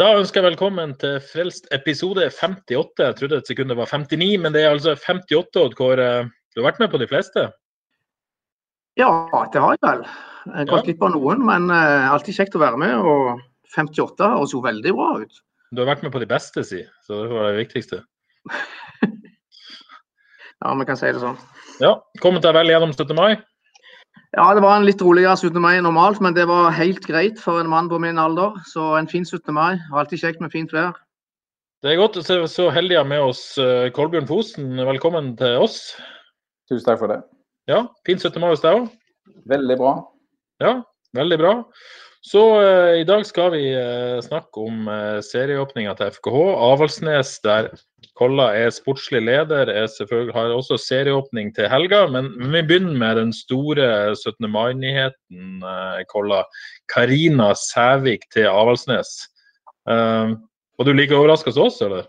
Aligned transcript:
Da 0.00 0.08
ønsker 0.18 0.42
jeg 0.42 0.48
velkommen 0.54 0.96
til 0.98 1.20
Frelst 1.22 1.68
episode 1.74 2.24
58. 2.34 3.04
Jeg 3.04 3.16
trodde 3.20 3.36
et 3.38 3.50
sekund 3.50 3.70
det 3.70 3.76
var 3.78 3.90
59, 3.92 4.40
men 4.42 4.54
det 4.54 4.64
er 4.64 4.72
altså 4.74 4.96
58. 4.98 5.60
Odd 5.62 5.76
Kåre. 5.78 6.08
Du 6.54 6.60
har 6.60 6.66
vært 6.72 6.80
med 6.82 6.90
på 6.90 6.98
de 7.02 7.06
fleste? 7.10 7.44
Ja, 8.98 9.08
det 9.54 9.62
har 9.62 9.76
jeg 9.76 9.82
vel. 9.84 10.02
Jeg 10.44 10.54
har 10.54 10.64
Ja. 10.66 10.70
gått 10.72 10.84
glipp 10.88 11.02
av 11.02 11.14
noen, 11.14 11.44
men 11.46 11.70
uh, 11.70 12.10
alltid 12.12 12.34
kjekt 12.36 12.56
å 12.58 12.62
være 12.62 12.78
med. 12.78 12.94
Og 12.98 13.40
58 13.76 14.32
høres 14.34 14.52
jo 14.54 14.60
veldig 14.66 14.92
bra 14.98 15.08
ut. 15.22 15.38
Du 15.74 15.82
har 15.82 15.94
vært 15.94 16.02
med 16.02 16.12
på 16.14 16.20
de 16.22 16.26
beste, 16.30 16.64
si. 16.66 16.82
Så 17.06 17.22
det 17.22 17.30
var 17.30 17.52
det 17.52 17.62
viktigste. 17.66 18.02
Ja, 20.64 20.70
vi 20.78 20.84
kan 20.88 20.96
si 20.96 21.08
det 21.12 21.20
sånn. 21.20 21.34
Ja, 21.82 21.90
Kommet 22.22 22.40
deg 22.46 22.54
vel 22.56 22.70
gjennom 22.70 22.92
17. 22.94 23.10
mai? 23.18 23.34
Ja, 24.34 24.48
det 24.50 24.64
var 24.64 24.74
en 24.74 24.86
litt 24.86 25.02
roligere 25.04 25.36
17. 25.38 25.60
mai 25.62 25.76
enn 25.76 25.84
normalt, 25.86 26.18
men 26.24 26.34
det 26.34 26.48
var 26.50 26.72
helt 26.74 27.04
greit 27.06 27.38
for 27.38 27.60
en 27.60 27.68
mann 27.70 27.86
på 27.90 28.00
min 28.02 28.18
alder. 28.18 28.56
Så 28.66 28.82
en 28.98 29.06
fin 29.06 29.22
17. 29.22 29.52
mai. 29.54 29.76
Alltid 29.94 30.24
kjekt 30.24 30.42
med 30.42 30.50
fint 30.50 30.74
vær. 30.74 30.96
Det 31.84 31.92
er 31.92 32.00
godt 32.00 32.18
å 32.18 32.24
se 32.24 32.40
så 32.50 32.66
heldige 32.74 33.04
med 33.06 33.22
oss 33.22 33.44
eh, 33.62 33.92
Kolbjørn 33.94 34.26
Fosen. 34.26 34.72
Velkommen 34.88 35.34
til 35.38 35.60
oss. 35.62 35.92
Tusen 36.66 36.86
takk 36.88 36.98
for 37.04 37.12
det. 37.12 37.20
Ja, 37.70 37.84
Fin 38.08 38.18
17. 38.18 38.40
mai 38.42 38.50
hos 38.50 38.64
deg 38.64 38.80
òg. 38.80 38.88
Veldig 39.52 39.76
bra. 39.78 39.92
Ja, 40.64 40.74
veldig 41.14 41.38
bra. 41.38 41.54
Så 42.26 42.42
eh, 42.64 43.04
i 43.04 43.06
dag 43.06 43.22
skal 43.28 43.52
vi 43.54 43.68
eh, 43.76 44.18
snakke 44.24 44.66
om 44.66 44.88
uh, 44.90 45.20
serieåpninga 45.22 45.94
til 46.00 46.10
FKH. 46.16 46.42
Avaldsnes, 46.72 47.36
der 47.44 47.70
Kolla 48.14 48.52
er 48.54 48.70
sportslig 48.70 49.24
leder, 49.26 49.66
er 49.66 49.88
har 50.34 50.52
også 50.54 50.78
serieåpning 50.78 51.50
til 51.54 51.66
helga. 51.66 52.04
Men 52.06 52.30
vi 52.38 52.62
begynner 52.62 52.94
med 52.94 53.16
den 53.18 53.32
store 53.34 54.14
17. 54.14 54.46
mai-nyheten. 54.50 55.62
eh, 55.62 56.04
Kolla. 56.08 56.44
Karina 56.86 57.52
Sævik 57.58 58.28
til 58.30 58.46
Avaldsnes. 58.46 59.28
Uh, 59.84 60.38
var 60.78 60.86
du 60.86 60.92
like 60.92 61.14
overraska 61.14 61.50
som 61.52 61.66
oss, 61.66 61.80
eller? 61.82 62.06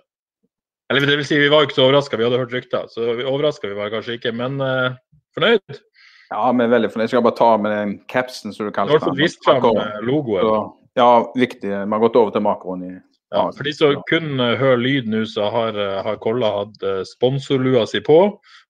Eller 0.90 1.02
det 1.02 1.18
vil 1.18 1.26
si, 1.26 1.40
vi 1.40 1.50
var 1.50 1.64
jo 1.64 1.68
ikke 1.68 1.76
så 1.80 1.88
overraska, 1.88 2.18
vi 2.18 2.24
hadde 2.24 2.38
hørt 2.38 2.54
rykter. 2.54 2.86
Så 2.88 3.02
overraska 3.26 3.68
vi 3.68 3.76
var 3.76 3.90
kanskje 3.90 4.20
ikke, 4.20 4.32
men 4.32 4.62
uh, 4.62 4.94
fornøyd? 5.34 5.82
Ja, 6.30 6.52
vi 6.52 6.64
er 6.64 6.72
veldig 6.72 6.92
fornøyd. 6.94 7.08
Jeg 7.08 7.16
skal 7.16 7.26
bare 7.26 7.40
ta 7.42 7.50
med 7.58 7.74
den 7.74 7.98
capsen 8.12 8.54
som 8.54 8.66
du 8.66 8.70
Du 8.70 8.78
kaller 8.78 9.00
har 9.00 9.04
fått 9.10 9.18
vist 9.18 9.42
fram 9.46 9.66
logoen. 10.06 10.46
Så, 10.46 10.62
ja, 11.02 11.10
viktig. 11.36 11.74
Vi 11.74 11.94
har 11.98 12.06
gått 12.06 12.16
over 12.22 12.32
til 12.32 12.46
makroen 12.46 12.86
i 12.86 12.94
Ja, 13.34 13.52
for 13.58 13.64
de 13.64 13.74
som 13.74 14.04
kun 14.10 14.40
eh, 14.40 14.56
hører 14.60 14.78
lyd 14.82 15.08
nå, 15.10 15.24
så 15.30 15.50
har, 15.54 15.78
eh, 15.80 16.02
har 16.06 16.16
Kolla 16.22 16.52
hatt 16.60 16.84
eh, 16.86 17.02
sponsorlua 17.10 17.86
si 17.90 18.00
på 18.06 18.20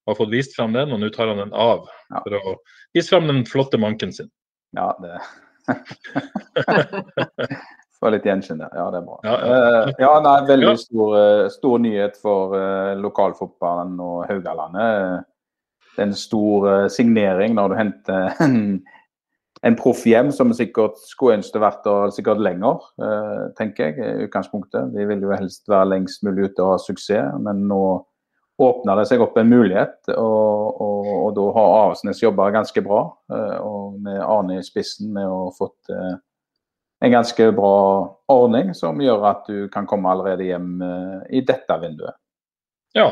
har 0.06 0.16
fått 0.16 0.30
vist 0.32 0.56
frem 0.56 0.74
den, 0.76 0.92
og 0.94 1.00
nå 1.02 1.10
tar 1.14 1.28
han 1.32 1.38
den 1.42 1.54
av 1.54 1.88
Ja. 2.14 2.20
for 2.22 2.32
å 2.38 2.56
vise 2.94 3.10
frem 3.10 3.28
den 3.28 3.46
flotte 3.50 3.78
manken 3.82 4.14
sin. 4.14 4.30
Ja, 4.78 4.92
det 5.02 5.18
Få 8.00 8.10
litt 8.14 8.26
gjenkjenn 8.28 8.60
der. 8.62 8.70
Ja, 8.76 8.92
det 8.94 9.00
er 9.00 9.06
bra. 9.08 9.18
Ja, 9.26 9.36
ja. 9.42 9.92
Ja 10.04 10.12
nei, 10.22 10.36
veldig 10.46 10.76
stor, 10.78 11.16
stor 11.50 11.80
nyhet 11.82 12.18
for 12.22 12.54
lokalfotballen 13.00 13.96
og 14.04 14.28
Haugalandet. 14.30 15.24
Det 15.96 16.02
er 16.04 16.08
en 16.12 16.20
stor 16.20 16.68
signering 16.92 17.56
når 17.58 17.68
du 17.72 17.76
henter 17.80 18.22
en, 19.66 19.76
proff 19.76 20.04
hjem, 20.06 20.32
som 20.32 20.54
sikkert 20.54 21.00
skulle 21.10 21.40
ønske 21.40 21.62
vært 21.62 21.86
der 21.86 22.12
sikkert 22.14 22.42
lenger, 22.44 22.84
eh, 23.02 23.46
tenker 23.58 23.90
jeg. 23.90 23.98
i 24.00 24.28
utgangspunktet. 24.28 24.94
Vi 24.94 25.06
vil 25.10 25.24
jo 25.26 25.32
helst 25.34 25.70
være 25.70 25.90
lengst 25.94 26.24
mulig 26.24 26.52
ute 26.52 26.64
og 26.64 26.76
ha 26.76 26.78
suksess, 26.82 27.40
men 27.42 27.66
nå 27.70 27.82
åpner 28.62 29.02
det 29.02 29.08
seg 29.10 29.24
opp 29.24 29.38
en 29.38 29.50
mulighet. 29.50 29.98
Og, 30.14 30.82
og, 30.82 31.10
og 31.16 31.34
da 31.36 31.48
har 31.58 31.74
Avaldsnes 31.80 32.22
jobba 32.24 32.52
ganske 32.56 32.86
bra, 32.86 33.02
eh, 33.34 33.58
og 33.60 33.98
med 34.06 34.22
Arne 34.22 34.60
i 34.60 34.66
spissen 34.66 35.12
med 35.16 35.28
å 35.28 35.48
ha 35.48 35.56
fått 35.58 35.92
eh, 35.94 36.14
en 37.06 37.12
ganske 37.12 37.50
bra 37.58 37.76
ordning 38.32 38.72
som 38.78 39.02
gjør 39.02 39.28
at 39.30 39.50
du 39.50 39.68
kan 39.74 39.90
komme 39.90 40.10
allerede 40.10 40.48
hjem 40.48 40.80
i 41.30 41.42
dette 41.46 41.76
vinduet. 41.82 42.16
Ja. 42.96 43.10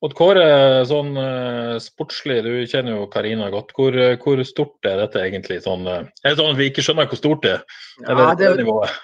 Odd 0.00 0.14
Kåre, 0.16 0.44
sånn 0.88 1.12
eh, 1.20 1.74
sportslig, 1.84 2.38
du 2.46 2.52
kjenner 2.64 2.94
jo 2.94 3.08
Karina 3.12 3.50
godt. 3.52 3.74
Hvor, 3.76 3.92
eh, 3.92 4.14
hvor 4.22 4.40
stort 4.48 4.86
er 4.88 4.96
dette 5.02 5.20
egentlig? 5.20 5.58
Sånn, 5.66 5.84
eh, 5.84 6.06
er 6.24 6.32
det 6.32 6.38
sånn 6.38 6.54
at 6.54 6.60
vi 6.60 6.68
ikke 6.70 6.84
skjønner 6.86 7.08
hvor 7.10 7.20
stort 7.20 7.42
det 7.44 7.58
er? 7.58 7.64
Eller 8.06 8.24
Ja, 8.24 8.36
det, 8.38 8.48
det, 8.48 8.64
nivået? 8.64 8.94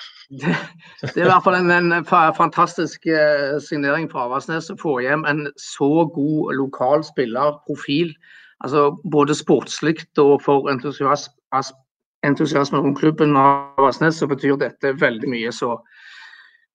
det, 0.41 0.55
det 1.03 1.21
er 1.21 1.27
i 1.27 1.29
hvert 1.29 1.45
fall 1.45 1.59
en, 1.59 1.93
en 1.93 2.07
fantastisk 2.39 3.05
signering 3.67 4.09
fra 4.09 4.25
Avaldsnes 4.25 4.73
å 4.73 4.79
få 4.81 4.95
hjem 5.05 5.27
en 5.29 5.45
så 5.61 6.07
god 6.15 6.57
lokal 6.57 7.05
spillerprofil. 7.05 8.15
Altså 8.65 8.89
både 9.13 9.37
sportslig 9.37 10.01
og 10.23 10.41
for 10.47 10.73
entusiasme 10.73 12.81
rundt 12.81 13.03
klubben 13.03 13.37
Avaldsnes, 13.37 14.17
så 14.17 14.31
betyr 14.33 14.57
dette 14.65 14.97
veldig 14.97 15.29
mye. 15.29 15.53
Så 15.53 15.77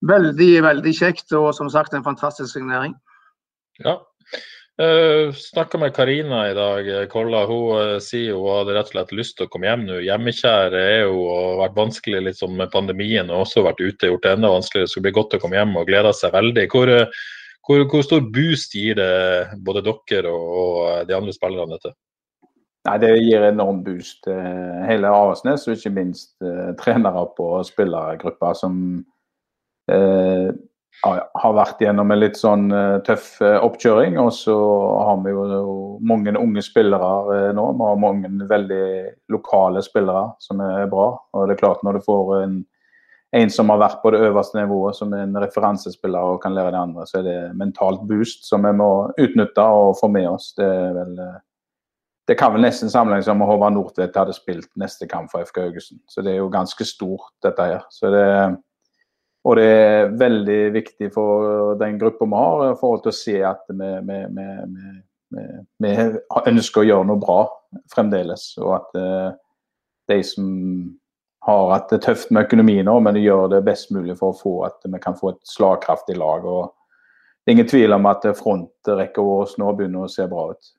veldig, 0.05 0.53
veldig 0.69 0.93
kjekt 0.93 1.33
og 1.33 1.55
som 1.57 1.73
sagt 1.73 1.97
en 1.97 2.05
fantastisk 2.05 2.53
signering. 2.53 2.93
Ja. 3.81 3.97
Uh, 4.81 5.33
Snakka 5.35 5.77
med 5.77 5.93
Karina 5.93 6.45
i 6.49 6.53
dag. 6.57 6.87
eh, 6.89 7.03
Kolla 7.11 7.43
hun 7.45 7.65
uh, 7.75 7.97
sier 8.01 8.33
hun 8.33 8.47
hadde 8.55 8.73
rett 8.77 8.87
og 8.89 8.95
slett 8.95 9.11
lyst 9.13 9.35
til 9.37 9.45
å 9.45 9.51
komme 9.51 9.67
hjem 9.67 9.83
nå. 9.85 9.99
Hjemmekjær 10.07 10.73
er 10.79 11.03
jo 11.03 11.19
og 11.27 11.59
vært 11.59 11.75
vanskelig 11.77 12.33
sånn 12.39 12.55
med 12.57 12.71
pandemien 12.73 13.29
og 13.29 13.43
også 13.43 13.65
vært 13.67 13.83
ute 13.83 14.09
gjort 14.09 14.25
det 14.25 14.33
enda 14.37 14.49
vanskeligere. 14.55 14.87
Det 14.87 14.93
skulle 14.95 15.09
bli 15.09 15.17
godt 15.19 15.35
å 15.37 15.41
komme 15.43 15.59
hjem 15.59 15.75
og 15.77 15.91
gleder 15.91 16.15
seg 16.17 16.33
veldig. 16.33 16.65
Hvor, 16.71 16.93
uh, 16.95 17.21
hvor, 17.67 17.83
hvor 17.91 18.07
stor 18.07 18.23
boost 18.33 18.73
gir 18.73 18.97
det 18.97 19.11
både 19.61 19.83
dere 19.85 20.31
og, 20.31 20.47
og 20.63 20.79
eh, 20.87 21.03
de 21.09 21.17
andre 21.19 21.35
spillerne 21.35 21.77
dette? 21.77 21.93
Nei, 22.87 22.97
Det 23.03 23.11
gir 23.21 23.45
enorm 23.45 23.83
boost 23.85 24.25
hele 24.25 25.11
Aresnes, 25.13 25.67
og 25.67 25.77
ikke 25.77 25.93
minst 25.93 26.33
eh, 26.41 26.71
trenere 26.79 27.27
på 27.37 27.51
spillergruppa 27.67 28.55
som 28.57 28.79
eh, 29.91 30.49
har- 31.03 31.53
vært 31.55 31.79
gjennom 31.81 32.11
en 32.11 32.19
litt 32.19 32.37
sånn 32.37 32.71
eh, 32.71 32.99
tøff 33.05 33.41
eh, 33.41 33.57
oppkjøring. 33.59 34.19
Og 34.21 34.31
så 34.33 34.55
har 35.05 35.17
vi 35.23 35.31
jo 35.31 35.99
mange 36.01 36.33
unge 36.37 36.61
spillere 36.61 37.11
eh, 37.49 37.53
nå. 37.57 37.67
Vi 37.77 37.87
har 37.87 38.01
mange 38.01 38.29
veldig 38.49 38.85
lokale 39.29 39.81
spillere 39.81 40.33
som 40.39 40.61
er 40.61 40.87
bra. 40.91 41.17
Og 41.33 41.47
det 41.47 41.55
er 41.57 41.63
klart 41.63 41.83
når 41.83 41.99
du 41.99 42.05
får 42.05 42.33
en, 42.43 42.57
en 43.33 43.49
som 43.49 43.69
har 43.69 43.79
vært 43.81 44.01
på 44.03 44.11
det 44.11 44.21
øverste 44.27 44.59
nivået, 44.59 44.95
som 44.95 45.13
er 45.13 45.23
en 45.25 45.39
referansespiller 45.41 46.33
og 46.35 46.41
kan 46.43 46.53
lære 46.53 46.71
de 46.75 46.81
andre, 46.83 47.05
så 47.07 47.19
er 47.21 47.23
det 47.29 47.37
mentalt 47.57 48.03
boost 48.07 48.45
som 48.49 48.67
vi 48.67 48.73
må 48.75 48.91
utnytte 49.17 49.63
og 49.63 49.95
få 50.01 50.11
med 50.11 50.27
oss. 50.29 50.53
Det 50.57 50.67
er 50.67 50.91
vel 50.97 51.15
det 52.29 52.37
kan 52.37 52.53
vel 52.53 52.61
nesten 52.61 52.87
sammenlignes 52.87 53.27
om 53.27 53.41
Håvard 53.43 53.73
Nordtvedt 53.73 54.15
hadde 54.15 54.31
spilt 54.37 54.69
neste 54.79 55.07
kamp 55.09 55.31
for 55.33 55.41
FK 55.43 55.57
Haugesund. 55.65 55.99
Så 56.07 56.21
det 56.23 56.35
er 56.35 56.37
jo 56.37 56.51
ganske 56.53 56.85
stort, 56.87 57.31
dette 57.43 57.65
her. 57.65 57.81
Så 57.91 58.11
det, 58.13 58.27
og 59.41 59.57
det 59.57 59.65
er 59.65 60.11
veldig 60.21 60.59
viktig 60.75 61.09
for 61.15 61.73
den 61.79 61.97
gruppa 62.01 62.27
vi 62.29 62.37
har, 62.37 62.65
i 62.71 62.79
forhold 62.79 63.05
til 63.05 63.13
å 63.13 63.17
se 63.17 63.37
at 63.47 63.63
vi, 63.73 63.91
vi, 64.05 64.19
vi, 64.37 65.45
vi, 65.81 65.93
ønsker 66.51 66.83
å 66.83 66.89
gjøre 66.89 67.07
noe 67.09 67.21
bra 67.21 67.39
fremdeles. 67.93 68.51
Og 68.61 68.75
at 68.77 68.99
eh, 69.01 69.29
de 70.11 70.19
som 70.27 70.51
har 71.47 71.71
hatt 71.71 71.89
det 71.89 72.03
tøft 72.05 72.29
med 72.29 72.45
økonomi 72.45 72.77
nå, 72.85 72.99
men 73.01 73.17
de 73.17 73.23
gjør 73.25 73.47
det 73.55 73.63
best 73.65 73.89
mulig 73.95 74.13
for 74.19 74.29
å 74.29 74.37
få 74.37 74.53
at 74.67 74.85
vi 74.85 75.01
kan 75.01 75.17
få 75.17 75.33
et 75.33 75.41
slagkraftig 75.49 76.19
lag. 76.21 76.45
og 76.45 76.69
Det 77.41 77.49
er 77.49 77.57
ingen 77.57 77.71
tvil 77.71 77.97
om 77.97 78.05
at 78.11 78.27
frontrekka 78.37 79.25
vår 79.25 79.57
nå 79.57 79.73
begynner 79.79 80.05
å 80.05 80.11
se 80.11 80.27
bra 80.29 80.51
ut. 80.53 80.73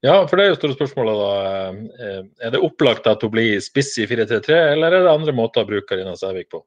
Ja, 0.00 0.22
for 0.24 0.38
det 0.38 0.46
er 0.46 0.54
jo 0.54 0.56
store 0.56 0.76
spørsmålet 0.76 1.18
da. 1.20 1.32
Eh, 2.06 2.20
Er 2.46 2.54
det 2.54 2.64
opplagt 2.64 3.08
at 3.10 3.20
hun 3.20 3.34
blir 3.34 3.60
spiss 3.60 3.92
i 4.00 4.06
4-3-3, 4.08 4.56
eller 4.72 4.92
er 4.92 5.04
det 5.04 5.12
andre 5.12 5.36
måter 5.36 5.64
å 5.64 5.68
bruke 5.68 5.90
Karina 5.90 6.16
Sævik 6.16 6.48
på? 6.54 6.62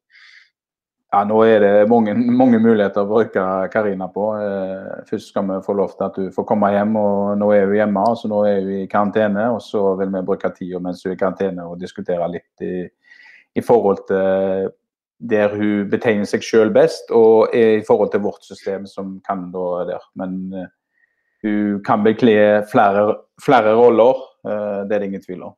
Ja, 1.10 1.24
Nå 1.26 1.40
er 1.42 1.64
det 1.64 1.90
mange, 1.90 2.14
mange 2.14 2.60
muligheter 2.62 3.02
å 3.02 3.10
bruke 3.10 3.44
Karina 3.74 4.06
på. 4.14 4.28
Eh, 4.38 5.06
Først 5.10 5.32
skal 5.32 5.48
vi 5.48 5.56
få 5.66 5.74
lov 5.74 5.96
til 5.98 6.06
at 6.06 6.20
hun 6.22 6.28
får 6.36 6.46
komme 6.52 6.70
hjem, 6.70 6.94
og 7.02 7.40
nå 7.42 7.48
er 7.56 7.66
hun 7.66 7.80
hjemme. 7.80 8.04
så 8.16 8.30
Nå 8.30 8.44
er 8.46 8.60
hun 8.62 8.76
i 8.84 8.90
karantene, 8.92 9.48
og 9.56 9.62
så 9.66 9.96
vil 9.98 10.12
vi 10.14 10.22
bruke 10.28 10.52
tida 10.54 10.82
mens 10.84 11.02
hun 11.04 11.12
er 11.12 11.18
i 11.18 11.22
karantene 11.24 11.66
og 11.66 11.80
diskutere 11.82 12.30
litt 12.30 12.62
i, 12.62 12.86
i 13.58 13.66
forhold 13.66 14.06
til 14.12 14.70
der 15.20 15.52
hun 15.52 15.90
betegner 15.92 16.30
seg 16.30 16.46
selv 16.46 16.78
best, 16.78 17.10
og 17.12 17.56
i 17.58 17.82
forhold 17.88 18.14
til 18.14 18.22
vårt 18.24 18.46
system 18.46 18.86
som 18.88 19.18
kan 19.26 19.50
da 19.52 19.66
der. 19.90 20.06
Men 20.16 20.38
uh, 20.54 20.68
hun 21.44 21.82
kan 21.84 22.06
bekle 22.06 22.64
flere, 22.72 23.18
flere 23.44 23.74
roller, 23.76 24.22
uh, 24.48 24.86
det 24.88 24.96
er 24.96 25.00
det 25.00 25.10
ingen 25.10 25.26
tvil 25.26 25.44
om. 25.50 25.58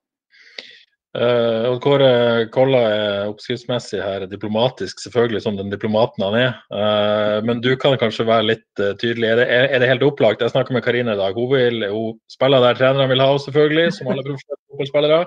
Uh, 1.11 1.75
Kåre 1.83 2.45
Kolla 2.55 2.81
er 2.87 3.25
oppskriftsmessig 3.27 3.99
her 3.99 4.23
diplomatisk, 4.31 5.01
selvfølgelig 5.03 5.41
som 5.43 5.57
den 5.59 5.71
diplomaten 5.73 6.23
han 6.23 6.37
er. 6.39 6.53
Uh, 6.71 7.43
men 7.43 7.59
du 7.59 7.73
kan 7.79 7.97
kanskje 7.99 8.23
være 8.29 8.47
litt 8.47 8.79
uh, 8.79 8.93
tydelig. 8.95 9.27
Er 9.27 9.41
det, 9.41 9.47
er, 9.51 9.67
er 9.67 9.83
det, 9.83 9.89
helt 9.91 10.05
opplagt? 10.07 10.43
Jeg 10.43 10.53
snakka 10.53 10.71
med 10.71 10.85
Karine 10.85 11.17
i 11.17 11.19
dag. 11.19 11.35
Hun, 11.35 11.49
vil, 11.51 11.83
hun 11.91 12.15
spiller 12.31 12.63
der 12.63 12.79
trenerne 12.79 13.09
vil 13.11 13.23
ha 13.23 13.27
henne, 13.33 13.43
selvfølgelig, 13.43 13.97
som 13.97 14.11
alle 14.13 14.37
fotballspillere. 14.69 15.25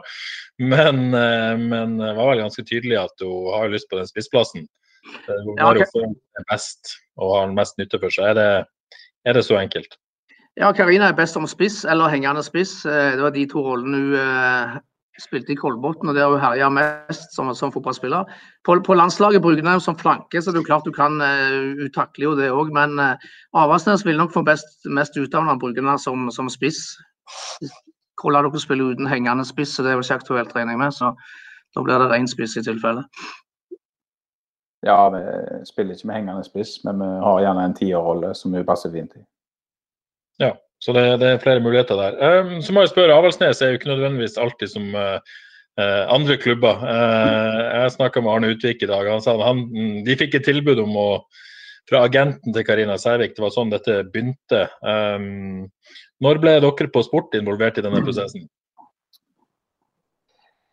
Men, 0.63 1.11
men 1.11 1.97
var 1.99 2.29
vel 2.29 2.45
ganske 2.45 2.63
tydelig 2.63 2.95
at 3.01 3.23
hun 3.27 3.49
har 3.51 3.73
lyst 3.73 3.89
på 3.91 3.99
den 3.99 4.07
spissplassen. 4.07 4.69
Hun 5.27 5.59
ja, 5.59 5.67
okay. 5.67 5.89
får 5.91 6.05
den 6.07 6.47
best 6.47 6.95
og 7.19 7.33
har 7.35 7.53
mest 7.57 7.77
nytte 7.81 7.99
for 7.99 8.15
seg. 8.15 8.31
Er 8.31 8.39
det, 8.39 9.01
er 9.27 9.37
det 9.37 9.43
så 9.45 9.59
enkelt? 9.59 9.99
Ja, 10.55 10.71
Karina 10.71 11.11
er 11.11 11.19
best 11.19 11.35
som 11.35 11.49
spiss 11.51 11.83
eller 11.83 12.13
hengende 12.15 12.45
spiss. 12.47 12.77
Det 12.87 13.21
var 13.21 13.35
de 13.35 13.49
to 13.51 13.67
rollene 13.67 14.05
hun 14.07 14.79
spilte 15.21 15.53
i 15.53 15.57
Kolbotn, 15.59 16.09
og 16.11 16.17
der 16.17 16.31
hun 16.31 16.43
herja 16.43 16.69
mest 16.73 17.35
som, 17.35 17.53
som 17.55 17.73
fotballspiller. 17.73 18.31
På, 18.67 18.77
på, 18.87 18.97
landslaget 18.99 19.43
bruker 19.43 19.67
hun 19.69 19.81
som 19.81 19.99
flanke, 19.99 20.43
så 20.43 20.53
det 20.53 20.61
er 20.61 20.67
klart 20.67 20.87
du 20.87 20.93
kan 20.93 21.21
uh, 21.23 22.19
jo 22.19 22.35
det 22.35 22.51
òg. 22.51 22.73
Men 22.75 22.99
uh, 22.99 23.15
Avaldsnes 23.55 24.05
vil 24.07 24.19
nok 24.19 24.33
få 24.35 24.43
best, 24.43 24.87
mest 24.87 25.17
ut 25.17 25.35
av 25.35 25.45
når 25.45 25.55
han 25.55 25.63
bruker 25.63 25.83
den 25.83 25.99
som, 25.99 26.31
som 26.31 26.51
spiss. 26.51 26.97
Hvordan 28.23 28.49
dere 28.49 28.61
spiller 28.61 28.95
uten 28.95 29.07
hengende 29.11 29.45
spiss, 29.45 29.77
så 29.77 29.83
det 29.83 29.93
er 29.93 30.01
vel 30.01 30.05
ikke 30.05 30.21
aktuelt, 30.23 30.57
regner 30.57 30.79
med. 30.81 30.95
Så 30.95 31.15
da 31.75 31.83
blir 31.83 31.99
det 31.99 32.11
ren 32.11 32.29
spiss 32.31 32.57
i 32.57 32.65
tilfelle. 32.65 33.05
Ja, 34.85 35.09
vi 35.09 35.21
spiller 35.65 35.95
ikke 35.95 36.11
med 36.11 36.19
hengende 36.19 36.45
spiss, 36.45 36.77
men 36.85 37.01
vi 37.01 37.07
har 37.25 37.41
gjerne 37.41 37.65
en 37.65 37.79
tierrolle 37.79 38.35
som 38.37 38.53
vi 38.53 38.67
passer 38.67 38.93
fint 38.93 39.15
i. 39.17 39.23
Så 40.85 40.93
det, 40.93 41.05
det, 41.23 41.31
er 41.31 41.41
flere 41.41 41.63
muligheter 41.65 41.97
der. 41.97 42.19
Um, 42.45 42.59
så 42.63 42.75
må 42.75 42.85
jeg 42.85 42.93
spørre, 42.93 43.17
Avaldsnes 43.17 43.63
er 43.63 43.73
jo 43.73 43.79
ikke 43.79 43.89
nødvendigvis 43.89 44.37
alltid 44.41 44.69
som 44.75 44.91
uh, 44.93 45.17
andre 46.13 46.37
klubber. 46.37 46.83
Uh, 46.85 47.61
jeg 47.81 47.95
snakka 47.95 48.21
med 48.21 48.35
Arne 48.35 48.51
Utvik 48.53 48.85
i 48.85 48.91
dag. 48.91 49.09
Han 49.09 49.25
sa 49.25 49.39
han, 49.41 49.65
de 50.05 50.19
fikk 50.21 50.37
et 50.37 50.47
tilbud 50.51 50.83
om 50.85 50.99
å 51.01 51.09
fra 51.89 52.03
agenten 52.05 52.53
til 52.53 52.65
Karina 52.65 52.97
Sævik. 53.01 53.35
Det 53.37 53.45
var 53.45 53.53
sånn 53.53 53.73
dette 53.73 54.03
begynte. 54.13 54.67
Um, 54.85 55.65
når 56.25 56.41
ble 56.41 56.59
dere 56.65 56.91
på 56.93 57.03
sport 57.05 57.37
involvert 57.37 57.81
i 57.81 57.85
denne 57.85 58.01
prosessen? 58.05 58.47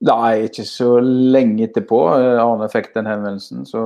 Nei, 0.07 0.47
ikke 0.47 0.65
så 0.65 0.95
lenge 1.03 1.67
etterpå. 1.67 1.99
Arne 2.41 2.67
fikk 2.73 2.89
den 2.95 3.09
henvendelsen, 3.09 3.67
så 3.69 3.83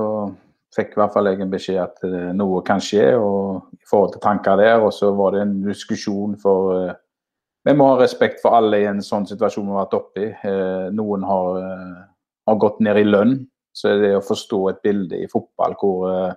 fikk 0.76 0.94
i 0.94 1.00
hvert 1.00 1.14
fall 1.14 1.30
jeg 1.30 1.42
en 1.42 1.52
beskjed 1.52 1.80
at 1.82 2.04
uh, 2.06 2.30
noe 2.36 2.62
kan 2.66 2.82
skje 2.82 3.08
og 3.18 3.74
i 3.74 3.88
forhold 3.88 4.14
til 4.14 4.22
tanker 4.24 4.60
der. 4.60 4.78
Og 4.84 4.92
så 4.94 5.10
var 5.16 5.34
det 5.34 5.42
en 5.44 5.58
diskusjon 5.64 6.36
for 6.42 6.72
uh, 6.76 6.94
Vi 7.66 7.74
må 7.74 7.88
ha 7.90 7.98
respekt 7.98 8.42
for 8.42 8.54
alle 8.54 8.78
i 8.84 8.86
en 8.86 9.02
sånn 9.02 9.26
situasjon 9.26 9.66
vi 9.66 9.74
har 9.74 9.86
vært 9.86 9.98
oppe 9.98 10.22
i. 10.22 10.32
Uh, 10.44 10.88
noen 10.94 11.26
har, 11.26 11.62
har, 12.46 12.58
gått 12.62 12.82
ned 12.84 13.00
i 13.00 13.06
lønn. 13.08 13.38
Så 13.76 13.90
er 13.92 14.02
det 14.04 14.12
å 14.16 14.24
forstå 14.24 14.60
et 14.70 14.84
bilde 14.86 15.18
i 15.20 15.28
fotball 15.28 15.74
hvor, 15.80 16.36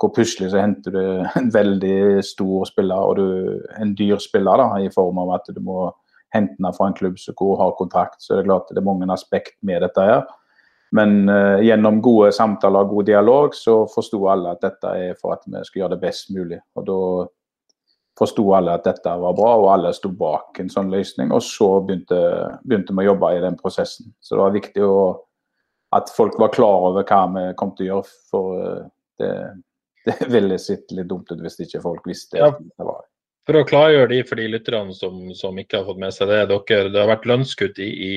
hvor 0.00 0.10
plutselig 0.16 0.48
så 0.50 0.62
henter 0.62 0.96
du 0.96 1.02
en 1.38 1.52
veldig 1.54 2.24
stor 2.26 2.64
spiller 2.66 3.10
og 3.12 3.20
du, 3.20 3.60
en 3.78 3.92
dyr 3.94 4.18
spiller 4.18 4.58
da, 4.58 4.80
i 4.82 4.90
form 4.90 5.20
av 5.22 5.36
at 5.36 5.52
du 5.54 5.60
må 5.62 5.92
hente 6.34 6.56
den 6.58 6.74
fra 6.74 6.88
en 6.90 6.96
klubb 6.98 7.20
som 7.22 7.36
har 7.60 7.76
kontrakt. 7.78 8.18
Så 8.18 8.34
er 8.34 8.40
det 8.40 8.48
klart 8.48 8.72
det 8.72 8.82
er 8.82 8.88
mange 8.88 9.06
aspekt 9.12 9.54
med 9.62 9.84
dette 9.86 10.02
her. 10.02 10.24
Men 10.94 11.28
uh, 11.28 11.58
gjennom 11.64 11.98
gode 12.02 12.30
samtaler 12.34 12.86
og 12.86 12.92
god 12.94 13.08
dialog 13.08 13.54
så 13.58 13.80
forsto 13.90 14.20
alle 14.30 14.52
at 14.54 14.62
dette 14.62 14.92
er 14.94 15.16
for 15.18 15.34
at 15.34 15.42
vi 15.46 15.62
skal 15.66 15.80
gjøre 15.82 15.96
det 15.96 16.02
best 16.04 16.30
mulig. 16.34 16.60
Og 16.78 16.86
da 16.86 16.98
forsto 18.18 18.44
alle 18.54 18.76
at 18.78 18.86
dette 18.86 19.14
var 19.18 19.34
bra, 19.34 19.54
og 19.58 19.70
alle 19.72 19.90
sto 19.96 20.12
bak 20.14 20.60
en 20.62 20.70
sånn 20.70 20.92
løsning. 20.94 21.32
Og 21.34 21.42
så 21.42 21.68
begynte, 21.82 22.18
begynte 22.62 22.94
vi 22.94 23.02
å 23.02 23.08
jobbe 23.10 23.32
i 23.34 23.42
den 23.42 23.58
prosessen. 23.58 24.12
Så 24.22 24.36
det 24.36 24.44
var 24.44 24.54
viktig 24.54 24.84
å, 24.86 24.98
at 25.98 26.12
folk 26.14 26.38
var 26.38 26.54
klar 26.54 26.88
over 26.90 27.06
hva 27.08 27.24
vi 27.34 27.46
kom 27.58 27.74
til 27.74 27.88
å 27.88 27.90
gjøre. 27.90 28.14
For 28.30 28.60
uh, 28.62 28.84
det, 29.18 29.32
det 30.06 30.30
ville 30.30 30.60
sett 30.62 30.94
litt 30.94 31.10
dumt 31.10 31.32
ut 31.32 31.42
hvis 31.42 31.58
ikke 31.66 31.82
folk 31.82 32.06
visste 32.06 32.38
ja. 32.38 32.52
det 32.54 32.86
var. 32.86 33.02
For 33.44 33.60
å 33.60 33.66
klargjøre 33.68 34.08
de 34.08 34.20
for 34.24 34.40
de 34.40 34.46
lytterne 34.48 34.94
som, 34.96 35.18
som, 35.36 35.58
ikke 35.60 35.82
har 35.82 35.88
fått 35.88 36.00
med 36.00 36.14
seg 36.16 36.30
det. 36.30 36.38
Dere, 36.48 36.88
det 36.92 37.00
har 37.00 37.10
vært 37.10 37.26
lønnskutt 37.28 37.80
i, 37.82 37.90
i, 37.90 38.12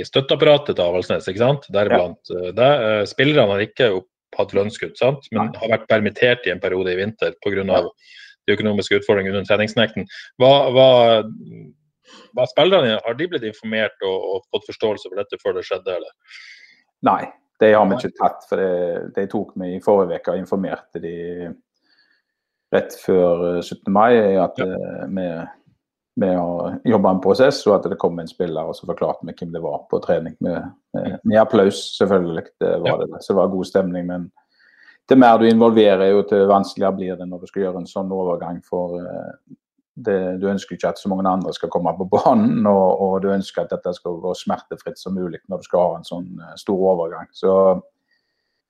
støtteapparatet 0.06 0.74
til 0.74 0.82
Avaldsnes, 0.82 1.28
ikke 1.30 1.42
sant? 1.44 1.68
Deriblant 1.74 2.32
ja. 2.32 2.50
det. 2.58 2.72
Eh, 2.88 3.02
spillerne 3.06 3.54
har 3.54 3.62
ikke 3.62 3.92
hatt 4.34 4.56
lønnskutt, 4.56 4.98
sant? 4.98 5.28
men 5.30 5.52
har 5.60 5.70
vært 5.76 5.86
permittert 5.90 6.48
i 6.48 6.52
en 6.54 6.62
periode 6.62 6.90
i 6.90 6.98
vinter 6.98 7.36
pga. 7.44 7.62
Ja. 7.70 7.84
de 8.44 8.56
økonomiske 8.56 8.98
utfordringene 8.98 9.38
under 9.38 9.48
treningsnekten. 9.48 10.08
Hva, 10.42 10.50
hva, 10.74 10.88
hva 12.34 12.48
spillerne, 12.50 12.98
Har 13.04 13.14
de 13.16 13.28
blitt 13.30 13.46
informert 13.46 13.94
og, 14.02 14.26
og, 14.34 14.42
fått 14.52 14.66
forståelse 14.72 15.08
for 15.08 15.22
dette 15.22 15.38
før 15.40 15.54
det 15.56 15.64
skjedde, 15.68 16.00
eller? 16.00 16.42
Nei, 17.06 17.22
det 17.62 17.70
har 17.76 17.86
vi 17.88 18.00
ikke 18.00 18.18
tatt. 18.18 18.42
For 18.50 18.60
det, 18.60 19.14
det 19.14 19.28
tok 19.32 19.54
vi 19.60 19.76
i 19.76 19.80
forrige 19.84 20.18
uke 20.18 20.34
og 20.34 20.42
informerte 20.42 21.00
de 21.04 21.14
rett 22.74 22.96
før 23.00 23.60
17. 23.60 23.78
Eh, 23.86 23.92
mai, 23.94 24.12
at 24.42 24.58
ja. 24.60 24.66
Eh, 24.66 25.04
vi, 25.14 25.26
vi 26.22 26.30
har 26.30 26.78
jobba 26.86 27.14
en 27.14 27.22
prosess, 27.24 27.62
og 27.66 27.78
at 27.78 27.90
det 27.90 27.98
kom 28.02 28.18
en 28.20 28.30
spiller 28.30 28.70
og 28.70 28.76
så 28.78 28.88
forklarte 28.90 29.26
vi 29.26 29.34
hvem 29.38 29.52
det 29.54 29.62
var 29.64 29.84
på 29.90 30.00
trening. 30.04 30.36
Med, 30.44 30.70
med, 30.94 31.18
med 31.24 31.40
applaus, 31.40 31.86
selvfølgelig. 31.98 32.46
Det 32.62 32.72
var 32.84 32.94
ja. 32.94 32.96
det. 33.06 33.22
Så 33.24 33.32
det 33.32 33.40
var 33.42 33.52
god 33.54 33.70
stemning. 33.70 34.06
men 34.10 34.30
det 35.08 35.18
mer 35.20 35.36
du 35.36 35.44
involverer, 35.44 36.06
jo 36.14 36.22
til 36.24 36.46
vanskeligere 36.48 36.96
blir 36.96 37.16
det 37.18 37.26
når 37.28 37.42
du 37.42 37.50
skal 37.50 37.66
gjøre 37.66 37.82
en 37.82 37.90
sånn 37.90 38.12
overgang. 38.14 38.62
For 38.64 38.96
eh, 39.02 39.56
det, 40.06 40.18
du 40.40 40.48
ønsker 40.50 40.78
ikke 40.78 40.94
at 40.94 41.00
så 41.00 41.10
mange 41.12 41.28
andre 41.28 41.52
skal 41.54 41.70
komme 41.70 41.92
på 41.98 42.08
banen, 42.10 42.64
og, 42.66 43.02
og, 43.04 43.18
du 43.22 43.28
ønsker 43.34 43.62
at 43.66 43.74
dette 43.74 43.92
skal 43.98 44.16
gå 44.22 44.32
smertefritt 44.38 44.98
som 44.98 45.14
mulig 45.14 45.42
når 45.48 45.60
du 45.60 45.68
skal 45.68 45.84
ha 45.84 45.98
en 45.98 46.08
sånn 46.08 46.30
stor 46.58 46.86
overgang. 46.94 47.28
Så 47.36 47.52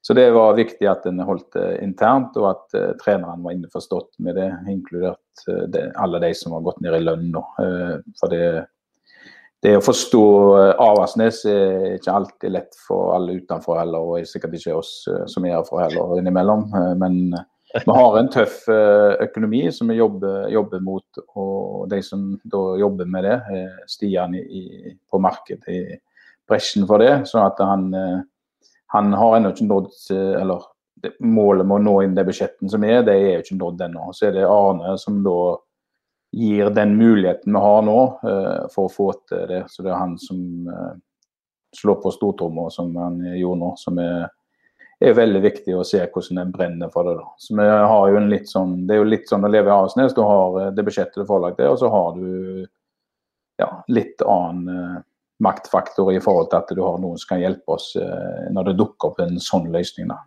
så 0.06 0.14
det 0.14 0.30
var 0.30 0.52
viktig 0.52 0.84
at 0.84 1.06
en 1.08 1.22
holdt 1.24 1.54
det 1.56 1.78
internt, 1.80 2.34
og 2.36 2.50
at 2.50 2.74
uh, 2.76 2.90
treneren 3.00 3.40
var 3.40 3.54
innforstått 3.54 4.18
med 4.20 4.36
det, 4.36 4.50
inkludert 4.68 5.44
uh, 5.48 5.62
det, 5.72 5.86
alle 5.96 6.18
de 6.20 6.28
som 6.36 6.52
har 6.52 6.64
gått 6.66 6.82
ned 6.84 6.98
i 6.98 7.00
lønn 7.00 7.30
nå. 7.32 7.40
Uh, 7.56 7.94
for 8.20 8.34
det, 8.34 8.66
det, 9.64 9.72
å 9.78 9.84
forstå 9.86 10.26
Avaldsnes 10.74 11.38
er 11.48 11.86
ikke 11.94 12.16
alltid 12.18 12.52
lett 12.52 12.76
for 12.84 13.14
alle 13.14 13.38
utenfor 13.38 13.80
heller, 13.80 14.04
og 14.04 14.28
sikkert 14.28 14.58
ikke 14.58 14.74
oss 14.82 14.90
som 15.08 15.48
er 15.48 15.56
herfra 15.56 15.86
heller 15.86 16.18
innimellom. 16.20 16.66
men 17.00 17.16
vi 17.72 17.96
har 17.96 18.18
en 18.18 18.28
tøff 18.30 18.68
økonomi 18.68 19.62
som 19.72 19.88
vi 19.88 19.96
jobber, 19.96 20.50
jobber, 20.52 20.84
mot, 20.84 21.22
og 21.32 21.88
de 21.90 22.02
som 22.04 22.28
da 22.44 22.60
jobber 22.78 23.08
med 23.08 23.24
det, 23.24 23.64
Stian 23.90 24.36
i, 24.36 24.92
på 25.10 25.18
markedet 25.18 25.72
i 25.72 25.80
bresjen 26.44 26.84
for 26.86 27.00
det. 27.00 27.24
sånn 27.32 27.48
at 27.48 27.64
han 27.64 27.88
han 28.94 29.12
har 29.18 29.36
ennå 29.36 29.50
ikke 29.50 29.66
nådd 29.66 29.90
eh, 30.14 30.40
eller 30.40 30.62
målet 31.18 31.66
med 31.66 31.80
å 31.80 31.82
nå 31.82 31.94
inn 32.04 32.14
det 32.14 32.24
budsjetten 32.28 32.70
som 32.70 32.84
er, 32.86 33.02
det 33.02 33.14
er 33.18 33.32
jo 33.32 33.40
ikke 33.42 33.58
nådd 33.58 33.80
ennå. 33.88 34.12
Så 34.14 34.28
er 34.28 34.36
det 34.36 34.44
Arne 34.46 34.94
som 35.02 35.18
da 35.26 35.38
gir 36.34 36.70
den 36.74 36.94
muligheten 36.98 37.54
vi 37.54 37.62
har 37.64 37.82
nå 37.86 37.98
uh, 38.22 38.62
for 38.74 38.86
å 38.86 38.92
få 38.92 39.08
til 39.28 39.44
det. 39.50 39.64
Så 39.70 39.84
det 39.84 39.92
er 39.92 40.00
han 40.00 40.14
som 40.18 40.38
uh, 40.70 40.94
slår 41.74 42.00
på 42.02 42.14
stortromma 42.14 42.68
som 42.74 42.94
han 42.98 43.20
gjorde 43.34 43.60
nå. 43.60 43.72
som 43.78 43.98
er, 44.02 44.28
er 45.02 45.18
veldig 45.18 45.42
viktig 45.44 45.76
å 45.76 45.84
se 45.86 46.00
hvordan 46.02 46.40
det 46.40 46.46
brenner 46.54 46.90
for 46.94 47.10
det. 47.10 47.16
da. 47.20 47.28
Så 47.38 47.58
vi 47.58 47.68
har 47.68 48.08
jo 48.10 48.20
en 48.22 48.30
litt 48.30 48.50
sånn, 48.50 48.76
Det 48.86 48.96
er 48.96 49.02
jo 49.02 49.10
litt 49.10 49.30
sånn 49.30 49.46
å 49.46 49.50
leve 49.50 49.70
i 49.70 49.74
Avaldsnes. 49.74 50.14
Du 50.14 50.22
har 50.22 50.70
det 50.74 50.86
budsjettet 50.86 51.22
du 51.22 51.26
får 51.28 51.42
lagt 51.44 51.62
det, 51.62 51.70
og 51.70 51.78
så 51.82 51.90
har 51.92 52.14
du 52.18 52.66
ja, 53.58 53.70
litt 53.86 54.22
annen 54.22 55.02
maktfaktor 55.42 56.12
i 56.14 56.20
forhold 56.22 56.50
til 56.52 56.60
at 56.60 56.70
du 56.76 56.82
har 56.84 57.00
noen 57.02 57.18
som 57.18 57.34
kan 57.34 57.42
hjelpe 57.42 57.74
oss 57.74 57.92
eh, 57.98 58.46
når 58.54 58.70
det 58.70 58.78
dukker 58.78 59.10
opp 59.10 59.20
en 59.24 59.40
sånn 59.42 59.70
løsning. 59.74 60.10
da. 60.12 60.20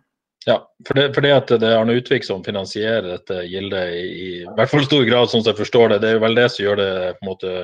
Ja, 0.46 0.58
for 0.86 0.96
det, 0.96 1.08
for 1.16 1.24
det 1.24 1.34
at 1.34 1.50
det 1.60 1.66
er 1.66 1.80
Arne 1.80 1.96
Utvik 1.98 2.24
som 2.24 2.44
finansierer 2.44 3.08
dette 3.10 3.42
gildet 3.48 3.94
i, 3.96 4.04
i, 4.06 4.30
hvert 4.56 4.70
fall 4.70 4.86
stor 4.86 5.04
grad, 5.08 5.30
sånn 5.30 5.42
som 5.42 5.52
jeg 5.52 5.60
forstår 5.60 5.92
det. 5.92 6.00
Det 6.04 6.10
er 6.10 6.18
jo 6.18 6.24
vel 6.24 6.38
det 6.38 6.48
som 6.54 6.64
gjør 6.64 6.80
det 6.80 6.92
på 7.18 7.24
en 7.24 7.30
måte 7.32 7.54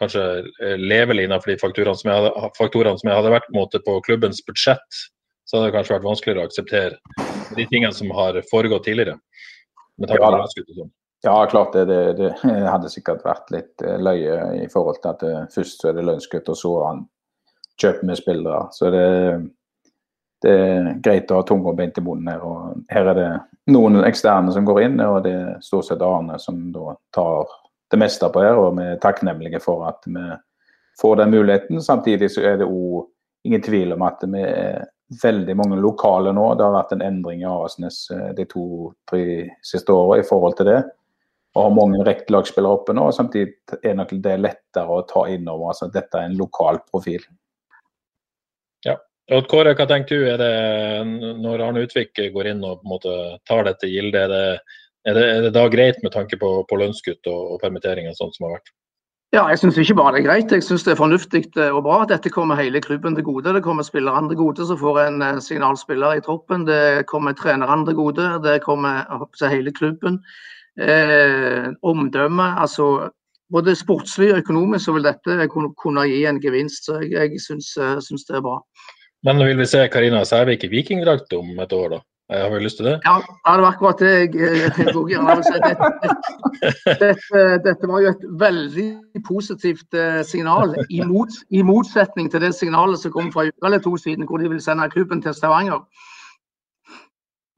kanskje 0.00 0.26
eh, 0.64 0.76
levelig 0.80 1.26
innenfor 1.26 1.52
de 1.52 1.58
faktorene 1.60 2.00
som 2.00 2.12
jeg 2.12 2.20
hadde, 2.20 2.52
faktorene 2.58 3.00
som 3.00 3.10
jeg 3.10 3.18
hadde 3.20 3.34
vært 3.34 3.48
på, 3.48 3.56
måte, 3.58 3.82
på 3.84 3.98
klubbens 4.06 4.40
budsjett. 4.46 5.02
Så 5.48 5.58
hadde 5.58 5.70
det 5.70 5.76
kanskje 5.76 5.96
vært 5.96 6.06
vanskeligere 6.06 6.44
å 6.44 6.48
akseptere 6.48 7.26
de 7.58 7.66
tingene 7.66 7.92
som 7.96 8.12
har 8.14 8.38
foregått 8.52 8.86
tidligere. 8.86 9.18
med 10.00 10.08
tanke 10.08 10.22
på 10.22 10.76
ja. 10.78 10.90
Ja, 11.22 11.46
klart 11.50 11.72
det, 11.72 11.84
det, 11.84 12.12
det, 12.12 12.34
hadde 12.72 12.88
sikkert 12.88 13.24
vært 13.24 13.50
litt 13.52 13.82
eh, 13.84 13.98
løye 14.00 14.40
i 14.62 14.68
forhold 14.72 15.00
til 15.02 15.12
at 15.12 15.24
eh, 15.26 15.48
først 15.52 15.82
så 15.82 15.90
er 15.90 15.98
det 15.98 16.06
lønnskutt, 16.08 16.48
og 16.48 16.56
så 16.56 16.74
han 16.86 17.02
kjøper 17.80 18.08
med 18.08 18.20
spillere. 18.20 18.60
Så 18.72 18.90
det, 18.94 19.06
det, 20.44 20.54
er 20.54 20.92
greit 21.04 21.32
å 21.32 21.40
ha 21.40 21.46
tunga 21.48 21.74
beint 21.76 21.98
i 22.00 22.04
munnen 22.04 22.30
her. 22.32 22.44
og 22.44 22.84
Her 22.92 23.12
er 23.12 23.18
det 23.18 23.30
noen 23.72 24.00
eksterne 24.04 24.52
som 24.54 24.68
går 24.68 24.84
inn, 24.86 25.00
og 25.04 25.22
det 25.26 25.34
er 25.36 25.58
stort 25.64 25.90
sett 25.90 26.04
Arne 26.04 26.38
som 26.40 26.62
da 26.72 26.96
tar 27.14 27.52
det 27.92 28.00
meste 28.00 28.28
på 28.32 28.44
her. 28.44 28.60
Og 28.60 28.78
vi 28.78 28.86
er 28.88 29.02
takknemlige 29.02 29.60
for 29.64 29.84
at 29.88 30.08
vi 30.08 30.24
får 31.00 31.20
den 31.20 31.34
muligheten. 31.36 31.82
Samtidig 31.84 32.30
så 32.32 32.44
er 32.48 32.60
det 32.60 32.68
òg 32.68 33.04
ingen 33.48 33.62
tvil 33.64 33.92
om 33.96 34.04
at 34.08 34.24
vi 34.28 34.40
er 34.44 34.88
veldig 35.22 35.56
mange 35.56 35.80
lokale 35.80 36.32
nå. 36.36 36.46
Det 36.54 36.64
har 36.64 36.76
vært 36.76 36.96
en 36.96 37.04
endring 37.04 37.44
i 37.44 37.48
Avaldsnes 37.48 38.02
eh, 38.14 38.30
de 38.36 38.46
to-tre 38.48 39.24
siste 39.66 39.92
åra 39.92 40.20
i 40.20 40.26
forhold 40.26 40.56
til 40.60 40.70
det. 40.70 40.80
Og 41.56 41.64
har 41.64 41.72
mange 41.74 42.04
rekkelagsspillere 42.06 42.78
oppe 42.78 42.94
nå. 42.94 43.08
og 43.10 43.16
Samtidig 43.16 43.80
er 43.82 43.96
nok 43.98 44.12
det 44.22 44.36
lettere 44.38 44.98
å 45.00 45.06
ta 45.08 45.24
inn 45.32 45.48
over 45.50 45.72
altså, 45.72 45.88
at 45.88 45.96
dette 45.96 46.18
er 46.18 46.28
en 46.30 46.38
lokal 46.38 46.78
profil. 46.90 47.24
Ja. 48.86 48.94
Og 49.34 49.48
Kåre, 49.50 49.74
hva 49.78 49.86
tenker 49.90 50.20
du? 50.20 50.28
Er 50.30 50.38
det, 50.38 50.52
når 51.42 51.64
Arne 51.66 51.82
Utvik 51.86 52.14
går 52.34 52.52
inn 52.52 52.62
og 52.66 52.80
på 52.80 52.86
en 52.86 52.94
måte 52.94 53.16
tar 53.50 53.66
dette 53.66 53.90
gildet, 53.90 54.28
er 54.28 54.30
det, 54.30 54.76
er 55.10 55.18
det, 55.18 55.24
er 55.30 55.48
det 55.48 55.54
da 55.58 55.66
greit 55.72 55.98
med 56.04 56.14
tanke 56.14 56.38
på, 56.38 56.52
på 56.70 56.78
lønnskutt 56.78 57.26
og, 57.30 57.56
og 57.56 57.64
permitteringer 57.64 58.14
sånn 58.18 58.34
som 58.36 58.46
har 58.46 58.58
vært? 58.58 58.72
Ja, 59.30 59.44
jeg 59.46 59.60
syns 59.60 59.76
ikke 59.78 59.94
bare 59.94 60.16
det 60.16 60.24
er 60.24 60.26
greit, 60.26 60.50
jeg 60.50 60.64
syns 60.66 60.82
det 60.82 60.96
er 60.96 60.98
fornuftig 60.98 61.44
og 61.68 61.84
bra. 61.86 62.00
Dette 62.10 62.32
kommer 62.34 62.58
hele 62.58 62.80
klubben 62.82 63.14
til 63.14 63.22
gode. 63.28 63.52
Det 63.54 63.62
kommer 63.62 63.86
spillerne 63.86 64.26
til 64.26 64.40
gode 64.40 64.66
som 64.66 64.78
får 64.78 64.98
en 65.04 65.22
eh, 65.22 65.38
signalspiller 65.38 66.18
i 66.18 66.22
troppen. 66.24 66.64
Det 66.66 67.06
kommer 67.06 67.36
trenerne 67.38 67.86
til 67.86 67.94
gode. 67.94 68.26
Det 68.42 68.56
kommer 68.64 69.06
hele 69.52 69.70
klubben. 69.70 70.18
Eh, 70.78 71.66
omdømme. 71.82 72.60
Altså 72.60 73.10
både 73.52 73.74
sportslig 73.76 74.30
og 74.32 74.38
økonomisk 74.44 74.84
så 74.84 74.94
vil 74.94 75.08
dette 75.08 75.48
kunne 75.50 76.06
gi 76.08 76.22
en 76.26 76.40
gevinst. 76.42 76.86
Så 76.86 77.00
jeg, 77.02 77.32
jeg 77.34 77.42
syns, 77.42 77.74
eh, 77.76 77.98
syns 78.04 78.24
det 78.28 78.38
er 78.38 78.46
bra. 78.46 78.60
Men 79.26 79.42
vil 79.44 79.58
vi 79.58 79.66
se 79.68 79.88
Karina 79.92 80.22
Sævik 80.24 80.64
i 80.64 80.70
vikingdrakt 80.72 81.32
om 81.36 81.58
et 81.60 81.72
år, 81.76 81.88
da? 81.96 82.00
Jeg 82.30 82.44
har 82.44 82.50
vi 82.52 82.58
lyst 82.62 82.76
til 82.78 82.86
det? 82.86 82.92
Ja, 83.04 83.16
det 83.18 83.62
var 83.64 83.72
akkurat 83.72 83.98
det 83.98 84.10
jeg, 84.10 84.34
jeg 84.78 84.92
tok 84.94 85.08
dette, 85.10 85.88
dette, 86.86 87.40
dette, 87.64 87.88
var 87.90 88.04
jo 88.04 88.12
et 88.12 88.22
veldig 88.38 88.86
positivt 89.26 89.98
eh, 89.98 90.20
signal, 90.24 90.76
i, 90.86 91.00
mot, 91.02 91.40
i 91.50 91.64
motsetning 91.66 92.30
til 92.30 92.44
det 92.46 92.52
signalet 92.54 93.02
som 93.02 93.12
kom 93.16 93.32
fra 93.34 93.48
uka 93.48 93.66
eller 93.66 93.82
to 93.82 93.96
siden, 93.98 94.28
hvor 94.30 94.38
de 94.38 94.52
vil 94.52 94.62
sende 94.62 94.86
klubben 94.94 95.22
til 95.22 95.34
Stavanger. 95.34 95.82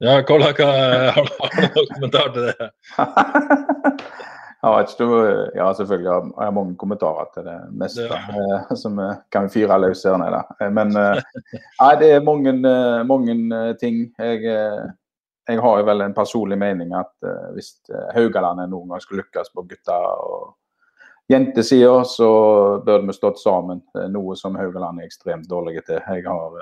Ja, 0.03 0.23
Kolla, 0.27 0.45
har 0.45 1.23
du 1.23 1.29
noen 1.63 1.87
kommentar 1.93 2.25
til 2.35 2.43
det? 2.49 2.65
ja, 5.55 5.67
selvfølgelig 5.77 6.11
har 6.11 6.47
jeg 6.49 6.55
mange 6.57 6.73
kommentarer 6.81 7.29
til 7.31 7.45
det 7.47 7.53
meste 7.79 8.09
ja. 8.09 8.17
Eh, 8.19 8.73
som 8.81 8.99
kan 9.31 9.47
fyre 9.53 9.77
løs 9.79 10.01
her 10.03 10.17
nede. 10.19 10.41
Eh, 10.59 10.71
men 10.75 10.91
eh, 10.99 11.23
nei, 11.79 11.93
det 12.01 12.09
er 12.17 12.27
mange, 12.27 12.51
mange 13.07 13.31
ting. 13.79 14.11
Jeg, 14.19 14.43
jeg, 14.43 15.59
har 15.63 15.87
vel 15.87 16.03
en 16.03 16.17
personlig 16.17 16.57
mening 16.59 16.91
at 16.99 17.15
hvis 17.55 17.71
Haugalandet 18.17 18.67
noen 18.73 18.91
gang 18.91 19.01
skulle 19.05 19.23
lykkes 19.23 19.55
på 19.55 19.63
gutta 19.71 19.95
og 20.19 20.51
jentesida, 21.31 22.03
så 22.03 22.27
bør 22.83 23.07
vi 23.07 23.15
stått 23.15 23.39
sammen. 23.39 23.79
Noe 24.11 24.35
som 24.35 24.59
Haugaland 24.59 24.99
er 24.99 25.07
ekstremt 25.07 25.47
dårlige 25.47 25.87
til. 25.87 26.03
Jeg 26.11 26.27
har 26.27 26.59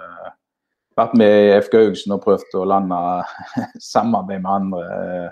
vært 1.01 1.19
med 1.19 1.35
i 1.35 1.53
FK 1.59 1.77
Haugesund 1.77 2.15
og 2.15 2.23
prøvd 2.23 2.57
å 2.59 2.65
lande 2.69 2.99
samarbeid 3.91 4.43
med 4.43 4.51
andre 4.55 5.31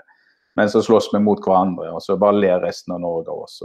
men 0.60 0.70
så 0.70 0.82
slåss 0.82 1.08
vi 1.12 1.20
mot 1.24 1.40
hverandre, 1.40 1.92
og 1.94 2.02
så 2.02 2.18
bare 2.20 2.36
ler 2.36 2.64
resten 2.64 2.92
av 2.92 3.00
Norge 3.00 3.30
av 3.30 3.44
oss. 3.46 3.62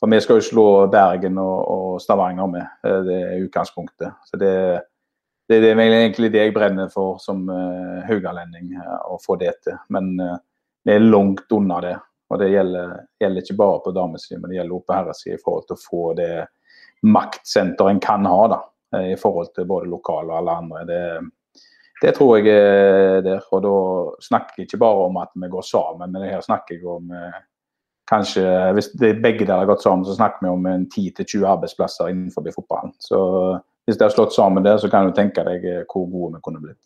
for 0.00 0.10
vi 0.12 0.20
skal 0.20 0.38
jo 0.38 0.46
slå 0.46 0.66
Bergen 0.92 1.38
og, 1.42 1.56
og 1.74 2.02
Stavanger 2.02 2.46
med, 2.46 2.66
eh, 2.86 3.00
det 3.06 3.16
er 3.16 3.40
utgangspunktet. 3.42 4.12
Så 4.24 4.38
det, 4.38 4.52
det, 5.48 5.58
det, 5.64 5.72
er 5.72 5.80
egentlig 5.80 6.30
det 6.30 6.44
jeg 6.44 6.54
brenner 6.54 6.92
for 6.92 7.18
som 7.18 7.48
uh, 7.50 8.04
haugalending, 8.06 8.76
uh, 8.76 9.00
å 9.10 9.18
få 9.24 9.34
det 9.40 9.56
til. 9.64 9.74
Men 9.88 10.12
uh, 10.20 10.36
vi 10.84 10.94
er 10.94 11.08
langt 11.08 11.50
unna 11.50 11.80
det. 11.82 11.96
Og 12.28 12.38
det 12.38 12.52
gjelder, 12.52 12.94
gjelder 13.18 13.42
ikke 13.42 13.58
bare 13.58 13.82
på 13.82 13.96
damesiden, 13.96 14.42
men 14.42 14.52
det 14.52 14.60
gjelder 14.60 14.76
også 14.76 14.86
på 14.86 14.98
herresiden 15.00 15.38
i 15.38 15.42
forhold 15.42 15.66
til 15.66 15.78
å 15.78 15.84
få 15.88 16.02
det 16.18 16.32
maktsenteret 17.08 17.94
en 17.96 18.02
kan 18.04 18.26
ha 18.28 18.42
da, 18.52 18.58
i 18.94 19.16
forhold 19.20 19.50
til 19.54 19.66
både 19.68 19.90
lokale 19.90 20.32
og 20.32 20.38
alle 20.38 20.54
andre. 20.62 20.84
Det, 20.88 21.02
det 22.02 22.14
tror 22.16 22.36
jeg 22.36 22.54
er 22.54 23.20
der. 23.26 23.44
Og 23.52 23.62
da 23.64 23.74
snakker 24.24 24.58
jeg 24.58 24.68
ikke 24.68 24.80
bare 24.80 25.06
om 25.08 25.16
at 25.20 25.32
vi 25.34 25.50
går 25.52 25.66
sammen, 25.66 26.12
men 26.12 26.28
her 26.28 26.40
snakker 26.44 26.76
jeg 26.76 26.86
om 26.88 27.10
eh, 27.12 27.40
kanskje 28.08 28.72
Hvis 28.72 28.92
begge 28.96 29.46
der 29.46 29.58
har 29.58 29.66
gått 29.68 29.82
sammen, 29.82 30.04
så 30.06 30.14
snakker 30.16 30.46
vi 30.46 30.52
om 30.52 30.66
10-20 30.66 31.44
arbeidsplasser 31.46 32.08
innenfor 32.08 32.46
fotballen. 32.54 32.94
Så 33.00 33.18
hvis 33.84 33.96
de 33.96 34.04
har 34.04 34.12
slått 34.12 34.34
sammen 34.34 34.64
der, 34.64 34.76
så 34.76 34.88
kan 34.88 35.06
du 35.06 35.12
tenke 35.16 35.44
deg 35.44 35.64
eh, 35.64 35.84
hvor 35.88 36.08
gode 36.08 36.36
vi 36.36 36.44
kunne 36.44 36.62
blitt. 36.62 36.80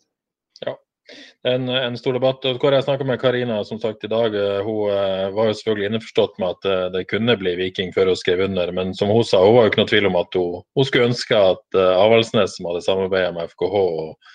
En, 1.43 1.67
en 1.67 1.97
stor 1.99 2.15
debatt. 2.15 2.45
og 2.47 2.61
Hvor 2.61 2.75
jeg 2.75 2.85
snakka 2.85 3.07
med 3.07 3.19
Karina 3.21 3.57
som 3.67 3.79
sagt 3.81 4.05
i 4.07 4.11
dag. 4.11 4.35
Eh, 4.35 4.61
hun 4.63 5.33
var 5.35 5.49
jo 5.49 5.57
selvfølgelig 5.59 5.89
innforstått 5.91 6.39
med 6.39 6.55
at 6.55 6.93
det 6.95 7.07
kunne 7.11 7.35
bli 7.39 7.57
Viking 7.59 7.91
før 7.95 8.13
hun 8.13 8.19
skrev 8.19 8.45
under. 8.47 8.71
Men 8.71 8.95
som 8.97 9.11
hun 9.11 9.25
sa, 9.27 9.41
hun 9.43 9.57
var 9.57 9.67
jo 9.67 9.73
ikke 9.73 9.83
noe 9.83 9.91
tvil 9.91 10.11
om 10.11 10.21
at 10.21 10.39
hun, 10.39 10.61
hun 10.77 10.87
skulle 10.87 11.11
ønske 11.11 11.43
at 11.53 11.81
Avaldsnes, 11.81 12.55
som 12.57 12.71
hadde 12.71 12.85
samarbeidet 12.87 13.35
med 13.35 13.51
FKH 13.51 13.83
og 13.83 14.31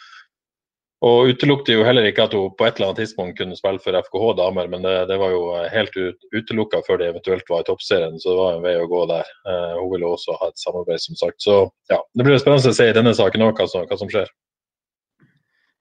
og 1.07 1.31
utelukket 1.31 1.77
jo 1.77 1.85
heller 1.87 2.09
ikke 2.09 2.25
at 2.27 2.33
hun 2.35 2.55
på 2.59 2.67
et 2.67 2.79
eller 2.79 2.89
annet 2.89 3.05
tidspunkt 3.05 3.37
kunne 3.39 3.57
spille 3.59 3.79
for 3.83 3.95
FKH 3.95 4.33
damer, 4.41 4.67
men 4.73 4.83
det, 4.83 4.95
det 5.11 5.19
var 5.21 5.31
jo 5.31 5.43
helt 5.71 5.95
ut, 5.95 6.27
utelukka 6.35 6.81
før 6.87 6.99
det 6.99 7.13
eventuelt 7.13 7.53
var 7.53 7.63
i 7.63 7.69
toppserien, 7.69 8.19
så 8.19 8.33
det 8.33 8.41
var 8.41 8.57
en 8.57 8.65
vei 8.67 8.75
å 8.81 8.89
gå 8.91 9.05
der. 9.11 9.31
Hun 9.79 9.93
ville 9.93 10.11
også 10.11 10.35
ha 10.41 10.51
et 10.51 10.59
samarbeid, 10.59 10.99
som 11.05 11.19
sagt. 11.21 11.39
Så 11.45 11.61
ja, 11.93 12.01
det 12.19 12.27
blir 12.27 12.41
spennende 12.43 12.75
å 12.75 12.79
se 12.81 12.89
i 12.91 12.97
denne 12.97 13.15
saken 13.15 13.47
òg 13.47 13.63
hva, 13.63 13.69
hva, 13.87 14.01
som 14.01 14.11
skjer. 14.11 14.27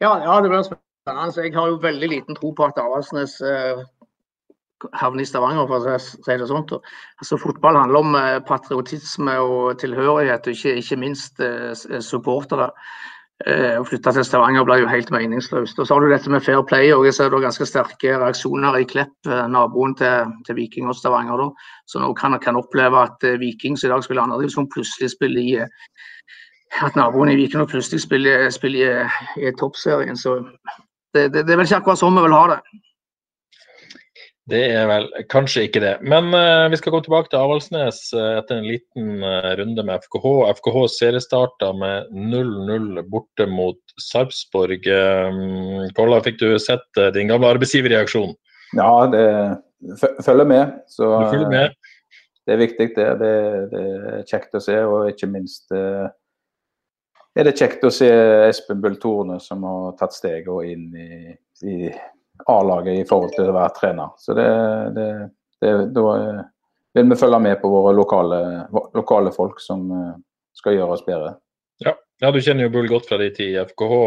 Ja, 0.04 0.12
ja, 0.24 0.40
det 0.42 0.50
blir 0.52 0.64
spennende. 0.68 1.44
Jeg 1.44 1.56
har 1.56 1.68
jo 1.72 1.82
veldig 1.82 2.10
liten 2.12 2.38
tro 2.38 2.52
på 2.54 2.66
at 2.68 2.78
Avaldsnes 2.82 3.40
eh, 3.42 3.84
havner 4.94 5.24
i 5.24 5.28
Stavanger, 5.28 5.68
for 5.70 5.88
å 5.90 5.98
si 6.02 6.38
det 6.38 6.50
sånn. 6.50 6.66
Altså, 7.18 7.40
fotball 7.42 7.80
handler 7.80 8.04
om 8.04 8.18
eh, 8.20 8.40
patriotisme 8.46 9.38
og 9.42 9.78
tilhørighet, 9.82 10.50
og 10.50 10.58
ikke, 10.58 10.76
ikke 10.84 11.02
minst 11.02 11.42
supportere. 12.06 12.72
Eh, 13.46 13.76
å 13.78 13.84
flytte 13.86 14.16
til 14.16 14.26
Stavanger 14.26 14.66
ble 14.66 14.80
jo 14.82 14.90
helt 14.90 15.12
meningsløst. 15.14 15.78
Og 15.78 15.86
så 15.86 15.94
har 15.94 16.02
du 16.02 16.10
dette 16.10 16.32
med 16.34 16.42
fair 16.42 16.64
play. 16.66 16.90
og 16.94 17.06
Jeg 17.06 17.14
ser 17.14 17.30
det 17.30 17.44
ganske 17.44 17.68
sterke 17.70 18.16
reaksjoner 18.18 18.80
i 18.80 18.88
Klepp, 18.90 19.14
eh, 19.30 19.44
naboen 19.54 19.94
til, 20.00 20.32
til 20.48 20.58
Viking 20.58 20.90
og 20.90 20.98
Stavanger. 20.98 21.44
Da. 21.44 21.70
Så 21.86 22.02
nå 22.02 22.10
kan 22.18 22.34
kan 22.42 22.58
oppleve 22.58 23.04
at 23.04 23.22
Viking 23.38 23.78
som 23.78 23.92
i 23.92 23.94
dag 23.94 24.04
spiller 24.04 24.26
andredivisjon, 24.26 24.70
plutselig 24.74 25.12
spiller 25.14 25.42
i 25.42 25.54
At 26.84 26.98
naboen 27.00 27.32
i 27.32 27.38
Viking 27.40 27.64
plutselig 27.70 28.04
spiller, 28.04 28.50
spiller 28.54 29.06
i, 29.06 29.48
i 29.48 29.54
toppserien. 29.60 30.18
Så 30.20 30.40
det, 31.16 31.30
det, 31.34 31.48
det 31.48 31.56
er 31.56 31.62
vel 31.62 31.66
ikke 31.70 31.82
akkurat 31.82 32.02
sånn 32.02 32.18
vi 32.18 32.26
vil 32.28 32.36
ha 32.36 32.44
det. 32.54 32.60
Det 34.48 34.62
er 34.72 34.86
vel 34.88 35.08
kanskje 35.28 35.66
ikke 35.68 35.82
det. 35.84 35.94
Men 36.08 36.30
uh, 36.32 36.70
vi 36.72 36.78
skal 36.80 36.94
gå 36.96 37.02
tilbake 37.04 37.28
til 37.32 37.42
Avaldsnes 37.42 37.98
uh, 38.16 38.38
etter 38.40 38.62
en 38.62 38.70
liten 38.70 39.10
uh, 39.20 39.50
runde 39.60 39.84
med 39.84 40.06
FKH. 40.06 40.28
FKH 40.62 40.78
seriestarta 40.94 41.74
med 41.76 42.14
0-0 42.16 43.02
borte 43.12 43.48
mot 43.52 43.98
Sarpsborg. 44.00 44.88
Um, 44.88 45.90
Kolla, 46.00 46.22
fikk 46.24 46.40
du 46.40 46.54
sett 46.64 47.04
din 47.18 47.28
gamle 47.32 47.52
arbeidsgiverreaksjon? 47.58 48.38
Ja, 48.78 48.94
det 49.12 49.26
følger 50.24 50.48
med. 50.48 50.80
Så 50.96 51.12
du 51.12 51.28
følger 51.34 51.52
med. 51.52 51.76
det 52.48 52.56
er 52.56 52.64
viktig, 52.64 52.90
det. 52.96 53.10
det. 53.20 53.36
det. 53.74 53.84
er 54.14 54.24
kjekt 54.32 54.56
å 54.56 54.64
se, 54.64 54.80
og 54.88 55.12
ikke 55.12 55.28
minst 55.34 55.76
er 57.38 57.48
det 57.48 57.58
kjekt 57.58 57.86
å 57.86 57.94
se 57.94 58.08
Espen 58.48 58.82
Bull 58.82 58.98
Torne 59.02 59.38
som 59.44 59.66
har 59.68 59.96
tatt 60.00 60.16
steget 60.16 60.72
inn 60.72 60.88
i, 60.98 61.34
i 61.70 61.92
A-laget 62.50 63.02
i 63.02 63.06
forhold 63.08 63.36
til 63.36 63.50
å 63.50 63.56
være 63.56 63.76
trener. 63.78 64.14
Så 64.22 64.36
det, 64.38 64.48
det, 64.96 65.08
det, 65.62 65.74
da 65.96 66.06
eh, 66.16 66.42
vil 66.98 67.12
vi 67.12 67.20
følge 67.20 67.42
med 67.44 67.60
på 67.62 67.72
våre 67.72 67.94
lokale, 67.98 68.42
lokale 68.98 69.34
folk 69.36 69.62
som 69.64 69.86
eh, 69.94 70.16
skal 70.58 70.78
gjøre 70.78 70.98
oss 70.98 71.06
bedre. 71.06 71.36
Ja, 71.86 71.94
ja 72.24 72.34
du 72.34 72.42
kjenner 72.42 72.68
jo 72.68 72.74
Bull 72.74 72.90
godt 72.90 73.10
fra 73.10 73.22
din 73.22 73.36
tid 73.38 73.54
i 73.54 73.64
FKH. 73.70 74.02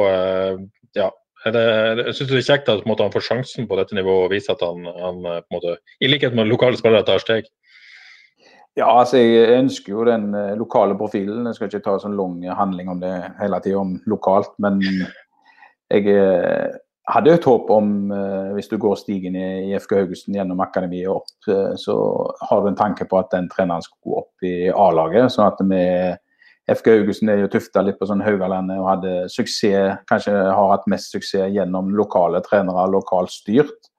Ja, 0.99 1.11
det, 1.55 1.65
jeg 2.03 2.17
synes 2.19 2.33
det 2.33 2.41
er 2.41 2.49
kjekt 2.51 2.73
at 2.73 2.87
måte, 2.89 3.07
han 3.07 3.15
får 3.15 3.29
sjansen 3.29 3.71
på 3.71 3.79
dette 3.79 3.97
nivået 3.97 4.27
og 4.27 4.35
viser 4.35 4.57
at 4.57 4.65
han, 4.67 4.83
han 4.99 5.23
måte, 5.55 5.79
i 6.03 6.11
likhet 6.11 6.35
med 6.37 6.51
lokale 6.51 6.81
spillere 6.81 7.07
tar 7.07 7.23
steg? 7.23 7.47
Ja, 8.79 8.87
altså 8.87 9.19
jeg 9.19 9.57
ønsker 9.59 9.93
jo 9.93 10.05
den 10.07 10.31
lokale 10.57 10.95
profilen. 10.97 11.49
Jeg 11.49 11.57
skal 11.57 11.69
ikke 11.69 11.83
ta 11.85 11.97
sånn 11.99 12.15
lang 12.17 12.39
handling 12.55 12.93
om 12.93 13.01
det 13.03 13.11
hele 13.41 13.59
tida, 13.65 13.81
om 13.83 13.97
lokalt. 14.09 14.53
Men 14.63 14.79
jeg 15.91 16.07
hadde 17.11 17.35
et 17.35 17.47
håp 17.49 17.71
om, 17.75 17.91
eh, 18.13 18.51
hvis 18.55 18.69
du 18.71 18.77
går 18.79 18.97
stigen 19.01 19.37
i, 19.37 19.75
FK 19.79 19.97
Haugesund 19.99 20.37
gjennom 20.37 20.61
akademiet 20.63 21.11
opp, 21.11 21.31
eh, 21.49 21.75
så 21.77 21.97
har 22.49 22.63
du 22.63 22.69
en 22.69 22.79
tanke 22.79 23.07
på 23.09 23.19
at 23.19 23.31
den 23.35 23.49
treneren 23.49 23.83
skal 23.83 23.99
gå 24.05 24.19
opp 24.23 24.47
i 24.47 24.71
A-laget. 24.71 25.33
sånn 25.33 25.47
at 25.47 25.61
vi 25.61 26.17
FK 26.71 26.91
Haugesund 26.91 27.31
er 27.31 27.41
jo 27.41 27.49
tufta 27.49 27.83
litt 27.83 27.99
på 27.99 28.07
sånn 28.07 28.23
Haugalandet 28.23 28.79
og 28.79 28.89
hadde 28.89 29.29
suksess, 29.29 29.99
kanskje 30.07 30.33
har 30.55 30.71
hatt 30.71 30.87
mest 30.87 31.11
suksess 31.11 31.51
gjennom 31.51 31.91
lokale 31.97 32.41
trenere, 32.43 32.91
lokalt 32.91 33.31
styrt. 33.31 33.90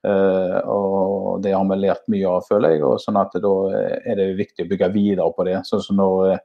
Uh, 0.00 0.56
og 0.72 1.42
det 1.44 1.52
har 1.52 1.66
vi 1.68 1.76
lært 1.76 2.06
mye 2.08 2.28
av, 2.28 2.46
føler 2.48 2.76
jeg. 2.76 2.84
og 2.88 3.00
sånn 3.02 3.18
at 3.20 3.34
Da 3.36 3.54
er 4.00 4.16
det 4.16 4.30
viktig 4.38 4.64
å 4.64 4.70
bygge 4.70 4.92
videre 4.94 5.28
på 5.36 5.44
det. 5.44 5.60
sånn 5.68 5.82
som 5.84 6.00
når, 6.00 6.38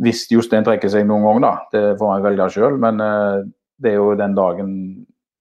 Hvis 0.00 0.24
Jostein 0.32 0.64
trekker 0.64 0.88
seg 0.88 1.06
noen 1.06 1.26
gang, 1.26 1.40
da, 1.44 1.54
det 1.72 1.98
får 2.00 2.12
han 2.14 2.24
velge 2.24 2.48
sjøl, 2.54 2.78
men 2.80 3.00
uh, 3.04 3.44
det 3.80 3.92
er 3.92 4.00
jo 4.00 4.14
den 4.16 4.34
dagen 4.34 4.72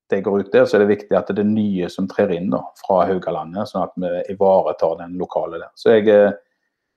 det 0.09 0.23
går 0.25 0.41
ut 0.41 0.51
der, 0.51 0.65
så 0.65 0.77
er 0.77 0.83
det 0.83 0.95
viktig 0.95 1.15
at 1.15 1.27
det 1.29 1.43
er 1.43 1.49
nye 1.51 1.89
som 1.93 2.07
trer 2.09 2.31
inn 2.33 2.49
da, 2.49 2.63
fra 2.81 3.03
Haugalandet, 3.05 3.69
sånn 3.69 3.83
at 3.85 3.93
vi 3.99 4.33
ivaretar 4.33 4.95
den 5.03 5.19
lokale 5.21 5.59
der. 5.61 5.69
Så 5.77 5.93
jeg 5.93 6.09
uh, 6.09 6.33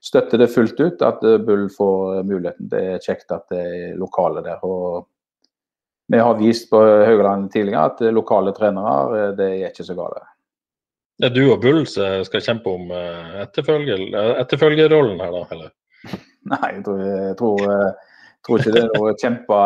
støtter 0.03 0.41
det 0.41 0.49
fullt 0.51 0.79
ut 0.81 1.03
at 1.05 1.23
eh, 1.23 1.39
Bull 1.39 1.69
får 1.71 2.23
muligheten. 2.27 2.67
Det 2.71 2.81
er 2.95 3.03
kjekt 3.03 3.31
at 3.31 3.45
det 3.53 3.61
er 3.63 3.99
lokale 3.99 4.43
der. 4.43 4.59
og 4.67 5.07
vi 6.11 6.19
har 6.19 6.35
vist 6.35 6.67
på 6.69 6.77
Haugaland 6.77 7.47
tidligere 7.53 7.85
at 7.87 8.01
lokale 8.11 8.51
trenere, 8.53 9.29
det 9.37 9.45
er 9.47 9.69
ikke 9.69 9.85
så 9.87 9.95
gale. 9.95 10.19
Er 11.21 11.29
du 11.29 11.43
og 11.45 11.59
Bull 11.61 11.83
som 11.85 12.23
skal 12.25 12.41
kjempe 12.41 12.71
om 12.73 12.89
etterfølger, 13.43 14.07
etterfølgerrollen 14.41 15.21
her, 15.21 15.35
da? 15.35 15.43
eller? 15.53 15.73
Nei, 16.53 16.69
jeg 16.73 16.85
tror, 16.87 17.03
jeg 17.03 17.35
tror, 17.39 17.67
tror 18.47 18.63
ikke 18.63 18.73
det 18.73 18.81
er 18.81 18.89
noe 18.89 19.11
å 19.11 19.19
kjempe 19.21 19.59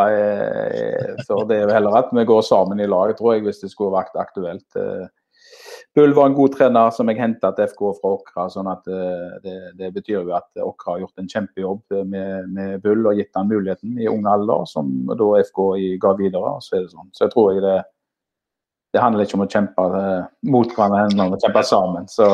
for. 1.29 1.45
Det 1.47 1.61
er 1.61 1.71
heller 1.73 2.01
at 2.01 2.11
vi 2.13 2.27
går 2.27 2.43
sammen 2.45 2.83
i 2.83 2.89
lag, 2.89 3.15
tror 3.17 3.37
jeg, 3.37 3.45
hvis 3.47 3.63
det 3.63 3.71
skulle 3.71 3.95
vært 3.95 4.19
aktuelt. 4.19 4.67
Bull 5.97 6.13
var 6.13 6.29
en 6.29 6.35
god 6.37 6.53
trener 6.53 6.91
som 6.93 7.09
jeg 7.09 7.17
henta 7.17 7.49
til 7.57 7.65
FK 7.71 7.79
fra 7.97 8.11
Åkra. 8.13 8.43
sånn 8.53 8.67
at 8.69 8.85
eh, 8.91 9.37
det, 9.41 9.55
det, 9.79 9.91
betyr 9.95 10.19
jo 10.19 10.35
at 10.37 10.61
Åkra 10.61 10.93
har 10.93 10.99
gjort 11.01 11.23
en 11.23 11.29
kjempejobb 11.31 11.95
med, 12.11 12.51
med 12.53 12.83
Bull 12.83 13.07
og 13.09 13.17
gitt 13.17 13.33
han 13.33 13.49
muligheten 13.49 13.97
i 13.97 14.09
ung 14.11 14.27
alder, 14.29 14.67
som 14.69 14.91
da 15.09 15.29
FK 15.41 15.61
ga 16.03 16.13
videre. 16.19 16.53
Så 16.61 16.77
er 16.77 16.89
sånn. 16.91 17.09
Så 17.17 17.25
jeg 17.25 17.33
tror 17.33 17.55
jeg 17.55 17.65
det, 17.65 17.79
det 18.95 19.03
handler 19.03 19.27
ikke 19.27 19.37
om 19.37 19.45
å 19.45 19.49
kjempe 19.51 19.85
eh, 19.99 20.23
mot 20.47 20.71
hverandre, 20.73 21.03
men 21.11 21.25
om 21.27 21.35
å 21.35 21.41
kjempe 21.41 21.63
sammen. 21.67 22.07
Så 22.11 22.27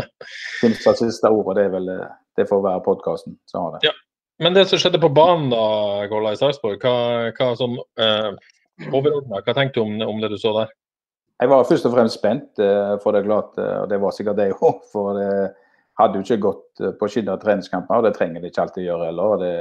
det 0.62 0.96
siste 0.98 1.32
ordet, 1.32 1.56
det, 1.56 1.66
er 1.66 1.74
vel, 1.74 1.90
det 2.38 2.48
får 2.50 2.64
være 2.66 2.84
podkasten 2.86 3.38
som 3.50 3.66
har 3.66 3.76
det. 3.76 3.90
Ja. 3.90 3.96
Men 4.40 4.54
det 4.56 4.70
som 4.70 4.80
skjedde 4.80 5.02
på 5.02 5.10
banen 5.12 5.50
da, 5.52 5.64
Golla 6.08 6.32
i 6.32 6.38
Sarpsborg, 6.40 6.80
hva, 6.80 7.32
hva, 7.36 7.48
sånn, 7.60 7.74
eh, 8.00 8.30
hva 8.88 9.52
tenkte 9.52 9.76
du 9.76 9.82
om, 9.82 9.98
om 10.06 10.22
det 10.22 10.30
du 10.32 10.38
så 10.40 10.54
der? 10.56 10.70
Jeg 11.40 11.48
var 11.48 11.64
først 11.64 11.86
og 11.88 11.94
fremst 11.94 12.18
spent, 12.18 12.48
eh, 12.60 12.94
for 13.00 13.12
det 13.12 13.22
er 13.22 13.28
klart, 13.28 13.52
eh, 13.60 13.76
og 13.82 13.88
det 13.88 13.98
var 14.00 14.12
sikkert 14.12 14.36
det 14.40 14.50
òg. 14.52 14.82
For 14.92 15.16
det 15.16 15.30
hadde 16.00 16.18
jo 16.20 16.24
ikke 16.26 16.42
gått 16.44 16.82
eh, 16.84 16.92
på 17.00 17.08
skinner 17.08 17.40
treningskamper, 17.40 18.00
og 18.00 18.08
det 18.08 18.12
trenger 18.16 18.42
det 18.42 18.50
ikke 18.52 18.66
alltid 18.66 18.88
gjøre 18.88 19.08
heller. 19.08 19.36
og 19.36 19.44
Det, 19.44 19.54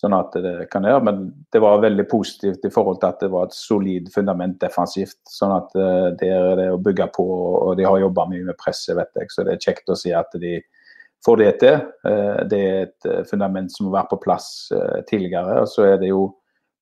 sånn 0.00 0.16
at 0.16 0.34
det 0.40 0.54
kan 0.72 0.86
gjøre, 0.88 1.04
Men 1.04 1.22
det 1.52 1.60
var 1.62 1.82
veldig 1.82 2.06
positivt 2.08 2.64
i 2.64 2.72
forhold 2.72 3.00
til 3.00 3.10
at 3.10 3.20
det 3.20 3.30
var 3.32 3.48
et 3.48 3.56
solid 3.56 4.08
fundament 4.14 4.58
defensivt. 4.62 5.20
Sånn 5.28 5.52
at 5.52 5.72
det 6.20 6.30
er 6.32 6.56
det 6.56 6.68
å 6.72 6.80
bygge 6.80 7.10
på, 7.16 7.26
og 7.68 7.76
de 7.76 7.84
har 7.84 8.00
jobba 8.00 8.26
mye 8.30 8.48
med 8.48 8.58
presset, 8.60 8.96
vet 8.96 9.12
jeg. 9.20 9.30
Så 9.30 9.44
det 9.44 9.54
er 9.54 9.64
kjekt 9.68 9.92
å 9.92 9.98
si 9.98 10.14
at 10.16 10.32
de 10.40 10.58
får 11.24 11.40
det 11.42 11.52
til. 11.60 11.80
Det 12.48 12.60
er 12.64 12.86
et 12.86 13.28
fundament 13.28 13.72
som 13.72 13.88
må 13.88 13.94
være 13.94 14.14
på 14.14 14.22
plass 14.24 14.50
tidligere. 15.10 15.60
og 15.60 15.68
så 15.68 15.90
er 15.90 15.98
det 16.00 16.14
jo 16.14 16.30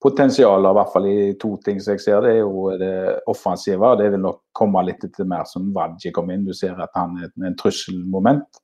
potensial 0.02 0.62
i 0.62 0.75
hvert 0.76 0.92
fall 0.92 1.08
i 1.10 1.18
to 1.42 1.56
ting 1.64 1.80
som 1.82 1.96
jeg 1.96 2.04
ser. 2.04 2.22
Det 2.22 2.37
er 2.37 2.40
jo 2.44 2.68
det 2.78 2.94
offensive. 3.30 3.96
Det 3.98 4.12
vil 4.14 4.22
nok 4.22 4.40
komme 4.54 4.84
litt 4.87 5.04
etter 5.04 5.26
mer 5.28 5.48
som 5.50 5.72
Wadji 5.75 6.12
kom 6.14 6.30
inn. 6.30 6.46
Du 6.46 6.54
ser 6.54 6.78
at 6.78 6.94
han 6.94 7.18
er 7.18 7.32
en 7.46 7.58
trusselmoment. 7.58 8.62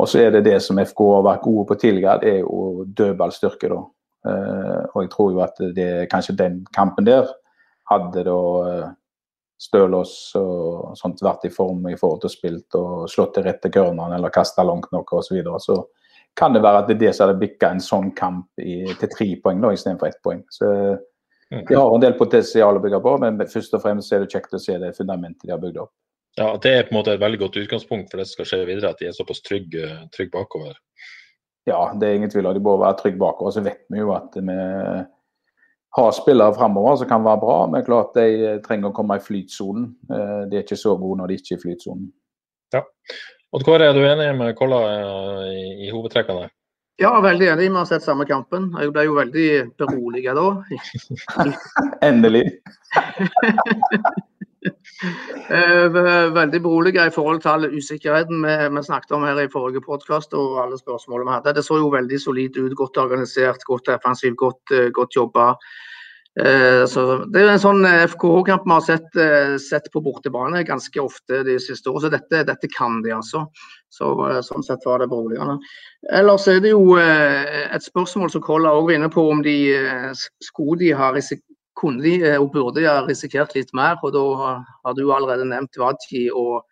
Og 0.00 0.08
så 0.08 0.22
er 0.24 0.32
det 0.32 0.46
det 0.46 0.56
som 0.64 0.80
FK 0.80 1.02
har 1.14 1.26
vært 1.26 1.44
gode 1.44 1.66
på 1.68 1.76
tidligere, 1.80 2.20
det 2.22 2.30
er 2.32 2.40
jo 2.40 2.86
dødballstyrke. 2.96 3.68
da. 3.68 3.82
Uh, 4.20 4.82
og 4.92 5.02
jeg 5.04 5.10
tror 5.14 5.30
jo 5.32 5.44
at 5.44 5.60
det 5.76 6.08
kanskje 6.12 6.36
den 6.36 6.58
kampen 6.76 7.06
der 7.06 7.28
hadde 7.88 8.24
da 8.26 8.34
uh, 8.36 8.90
Stølås 9.60 10.12
og 10.40 10.96
sånt 10.96 11.20
vært 11.20 11.44
i 11.44 11.52
form 11.52 11.84
i 11.90 11.96
forhold 12.00 12.22
til 12.22 12.32
spilt 12.32 12.76
og 12.78 13.08
slått 13.12 13.36
det 13.36 13.44
rette 13.44 13.68
til 13.68 13.74
corneren 13.74 14.14
eller 14.16 14.32
kasta 14.32 14.64
langt 14.64 14.88
nok 14.92 15.12
osv. 15.18 15.26
Så, 15.26 15.34
videre. 15.36 15.60
så 15.60 15.76
kan 16.36 16.54
det 16.56 16.62
være 16.64 16.80
at 16.80 16.88
det 16.88 16.96
er 16.96 17.02
det 17.02 17.12
som 17.16 17.26
hadde 17.26 17.42
bikka 17.42 17.72
en 17.74 17.82
sånn 17.84 18.08
kamp 18.16 18.62
i, 18.62 18.86
til 18.96 19.12
tre 19.12 19.28
poeng 19.44 19.60
da, 19.60 19.74
istedenfor 19.76 20.08
ett 20.08 20.22
poeng. 20.24 20.40
Så 20.48 20.70
mm. 21.50 21.66
De 21.68 21.76
har 21.76 21.92
en 21.92 22.04
del 22.04 22.16
potensial 22.16 22.78
å 22.78 22.82
bygge 22.82 23.02
på, 23.04 23.16
men 23.20 23.40
først 23.52 23.76
og 23.76 23.84
fremst 23.84 24.16
er 24.16 24.24
det 24.24 24.32
kjekt 24.32 24.56
å 24.56 24.62
se 24.62 24.78
det 24.80 24.94
fundamentet 24.96 25.44
de 25.44 25.52
har 25.52 25.60
bygd 25.60 25.82
opp. 25.84 25.92
Ja, 26.38 26.56
Det 26.62 26.70
er 26.70 26.82
på 26.86 26.94
en 26.94 27.00
måte 27.00 27.14
et 27.14 27.20
veldig 27.20 27.40
godt 27.40 27.56
utgangspunkt 27.56 28.10
for 28.10 28.20
det 28.20 28.28
som 28.28 28.38
skal 28.38 28.48
skje 28.50 28.66
videre, 28.68 28.92
at 28.92 29.00
de 29.00 29.08
er 29.08 29.16
såpass 29.16 29.42
trygge 29.42 29.88
trygg 30.14 30.30
bakover. 30.32 30.76
Ja, 31.68 31.90
det 31.98 32.08
er 32.08 32.18
ingen 32.18 32.30
tvil 32.30 32.46
om 32.46 32.54
de 32.54 32.62
bør 32.64 32.78
være 32.80 32.98
trygge 33.00 33.18
bakover. 33.20 33.54
Så 33.54 33.64
vet 33.64 33.82
vi 33.90 33.98
jo 34.00 34.12
at 34.14 34.36
vi 34.38 34.56
har 35.96 36.12
spillere 36.14 36.54
framover 36.54 36.96
som 36.96 37.08
kan 37.10 37.24
være 37.24 37.42
bra, 37.42 37.58
men 37.66 37.84
klart 37.84 38.14
de 38.14 38.54
trenger 38.66 38.90
å 38.90 38.96
komme 38.96 39.18
i 39.18 39.24
flytsonen. 39.24 39.90
Eh, 40.12 40.40
de 40.50 40.58
er 40.58 40.64
ikke 40.64 40.78
så 40.78 40.94
gode 40.98 41.18
når 41.20 41.32
de 41.32 41.40
ikke 41.40 41.56
er 41.56 41.58
i 41.58 41.64
flytsonen. 41.64 42.08
Ja. 42.74 42.84
Odd 43.50 43.66
Kåre, 43.66 43.90
er 43.90 43.98
du 43.98 44.06
enig 44.06 44.30
med 44.38 44.54
Kolla 44.58 44.80
eh, 44.94 45.50
i, 45.50 45.62
i 45.88 45.90
hovedtrekkene? 45.90 46.46
Ja, 47.00 47.14
veldig 47.24 47.48
enig. 47.48 47.70
Vi 47.72 47.78
har 47.80 47.88
sett 47.88 48.04
samme 48.04 48.26
kampen. 48.28 48.68
Jeg 48.78 48.92
ble 48.94 49.06
jo 49.08 49.16
veldig 49.16 49.48
beroliget 49.80 50.36
da. 50.38 50.48
Endelig. 52.10 52.44
Eh, 55.50 55.86
veldig 56.34 56.60
beroliget 56.62 57.08
i 57.08 57.14
forhold 57.14 57.40
til 57.40 57.50
all 57.54 57.68
usikkerheten 57.72 58.42
vi, 58.44 58.56
vi, 58.76 58.82
snakket 58.84 59.14
om 59.16 59.24
her 59.24 59.38
i 59.40 59.48
forrige 59.52 59.80
podkast 59.80 60.34
og 60.36 60.58
alle 60.60 60.78
spørsmålene 60.78 61.30
vi 61.30 61.36
hadde. 61.38 61.54
Det 61.56 61.64
så 61.64 61.78
jo 61.80 61.92
veldig 61.94 62.18
solid 62.20 62.58
ut, 62.60 62.74
godt 62.76 63.00
organisert, 63.00 63.64
godt 63.64 63.88
defensivt, 63.88 64.36
godt, 64.36 64.74
eh, 64.76 64.90
godt 64.92 65.16
jobba. 65.16 65.54
Eh, 66.40 66.84
så 66.86 67.06
det 67.32 67.40
er 67.40 67.54
en 67.54 67.62
sånn 67.62 67.88
FKH-kamp 67.88 68.68
vi 68.68 68.76
har 68.76 68.84
sett, 68.86 69.18
sett, 69.64 69.88
på 69.90 70.04
bortebane 70.04 70.62
ganske 70.68 71.00
ofte 71.02 71.40
de 71.48 71.56
siste 71.58 71.88
årene. 71.90 72.04
Så 72.04 72.12
dette, 72.12 72.44
dette, 72.52 72.70
kan 72.76 73.00
de, 73.02 73.16
altså. 73.16 73.46
Så, 73.90 74.12
sånn 74.46 74.62
sett 74.62 74.84
var 74.86 75.00
det 75.00 75.08
beroligende. 75.10 75.56
Ellers 76.12 76.46
er 76.48 76.60
det 76.62 76.70
jo 76.76 76.94
et 77.00 77.88
spørsmål 77.88 78.30
som 78.30 78.44
Kolla 78.44 78.76
òg 78.76 78.92
var 78.92 79.00
inne 79.00 79.10
på, 79.10 79.24
om 79.32 79.42
de 79.42 79.56
skulle 80.44 80.78
de 80.84 80.92
ha 80.94 81.10
kunne 81.80 82.02
de 82.04 82.34
og 82.36 82.50
burde 82.54 82.80
de 82.80 82.88
ha 82.88 83.00
risikert 83.06 83.54
litt 83.56 83.72
mer. 83.76 83.98
og 84.02 84.12
Da 84.14 84.24
har 84.86 84.96
du 84.96 85.06
allerede 85.12 85.48
nevnt 85.48 85.78
Vadji 85.80 86.28
og 86.30 86.66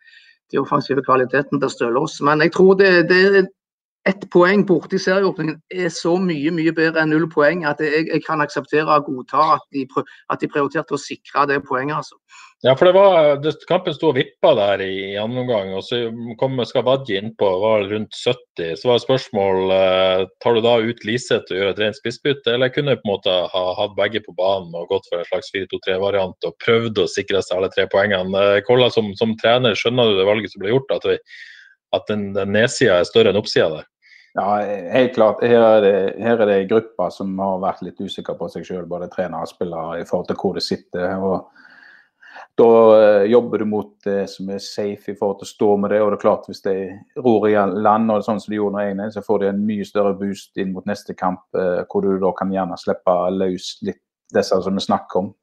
de 0.53 0.61
offensive 0.61 1.05
kvaliteten 1.05 1.61
til 1.61 1.73
Stølås. 1.73 2.21
Men 2.25 2.44
jeg 2.44 2.53
tror 2.57 2.77
det, 2.81 3.09
det, 3.11 3.49
ett 4.09 4.25
poeng 4.33 4.64
borte 4.66 4.97
i 4.97 5.03
serieåpningen 5.03 5.59
er 5.85 5.90
så 5.92 6.14
mye 6.23 6.53
mye 6.55 6.73
bedre 6.77 7.03
enn 7.03 7.12
null 7.12 7.29
poeng 7.33 7.66
at 7.68 7.83
jeg, 7.85 8.07
jeg 8.09 8.25
kan 8.25 8.40
akseptere 8.44 8.88
og 8.88 9.09
godta 9.11 9.55
at 9.59 9.66
de, 9.75 9.85
at 10.33 10.40
de, 10.40 10.49
prioriterte 10.49 10.97
å 10.97 11.03
sikre 11.03 11.44
det 11.51 11.61
poenget. 11.68 12.01
altså. 12.01 12.16
Ja, 12.66 12.73
for 12.75 12.88
det 12.88 12.94
var, 12.97 13.37
det, 13.38 13.53
Kampen 13.71 13.94
sto 13.94 14.09
og 14.11 14.16
vippa 14.16 14.51
der 14.59 14.81
i, 14.83 14.94
andre 15.21 15.44
omgang, 15.44 15.68
og 15.79 15.85
så 15.87 16.09
kom 16.40 16.59
Skavadji 16.66 17.14
innpå, 17.21 17.51
var 17.62 17.85
rundt 17.87 18.16
70. 18.18 18.73
Så 18.81 18.88
var 18.88 18.99
det 18.99 19.05
spørsmål 19.05 19.75
eh, 19.77 20.23
tar 20.42 20.57
du 20.57 20.64
da 20.64 20.73
ut 20.83 21.05
Liseth 21.07 21.55
og 21.55 21.61
gjør 21.61 21.71
et 21.71 21.83
rent 21.85 21.99
spissbytte, 22.01 22.57
eller 22.57 22.73
kunne 22.75 22.97
du 22.97 22.99
på 22.99 23.07
en 23.07 23.12
måte 23.12 23.37
ha 23.53 23.62
hatt 23.79 23.94
begge 24.01 24.25
på 24.25 24.35
banen 24.40 24.75
og 24.75 24.90
gått 24.90 25.07
for 25.07 25.23
en 25.23 25.29
slags 25.29 25.53
4-2-3-variant 25.55 26.49
og 26.51 26.57
prøvd 26.64 26.99
å 27.05 27.07
sikre 27.12 27.44
seg 27.47 27.61
alle 27.61 27.71
tre 27.77 27.87
poengene. 27.92 28.42
Eh, 28.57 28.64
Kolla, 28.66 28.90
som, 28.90 29.12
som, 29.21 29.37
trener, 29.38 29.79
skjønner 29.79 30.11
du 30.11 30.18
det 30.18 30.27
valget 30.27 30.57
som 30.57 30.64
ble 30.64 30.75
gjort? 30.75 30.90
At, 30.99 31.07
vi, 31.07 31.14
at 31.94 32.11
den, 32.11 32.33
den 32.35 32.57
nedsida 32.59 32.99
er 32.99 33.07
større 33.07 33.31
enn 33.31 33.38
oppsida 33.38 33.71
der? 33.77 33.87
Ja, 34.38 34.59
helt 34.92 35.14
klart. 35.14 35.40
Her 35.42 35.64
er 35.66 35.81
det, 35.83 35.94
her 36.22 36.38
er 36.38 36.46
det 36.46 36.66
grupper 36.70 37.11
som 37.11 37.33
har 37.42 37.57
vært 37.59 37.81
litt 37.83 37.98
usikre 37.98 38.37
på 38.38 38.46
seg 38.53 38.66
sjøl, 38.68 38.85
både 38.87 39.09
trenere 39.11 39.42
og 39.42 39.51
spillere, 39.51 39.96
i 39.98 40.07
forhold 40.07 40.29
til 40.29 40.38
hvor 40.38 40.55
det 40.55 40.62
sitter. 40.62 41.16
og 41.18 41.48
Da 42.59 42.68
eh, 42.98 43.24
jobber 43.33 43.59
du 43.59 43.66
mot 43.66 43.90
det 44.07 44.29
som 44.31 44.53
er 44.55 44.62
safe 44.62 45.11
i 45.11 45.16
forhold 45.18 45.40
til 45.40 45.48
å 45.48 45.51
stå 45.51 45.72
med 45.83 45.90
det. 45.90 46.01
og 46.05 46.12
det 46.12 46.18
er 46.20 46.22
klart 46.22 46.46
Hvis 46.46 46.62
de 46.62 46.77
ror 47.18 47.48
i 47.48 47.57
land, 47.57 48.14
og 48.14 48.22
sånn 48.22 48.38
som 48.38 48.55
de 48.55 48.61
gjorde 48.61 48.79
når 48.79 49.09
1 49.09 49.16
så 49.16 49.24
får 49.27 49.42
de 49.42 49.51
en 49.51 49.66
mye 49.72 49.90
større 49.90 50.14
boost 50.22 50.62
inn 50.62 50.72
mot 50.72 50.87
neste 50.87 51.18
kamp, 51.18 51.42
eh, 51.59 51.83
hvor 51.90 52.07
du 52.07 52.14
da 52.22 52.31
kan 52.38 52.55
gjerne 52.55 52.79
slippe 52.79 53.18
løs 53.35 53.72
litt 53.83 54.03
disse 54.35 54.62
som 54.62 54.74
vi 54.77 54.85
snakker 54.85 55.24
om. 55.24 55.35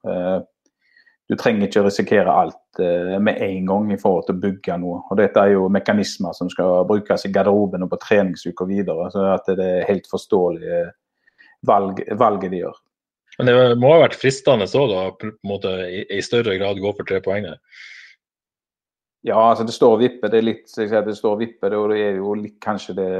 Du 1.25 1.33
trenger 1.39 1.65
ikke 1.65 1.81
risikere 1.87 2.29
alt 2.29 2.79
eh, 2.83 3.15
med 3.17 3.41
en 3.41 3.69
gang 3.69 3.87
i 3.93 3.97
forhold 4.01 4.27
til 4.27 4.35
å 4.35 4.43
bygge 4.43 4.77
noe. 4.81 4.99
Og 5.09 5.17
Dette 5.17 5.41
er 5.41 5.55
jo 5.55 5.69
mekanismer 5.73 6.35
som 6.37 6.51
skal 6.53 6.85
brukes 6.89 7.25
i 7.25 7.31
garderoben 7.33 7.85
og 7.85 7.89
på 7.93 8.01
treningsuker 8.03 8.69
videre. 8.69 9.09
så 9.13 9.31
at 9.33 9.49
Det 9.49 9.65
er 9.65 9.89
helt 9.89 10.05
forståelige 10.11 10.83
valg, 11.65 12.03
valget 12.19 12.53
de 12.53 12.61
gjør. 12.61 12.77
Men 13.39 13.49
det 13.49 13.57
må 13.81 13.91
ha 13.91 14.03
vært 14.05 14.19
fristende 14.19 14.67
så 14.69 14.85
da, 14.87 15.09
på 15.17 15.27
en 15.27 15.35
måte, 15.49 15.73
i, 15.89 16.05
i 16.13 16.21
større 16.23 16.55
grad 16.59 16.79
gå 16.79 16.93
for 16.95 17.07
tre 17.07 17.19
poeng? 17.25 17.49
Ja, 19.25 19.39
altså 19.49 19.65
det 19.65 19.73
står 19.75 19.97
og 19.97 20.03
vipper. 20.03 20.29
Det 20.31 20.39
er 20.39 20.45
litt, 20.45 20.67
jeg 20.69 20.91
sier, 20.91 21.03
det 21.03 21.17
står 21.17 21.35
og 21.35 21.41
vipper, 21.41 21.73
og 21.75 21.89
det 21.91 22.03
er 22.05 22.19
jo 22.21 22.35
litt 22.37 22.59
kanskje 22.63 22.99
det 22.99 23.11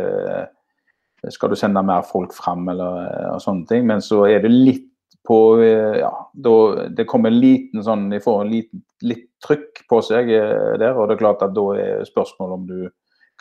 Skal 1.34 1.50
du 1.50 1.56
sende 1.58 1.82
mer 1.82 2.04
folk 2.06 2.36
fram 2.38 2.68
eller 2.70 3.08
og 3.32 3.42
sånne 3.42 3.66
ting, 3.66 3.88
men 3.90 4.04
så 4.04 4.28
er 4.30 4.44
det 4.44 4.52
litt 4.54 4.92
på 5.28 5.40
eh, 5.62 6.00
ja, 6.00 6.12
da, 6.34 6.54
Det 6.90 7.06
kommer 7.10 7.32
en 7.32 7.40
liten 7.40 7.84
sånn 7.84 8.08
De 8.10 8.22
får 8.24 8.42
en 8.44 8.52
liten, 8.52 8.84
litt 9.06 9.28
trykk 9.46 9.86
på 9.90 10.02
seg 10.06 10.32
eh, 10.34 10.76
der, 10.82 10.96
og 10.96 11.10
det 11.10 11.18
er 11.18 11.22
klart 11.22 11.44
at 11.46 11.56
da 11.56 11.66
er 11.80 12.08
spørsmålet 12.08 12.56
om 12.56 12.66
du 12.70 12.80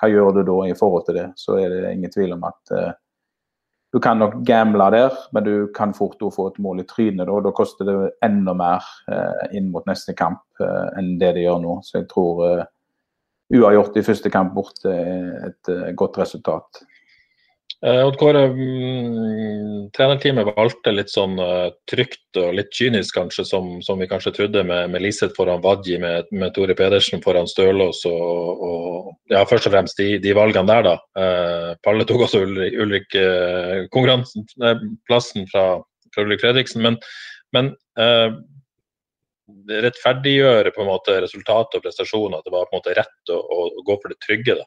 Hva 0.00 0.10
gjør 0.10 0.34
du 0.38 0.42
da 0.48 0.58
i 0.68 0.76
forhold 0.78 1.06
til 1.08 1.18
det? 1.20 1.28
Så 1.40 1.58
er 1.60 1.72
det 1.72 1.94
ingen 1.94 2.12
tvil 2.12 2.34
om 2.36 2.46
at 2.48 2.74
eh, 2.74 2.92
du 3.94 4.00
kan 4.02 4.18
nok 4.18 4.40
gamble 4.42 4.88
der, 4.90 5.14
men 5.30 5.44
du 5.46 5.68
kan 5.70 5.92
fort 5.94 6.18
få 6.18 6.48
et 6.50 6.56
mål 6.58 6.80
i 6.82 6.86
trynet. 6.88 7.28
Da, 7.28 7.36
da 7.44 7.52
koster 7.54 7.86
det 7.86 7.94
enda 8.26 8.50
mer 8.58 8.82
eh, 9.06 9.44
inn 9.54 9.68
mot 9.70 9.86
neste 9.86 10.16
kamp 10.18 10.42
eh, 10.58 10.88
enn 10.98 11.12
det 11.20 11.36
det 11.36 11.44
gjør 11.44 11.60
nå. 11.62 11.76
Så 11.86 12.00
jeg 12.00 12.08
tror 12.10 12.42
uavgjort 13.54 14.00
i 14.00 14.02
første 14.02 14.32
kamp 14.34 14.50
borte 14.56 14.90
er 14.90 15.46
et 15.52 15.70
godt 15.94 16.18
resultat. 16.18 16.82
Uh, 17.84 18.00
Odd 18.06 18.16
Kåre, 18.16 18.46
mm, 18.48 19.90
trenerteamet 19.92 20.46
valgte 20.56 20.94
litt 20.94 21.10
sånn 21.12 21.34
uh, 21.36 21.68
trygt 21.90 22.38
og 22.40 22.54
litt 22.56 22.70
kynisk 22.72 23.18
kanskje, 23.18 23.44
som, 23.44 23.66
som 23.84 24.00
vi 24.00 24.08
kanskje 24.08 24.32
trodde, 24.38 24.62
med, 24.64 24.88
med 24.94 25.04
Liseth 25.04 25.36
foran 25.36 25.60
Wadji, 25.64 25.98
med, 26.00 26.30
med, 26.32 26.54
Tore 26.56 26.76
Pedersen 26.78 27.20
foran 27.24 27.50
Stølås 27.50 28.00
og, 28.08 28.64
og, 28.68 29.12
ja, 29.28 29.44
først 29.50 29.68
og 29.68 29.76
fremst 29.76 30.00
de, 30.00 30.14
de 30.22 30.32
valgene 30.36 30.70
der, 30.70 30.88
da. 30.88 30.94
Eh, 31.20 31.68
Palle 31.84 32.08
tok 32.08 32.24
også 32.24 32.40
Ulrik, 32.46 32.80
Ulrik 32.80 33.18
konkurransen, 33.92 34.48
plassen 35.04 35.44
fra, 35.52 35.66
fra 36.14 36.24
Ulrik 36.24 36.40
Fredriksen. 36.40 36.80
Men, 36.84 36.98
Men 37.54 37.70
eh, 38.00 38.32
rettferdiggjøre 39.84 40.72
på 40.74 40.82
en 40.82 40.88
måte 40.88 41.18
resultat 41.22 41.76
og 41.76 41.84
prestasjoner, 41.84 42.40
at 42.40 42.48
det 42.48 42.54
var 42.54 42.66
på 42.68 42.74
en 42.74 42.80
måte 42.80 42.96
rett 42.96 43.32
å, 43.32 43.38
å, 43.38 43.66
å 43.68 43.84
gå 43.86 43.98
for 44.00 44.12
det 44.12 44.20
trygge? 44.24 44.56
da? 44.60 44.66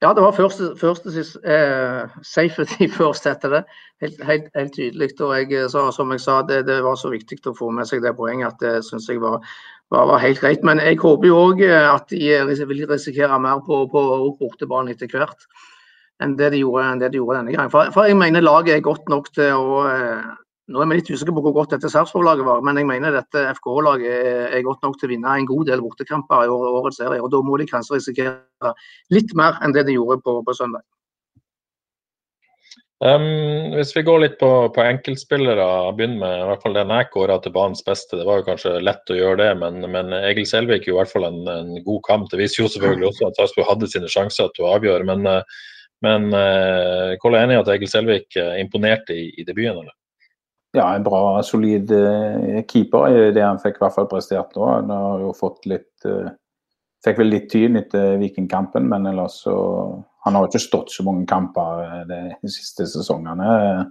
Ja, 0.00 0.14
det 0.16 0.22
var 0.24 0.32
første, 0.32 0.70
første 0.80 1.10
eh, 1.44 2.12
safety 2.24 2.86
first, 2.98 3.26
heter 3.28 3.52
det. 3.52 3.64
Helt, 4.00 4.22
helt, 4.24 4.46
helt 4.56 4.72
tydelig. 4.72 5.10
Og 5.20 5.34
jeg, 5.36 5.50
eh, 5.52 5.66
så, 5.68 5.90
som 5.92 6.12
jeg 6.14 6.22
sa, 6.24 6.38
det, 6.48 6.62
det, 6.70 6.78
var 6.84 6.96
så 6.96 7.10
viktig 7.12 7.36
å 7.50 7.56
få 7.56 7.68
med 7.76 7.88
seg 7.88 8.00
det 8.04 8.14
poenget 8.16 8.54
at 8.54 8.64
det 8.64 8.86
syns 8.86 9.10
jeg 9.12 9.20
var, 9.20 9.44
var, 9.92 10.06
var, 10.08 10.22
helt 10.24 10.40
greit. 10.40 10.64
Men 10.64 10.80
jeg 10.80 11.02
håper 11.02 11.28
jo 11.28 11.42
òg 11.42 11.60
eh, 11.66 11.88
at 11.90 12.08
de 12.08 12.22
eh, 12.32 12.64
vil 12.70 12.86
risikere 12.88 13.36
mer 13.44 13.60
på, 13.66 13.82
på 13.92 14.06
bortebane 14.40 14.96
etter 14.96 15.12
hvert 15.12 15.44
enn 16.20 16.34
det 16.36 16.50
de 16.52 16.58
gjorde, 16.60 16.88
det 17.00 17.12
de 17.12 17.20
gjorde 17.20 17.38
denne 17.38 17.52
gangen. 17.52 17.72
For, 17.72 17.92
for, 17.92 18.08
jeg 18.08 18.16
mener 18.20 18.44
laget 18.44 18.74
er 18.78 18.82
godt 18.84 19.08
nok 19.08 19.28
til 19.36 19.52
å 19.56 19.84
nå 20.70 20.82
er 20.82 20.90
vi 20.90 21.00
litt 21.00 21.10
usikre 21.10 21.34
på 21.34 21.42
hvor 21.44 21.56
godt 21.56 21.74
dette 21.74 21.90
Sarpsborg-laget 21.90 22.46
var, 22.46 22.62
men 22.66 22.78
jeg 22.78 22.86
mener 22.86 23.16
dette 23.16 23.42
FK-laget 23.56 24.54
er 24.54 24.62
godt 24.66 24.86
nok 24.86 25.00
til 25.00 25.08
å 25.08 25.12
vinne 25.14 25.34
en 25.34 25.48
god 25.48 25.66
del 25.72 25.82
bortekamper 25.82 26.46
i 26.46 26.54
årets 26.54 27.00
serie. 27.02 27.18
og 27.18 27.32
Da 27.32 27.42
må 27.42 27.58
de 27.58 27.66
kanskje 27.70 27.98
risikere 27.98 28.74
litt 29.10 29.34
mer 29.38 29.58
enn 29.64 29.74
det 29.74 29.88
de 29.88 29.98
gjorde 29.98 30.20
på, 30.24 30.38
på 30.46 30.56
søndag. 30.56 30.86
Um, 33.00 33.72
hvis 33.72 33.94
vi 33.96 34.02
går 34.04 34.18
litt 34.20 34.34
på, 34.36 34.48
på 34.76 34.82
enkeltspillere, 34.84 35.66
begynner 35.96 36.20
med 36.20 36.34
i 36.36 36.48
hvert 36.50 36.64
fall 36.66 36.74
den 36.76 36.90
jeg 36.92 37.08
kåra 37.14 37.38
til 37.40 37.54
banens 37.54 37.80
beste. 37.86 38.18
Det 38.18 38.26
var 38.28 38.42
jo 38.42 38.48
kanskje 38.50 38.74
lett 38.84 39.12
å 39.12 39.16
gjøre 39.16 39.38
det, 39.40 39.50
men, 39.62 39.80
men 39.88 40.12
Egil 40.18 40.44
Selvik 40.48 40.84
jo 40.84 40.98
i 40.98 40.98
hvert 40.98 41.12
fall 41.12 41.24
en, 41.30 41.40
en, 41.48 41.70
god 41.86 42.02
kamp. 42.04 42.28
Det 42.28 42.42
viser 42.42 42.62
jo 42.62 42.68
selvfølgelig 42.74 43.08
også 43.08 43.30
at 43.30 43.40
Sarpsborg 43.40 43.70
hadde 43.70 43.88
sine 43.88 44.10
sjanser 44.12 44.52
til 44.52 44.68
å 44.68 44.74
avgjøre. 44.76 45.08
Men, 45.08 45.24
eh, 45.32 45.64
men 46.04 46.28
uh, 46.36 47.16
Kolle 47.24 47.40
er 47.40 47.48
enig 47.48 47.56
i 47.56 47.62
at 47.62 47.72
Egil 47.72 47.92
Selvik 47.94 48.36
eh, 48.36 48.58
imponerte 48.60 49.16
i, 49.16 49.30
i 49.40 49.48
debuten? 49.48 49.80
eller? 49.80 49.96
Ja, 50.72 50.94
en 50.94 51.02
bra, 51.02 51.42
solid 51.42 51.90
uh, 51.90 52.60
keeper 52.68 53.08
i 53.10 53.32
det 53.34 53.42
han 53.42 53.58
fikk 53.62 53.80
i 53.80 53.84
hvert 53.84 53.96
fall 53.96 54.10
prestert 54.10 54.54
nå. 54.54 54.66
Han 54.68 54.92
har 54.94 55.24
jo 55.24 55.32
fått 55.36 55.66
litt 55.70 56.06
uh, 56.06 56.30
Fikk 57.00 57.16
vel 57.16 57.30
litt 57.32 57.46
tyn 57.48 57.78
etter 57.80 58.18
Vikingkampen, 58.20 58.84
men 58.84 59.06
ellers 59.08 59.38
så 59.46 59.54
Han 60.20 60.36
har 60.36 60.44
jo 60.44 60.50
ikke 60.50 60.60
stått 60.60 60.90
så 60.92 61.00
mange 61.06 61.24
kamper 61.24 61.78
eh, 61.80 62.02
de, 62.04 62.18
siste 62.52 62.84
sesongene. 62.84 63.86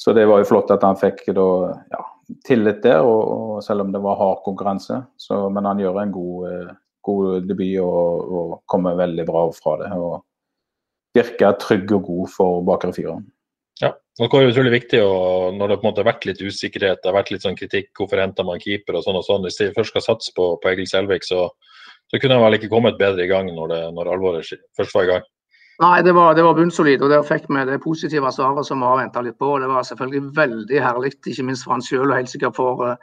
Så 0.00 0.14
det 0.16 0.24
var 0.24 0.40
jo 0.40 0.46
flott 0.48 0.72
at 0.72 0.80
han 0.80 0.96
fikk 0.96 1.26
da, 1.36 1.44
ja, 1.92 2.00
tillit 2.48 2.80
der, 2.86 3.04
og, 3.04 3.20
og, 3.34 3.58
selv 3.66 3.84
om 3.84 3.92
det 3.92 4.00
var 4.00 4.16
hard 4.16 4.40
konkurranse. 4.46 5.02
Så, 5.20 5.42
men 5.52 5.68
han 5.68 5.82
gjør 5.84 6.00
en 6.00 6.14
god, 6.14 6.72
god 7.04 7.44
debut 7.50 7.76
og, 7.84 8.32
og, 8.32 8.56
kommer 8.64 8.96
veldig 8.96 9.28
bra 9.28 9.44
fra 9.58 9.76
det. 9.82 9.92
og 9.92 10.24
Virker 11.20 11.60
trygg 11.60 11.92
og 11.98 12.08
god 12.08 12.32
for 12.32 12.64
bakre 12.72 12.96
fireren. 12.96 13.28
Ja, 13.82 13.92
det 13.92 14.26
er 14.32 14.48
utrolig 14.48 14.72
viktig 14.72 15.02
å, 15.04 15.14
når 15.52 15.68
det 15.68 15.76
på 15.80 15.84
en 15.84 15.90
måte 15.90 16.00
har 16.00 16.08
vært 16.08 16.24
litt 16.24 16.40
usikkerhet, 16.40 17.02
det 17.02 17.10
har 17.10 17.18
vært 17.18 17.34
litt 17.34 17.44
sånn 17.44 17.58
kritikk, 17.58 17.90
hvorfor 17.98 18.22
henter 18.22 18.46
man 18.48 18.60
keeper 18.62 18.96
og 18.96 19.04
sånn 19.04 19.18
og 19.20 19.26
sånn. 19.26 19.44
Hvis 19.44 19.60
de 19.60 19.72
først 19.76 19.92
skal 19.92 20.04
satse 20.06 20.32
på, 20.36 20.54
på 20.62 20.70
Egil 20.72 20.88
Selvik, 20.88 21.26
så, 21.28 21.50
så 22.08 22.20
kunne 22.22 22.38
han 22.38 22.46
vel 22.46 22.56
ikke 22.56 22.72
kommet 22.72 22.96
bedre 23.00 23.26
i 23.26 23.30
gang 23.30 23.50
når, 23.52 23.74
det, 23.74 23.80
når 23.98 24.12
alvoret 24.14 24.54
først 24.78 24.96
var 24.96 25.04
i 25.04 25.12
gang. 25.12 25.26
Nei, 25.84 26.00
det 26.00 26.14
var, 26.16 26.32
det 26.32 26.44
var 26.46 26.56
bunnsolid, 26.56 27.02
og 27.04 27.12
der 27.12 27.24
fikk 27.28 27.50
vi 27.52 27.66
det 27.68 27.76
positive 27.84 28.30
svaret 28.32 28.64
som 28.64 28.80
vi 28.80 28.88
har 28.88 29.02
venta 29.02 29.20
litt 29.20 29.36
på. 29.36 29.58
Det 29.60 29.68
var 29.68 29.84
selvfølgelig 29.84 30.32
veldig 30.38 30.80
herlig, 30.80 31.12
ikke 31.20 31.44
minst 31.44 31.66
for 31.66 31.76
han 31.76 31.84
sjøl 31.84 32.06
og 32.06 32.16
helt 32.16 32.32
sikkert 32.32 32.56
for, 32.56 32.96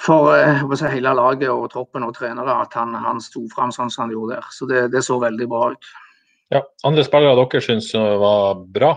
for 0.00 0.78
si, 0.80 0.88
hele 0.94 1.12
laget 1.12 1.50
og 1.52 1.68
troppen 1.74 2.06
og 2.08 2.16
trenere, 2.16 2.56
at 2.64 2.72
han, 2.80 2.96
han 2.96 3.20
sto 3.20 3.44
fram 3.52 3.74
sånn 3.74 3.92
som 3.92 4.06
han 4.06 4.16
gjorde 4.16 4.38
der. 4.38 4.48
Så 4.48 4.70
det, 4.70 4.86
det 4.96 5.04
så 5.04 5.20
veldig 5.20 5.50
bra 5.52 5.74
ut. 5.74 5.90
Ja, 6.56 6.64
Andre 6.88 7.04
spillere 7.04 7.36
dere 7.36 7.60
syns 7.64 7.92
var 7.92 8.64
bra? 8.72 8.94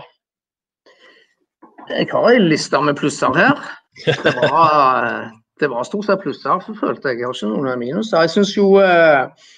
Jeg 1.88 2.08
har 2.12 2.30
en 2.30 2.48
liste 2.48 2.80
med 2.84 2.96
plusser 2.98 3.34
her. 3.36 3.60
Det 4.06 4.34
var, 4.36 5.30
det 5.60 5.70
var 5.70 5.86
stort 5.86 6.06
sett 6.06 6.22
plusser, 6.22 6.60
følte 6.80 7.12
jeg. 7.12 7.20
Jeg 7.20 7.28
har 7.28 7.36
ikke 7.36 7.52
noen 7.52 7.80
minuser. 7.80 8.20
Jeg 8.26 8.34
syns 8.34 8.52
jo 8.56 8.66
eh, 8.82 9.48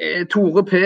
eh, 0.00 0.24
Tore 0.32 0.64
P 0.66 0.80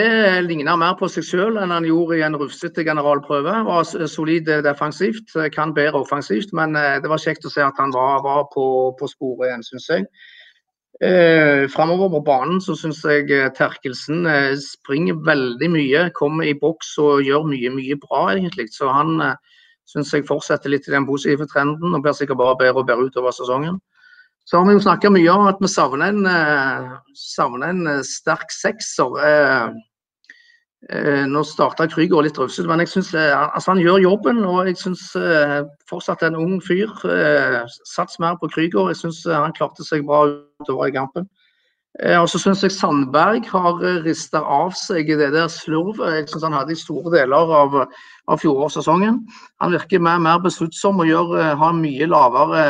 ligner 0.45 0.77
mer 0.79 0.97
på 0.99 1.09
seg 1.11 1.25
selv 1.27 1.61
enn 1.61 1.73
han 1.73 1.87
gjorde 1.87 2.19
i 2.19 2.25
en 2.27 2.37
rufsete 2.39 2.85
generalprøve. 2.87 3.57
Var 3.69 4.07
solid 4.11 4.51
defensivt, 4.67 5.35
kan 5.55 5.73
bedre 5.73 6.03
offensivt, 6.03 6.53
men 6.53 6.75
eh, 6.79 6.99
det 7.01 7.11
var 7.11 7.23
kjekt 7.23 7.47
å 7.47 7.53
se 7.53 7.63
at 7.65 7.81
han 7.81 7.95
var, 7.95 8.21
var 8.25 8.47
på, 8.53 8.67
på 8.99 9.11
sporet 9.15 9.49
igjen, 9.49 9.67
syns 9.71 9.91
jeg. 9.93 10.09
Eh, 11.03 11.65
Framover 11.67 12.07
på 12.13 12.21
banen 12.23 12.61
så 12.63 12.75
syns 12.79 13.01
jeg 13.03 13.27
eh, 13.33 13.49
Terkelsen 13.55 14.23
eh, 14.31 14.53
springer 14.61 15.17
veldig 15.27 15.67
mye, 15.73 16.05
kommer 16.15 16.47
i 16.47 16.55
boks 16.55 16.93
og 17.03 17.25
gjør 17.25 17.49
mye, 17.49 17.73
mye 17.73 17.97
bra, 17.99 18.29
egentlig. 18.31 18.69
Så 18.71 18.87
han 18.87 19.17
eh, 19.23 19.54
syns 19.89 20.13
jeg 20.13 20.25
fortsetter 20.27 20.71
litt 20.73 20.87
i 20.89 20.93
den 20.93 21.05
positive 21.07 21.47
trenden 21.49 21.93
og 21.93 22.03
blir 22.03 22.15
sikkert 22.17 22.41
bare 22.41 22.57
bedre 22.59 22.81
og 22.81 22.89
bedre 22.89 23.09
utover 23.09 23.35
sesongen. 23.35 23.79
Så 24.45 24.59
har 24.59 24.67
vi 24.67 24.75
jo 24.75 24.83
snakka 24.83 25.09
mye 25.09 25.33
om 25.33 25.47
at 25.49 25.61
vi 25.61 25.67
savner 25.71 26.11
en, 26.11 26.25
eh, 26.29 26.95
savner 27.17 27.71
en 27.73 27.87
eh, 27.87 28.01
sterk 28.05 28.51
sekser. 28.53 29.17
Eh, 29.25 31.23
nå 31.25 31.41
starta 31.41 31.87
Krüger 31.89 32.21
litt 32.21 32.37
rufsete, 32.37 32.67
men 32.69 32.83
jeg 32.83 32.91
synes, 32.91 33.15
altså 33.17 33.71
han 33.71 33.81
gjør 33.81 34.03
jobben. 34.03 34.43
Og 34.45 34.67
jeg 34.67 34.77
syns 34.77 35.01
fortsatt 35.89 36.21
en 36.27 36.37
ung 36.37 36.59
fyr. 36.61 36.93
Sats 37.89 38.19
mer 38.21 38.37
på 38.37 38.51
Krüger. 38.53 38.91
Jeg 38.93 39.01
syns 39.01 39.23
han 39.25 39.55
klarte 39.57 39.81
seg 39.83 40.05
bra 40.05 40.27
utover 40.61 40.91
i 40.91 40.93
kampen. 40.93 41.25
Eh, 42.03 42.17
og 42.19 42.27
så 42.27 42.39
syns 42.41 42.63
jeg 42.65 42.73
Sandberg 42.75 43.45
har 43.47 43.79
eh, 43.87 44.01
rista 44.03 44.41
av 44.41 44.73
seg 44.75 45.07
det 45.15 45.29
der 45.31 45.47
slurvet 45.51 46.17
jeg 46.17 46.25
synes 46.27 46.43
han 46.43 46.55
hadde 46.57 46.75
i 46.75 46.79
store 46.79 47.13
deler 47.13 47.53
av, 47.61 47.77
av 48.27 48.41
fjorårssesongen. 48.41 49.21
Han 49.63 49.75
virker 49.75 50.03
mer, 50.03 50.19
mer 50.19 50.41
besluttsom 50.43 50.99
og 50.99 51.07
gjør, 51.07 51.35
eh, 51.39 51.53
har 51.61 51.77
mye 51.77 52.09
lavere 52.11 52.65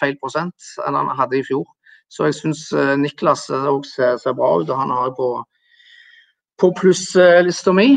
feilprosent 0.00 0.70
enn 0.86 0.96
han 0.96 1.12
hadde 1.18 1.42
i 1.42 1.44
fjor. 1.44 1.66
Så 2.08 2.28
jeg 2.28 2.38
syns 2.38 2.68
Niklas 3.00 3.48
òg 3.50 3.84
ser, 3.88 4.16
ser, 4.22 4.36
bra 4.38 4.52
ut, 4.60 4.68
og 4.70 4.78
han 4.78 4.92
har 4.92 5.10
på, 5.16 5.28
på 6.60 6.70
plusslista 6.78 7.72
mi. 7.74 7.96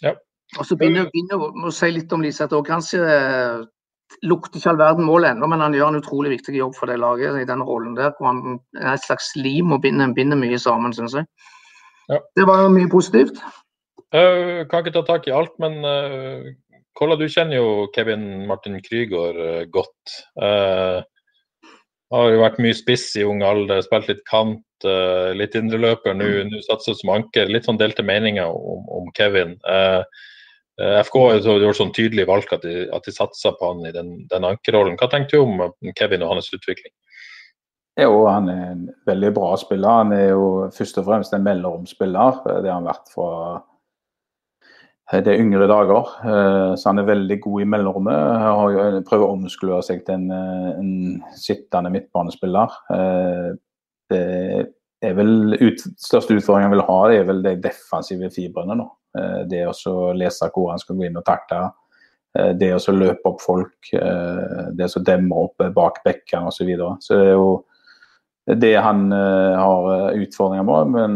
Ja. 0.00 0.14
Og 0.56 0.66
så 0.66 0.78
begynner 0.78 1.10
jeg 1.12 1.36
å 1.36 1.72
si 1.74 1.90
litt 1.92 2.14
om 2.14 2.24
Liseth 2.24 2.54
òg. 2.56 2.64
Kanskje 2.70 3.02
lukter 4.26 4.58
ikke 4.58 4.72
all 4.72 4.80
verden 4.80 5.06
mål 5.08 5.26
ennå, 5.28 5.48
men 5.50 5.62
han 5.64 5.74
gjør 5.76 5.92
en 5.92 6.00
utrolig 6.00 6.34
viktig 6.36 6.54
jobb 6.56 6.76
for 6.78 6.90
det 6.90 6.98
laget 7.02 7.40
i 7.40 7.48
den 7.48 7.62
rollen 7.64 7.96
der. 7.98 8.12
hvor 8.18 8.32
Han 8.32 8.58
er 8.78 8.94
et 8.94 9.04
slags 9.04 9.32
lim 9.36 9.72
og 9.72 9.82
binder, 9.82 10.12
binder 10.16 10.38
mye 10.38 10.58
sammen, 10.58 10.94
syns 10.96 11.16
jeg. 11.18 11.28
Ja. 12.10 12.18
Det 12.36 12.46
var 12.46 12.68
mye 12.72 12.90
positivt. 12.90 13.38
Jeg 14.12 14.66
kan 14.68 14.82
ikke 14.82 14.94
ta 14.98 15.02
tak 15.08 15.28
i 15.28 15.32
alt, 15.32 15.54
men 15.62 15.80
uh, 15.86 16.50
Kolla, 16.98 17.16
du 17.16 17.24
kjenner 17.24 17.56
jo 17.56 17.86
Kevin 17.94 18.46
Martin 18.46 18.76
Krygård 18.84 19.38
uh, 19.40 19.62
godt. 19.72 20.16
Uh, 20.36 21.00
har 22.12 22.28
jo 22.28 22.42
vært 22.42 22.60
mye 22.60 22.76
spiss 22.76 23.06
i 23.16 23.24
ung 23.24 23.40
alder, 23.46 23.80
spilt 23.86 24.10
litt 24.10 24.20
kant, 24.28 24.66
uh, 24.84 25.32
litt 25.32 25.56
indreløper 25.56 26.12
nå, 26.12 26.28
nå 26.50 26.60
satser 26.66 26.98
som 26.98 27.14
anker. 27.14 27.48
Litt 27.48 27.64
sånn 27.70 27.80
delte 27.80 28.04
meninger 28.04 28.52
om, 28.52 28.84
om 29.00 29.08
Kevin. 29.16 29.56
Uh, 29.64 30.04
Eh, 30.04 30.04
FK 30.80 31.16
har 31.20 31.62
gjort 31.62 31.76
sånn 31.76 31.92
tydelig 31.94 32.24
valg 32.28 32.48
at 32.54 32.62
de, 32.64 32.86
at 32.94 33.04
de 33.04 33.12
satser 33.12 33.52
på 33.58 33.72
han 33.72 33.84
i 33.88 33.92
den, 33.92 34.14
den 34.30 34.46
ankerrollen. 34.48 34.96
Hva 35.00 35.10
tenker 35.12 35.38
du 35.38 35.44
om 35.44 35.92
Kevin 35.98 36.24
og 36.24 36.36
hans 36.36 36.48
utvikling? 36.54 36.92
Jo, 38.00 38.26
Han 38.26 38.48
er 38.48 38.62
en 38.70 38.86
veldig 39.06 39.34
bra 39.36 39.52
spiller. 39.60 40.00
Han 40.00 40.14
er 40.16 40.30
jo 40.30 40.46
først 40.72 41.02
og 41.02 41.10
fremst 41.10 41.34
en 41.36 41.44
mellomspiller. 41.44 42.40
Det 42.64 42.70
har 42.70 42.78
han 42.78 42.88
vært 42.88 43.12
fra 43.12 43.32
eh, 45.12 45.20
det 45.26 45.36
yngre 45.42 45.68
dager. 45.68 46.14
Eh, 46.24 46.70
så 46.80 46.88
han 46.88 47.02
er 47.02 47.10
veldig 47.10 47.38
god 47.44 47.60
i 47.60 47.68
mellomrommet. 47.74 49.04
Prøver 49.10 49.26
å 49.26 49.34
omskulere 49.36 49.84
seg 49.84 50.06
til 50.06 50.22
en, 50.22 50.32
en 50.72 50.94
sittende 51.36 51.92
midtbanespiller. 51.92 52.80
Det 54.08 54.24
er 55.02 55.14
vel 55.18 55.56
ut, 55.58 55.82
største 56.00 56.36
utfordringen 56.36 56.70
jeg 56.70 56.76
vil 56.76 56.86
ha, 56.88 56.98
er 57.12 57.24
vel 57.28 57.42
de 57.44 57.56
defensive 57.64 58.30
fibrene. 58.34 58.78
nå. 58.78 58.88
Eh, 59.18 59.40
det 59.48 59.66
å 59.68 59.96
lese 60.16 60.50
hvor 60.52 60.72
han 60.72 60.80
skal 60.82 60.98
gå 60.98 61.08
inn 61.08 61.20
og 61.20 61.26
takle. 61.26 61.66
Eh, 62.38 62.52
det 62.58 62.72
å 62.76 62.96
løpe 62.96 63.34
opp 63.34 63.42
folk. 63.44 63.92
Eh, 63.92 64.70
det 64.78 64.88
å 64.88 65.04
demme 65.04 65.44
opp 65.48 65.62
bak 65.74 66.02
bekkene 66.06 66.48
osv. 66.48 66.62
Så, 66.62 66.68
videre. 66.68 66.96
så 67.00 67.18
det 67.20 67.28
er 67.28 67.36
jo 67.36 67.52
det 68.58 68.72
han 68.82 69.04
har 69.14 70.16
utfordringer 70.18 70.64
med. 70.66 70.94
Men 70.96 71.12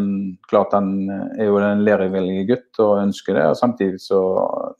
klart 0.46 0.76
han 0.76 0.92
er 1.10 1.48
jo 1.48 1.56
en 1.58 1.82
lærevillig 1.82 2.44
gutt 2.52 2.82
og 2.84 3.00
ønsker 3.00 3.34
det. 3.34 3.48
og 3.50 3.58
Samtidig 3.58 3.98
så 4.04 4.20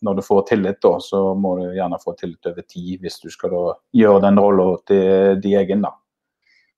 når 0.07 0.21
du 0.21 0.23
får 0.23 0.45
tillit, 0.53 0.79
da, 0.85 0.95
så 1.03 1.33
må 1.35 1.57
du 1.59 1.65
gjerne 1.75 1.99
få 2.03 2.15
tillit 2.21 2.47
over 2.47 2.63
tid 2.63 3.03
hvis 3.03 3.19
du 3.25 3.31
skal 3.35 3.51
da 3.51 3.65
gjøre 3.99 4.23
den 4.29 4.39
rolla 4.39 4.69
til 4.87 5.41
de 5.43 5.57
egen. 5.59 5.83
da. 5.89 5.97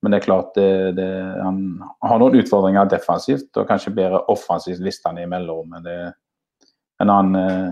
Men 0.03 0.15
det 0.15 0.21
er 0.21 0.27
klart 0.29 0.55
det, 0.55 0.71
det, 0.95 1.09
han 1.43 1.61
har 2.07 2.21
noen 2.23 2.39
utfordringer 2.39 2.91
defensivt, 2.91 3.51
og 3.59 3.67
kanskje 3.67 3.97
bedre 3.97 4.23
offensivt 4.31 4.83
hvis 4.85 5.01
han 5.05 5.19
er 5.19 5.27
i 5.27 5.31
Men, 5.31 5.49
Det, 5.83 5.97
men 7.01 7.15
han 7.15 7.39
eh, 7.39 7.71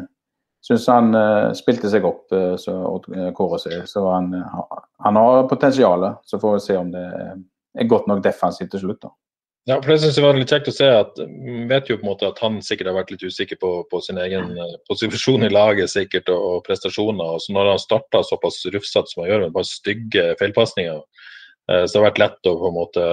syns 0.66 0.88
han 0.90 1.14
eh, 1.14 1.52
spilte 1.54 1.90
seg 1.92 2.04
opp, 2.08 2.26
så, 2.30 2.56
så 3.04 3.30
kåret 3.36 3.62
seg, 3.62 3.86
Så 3.86 4.08
han, 4.10 4.32
han 5.04 5.20
har 5.20 5.46
potensial. 5.48 6.08
Så 6.26 6.42
får 6.42 6.58
vi 6.58 6.64
se 6.66 6.80
om 6.80 6.90
det 6.90 7.06
er 7.76 7.88
godt 7.88 8.10
nok 8.10 8.24
defensivt 8.24 8.74
til 8.74 8.82
slutt. 8.86 9.02
da. 9.02 9.14
Ja, 9.66 9.80
for 9.80 9.90
det 9.90 9.98
synes 9.98 10.14
jeg 10.14 10.22
var 10.22 10.36
litt 10.38 10.52
kjekt 10.54 10.68
å 10.70 10.72
se 10.76 10.86
at 10.86 11.16
vi 11.18 11.64
vet 11.66 11.88
jo 11.90 11.96
på 11.98 12.06
en 12.06 12.10
måte 12.12 12.28
at 12.28 12.38
han 12.38 12.60
sikkert 12.62 12.92
har 12.92 13.00
vært 13.00 13.08
litt 13.10 13.24
usikker 13.26 13.58
på, 13.58 13.70
på 13.90 13.98
sin 14.04 14.20
egen 14.22 14.52
eh, 14.54 14.76
posisjon 14.86 15.42
i 15.42 15.50
laget 15.50 15.90
sikkert 15.90 16.30
og, 16.30 16.44
og 16.50 16.60
prestasjoner. 16.68 17.32
og 17.34 17.42
så 17.42 17.54
Når 17.56 17.72
han 17.72 17.82
starta 17.82 18.20
såpass 18.28 18.60
rufsete 18.70 19.10
som 19.10 19.24
han 19.24 19.32
gjør 19.32 19.42
med 19.42 19.56
bare 19.56 19.66
stygge 19.66 20.28
feilpasninger, 20.38 21.00
eh, 21.70 21.84
så 21.86 21.98
har 21.98 22.02
det 22.02 22.08
vært 22.10 22.22
lett 22.24 22.50
å 22.50 22.56
på 22.60 22.70
en 22.70 22.78
måte 22.78 23.06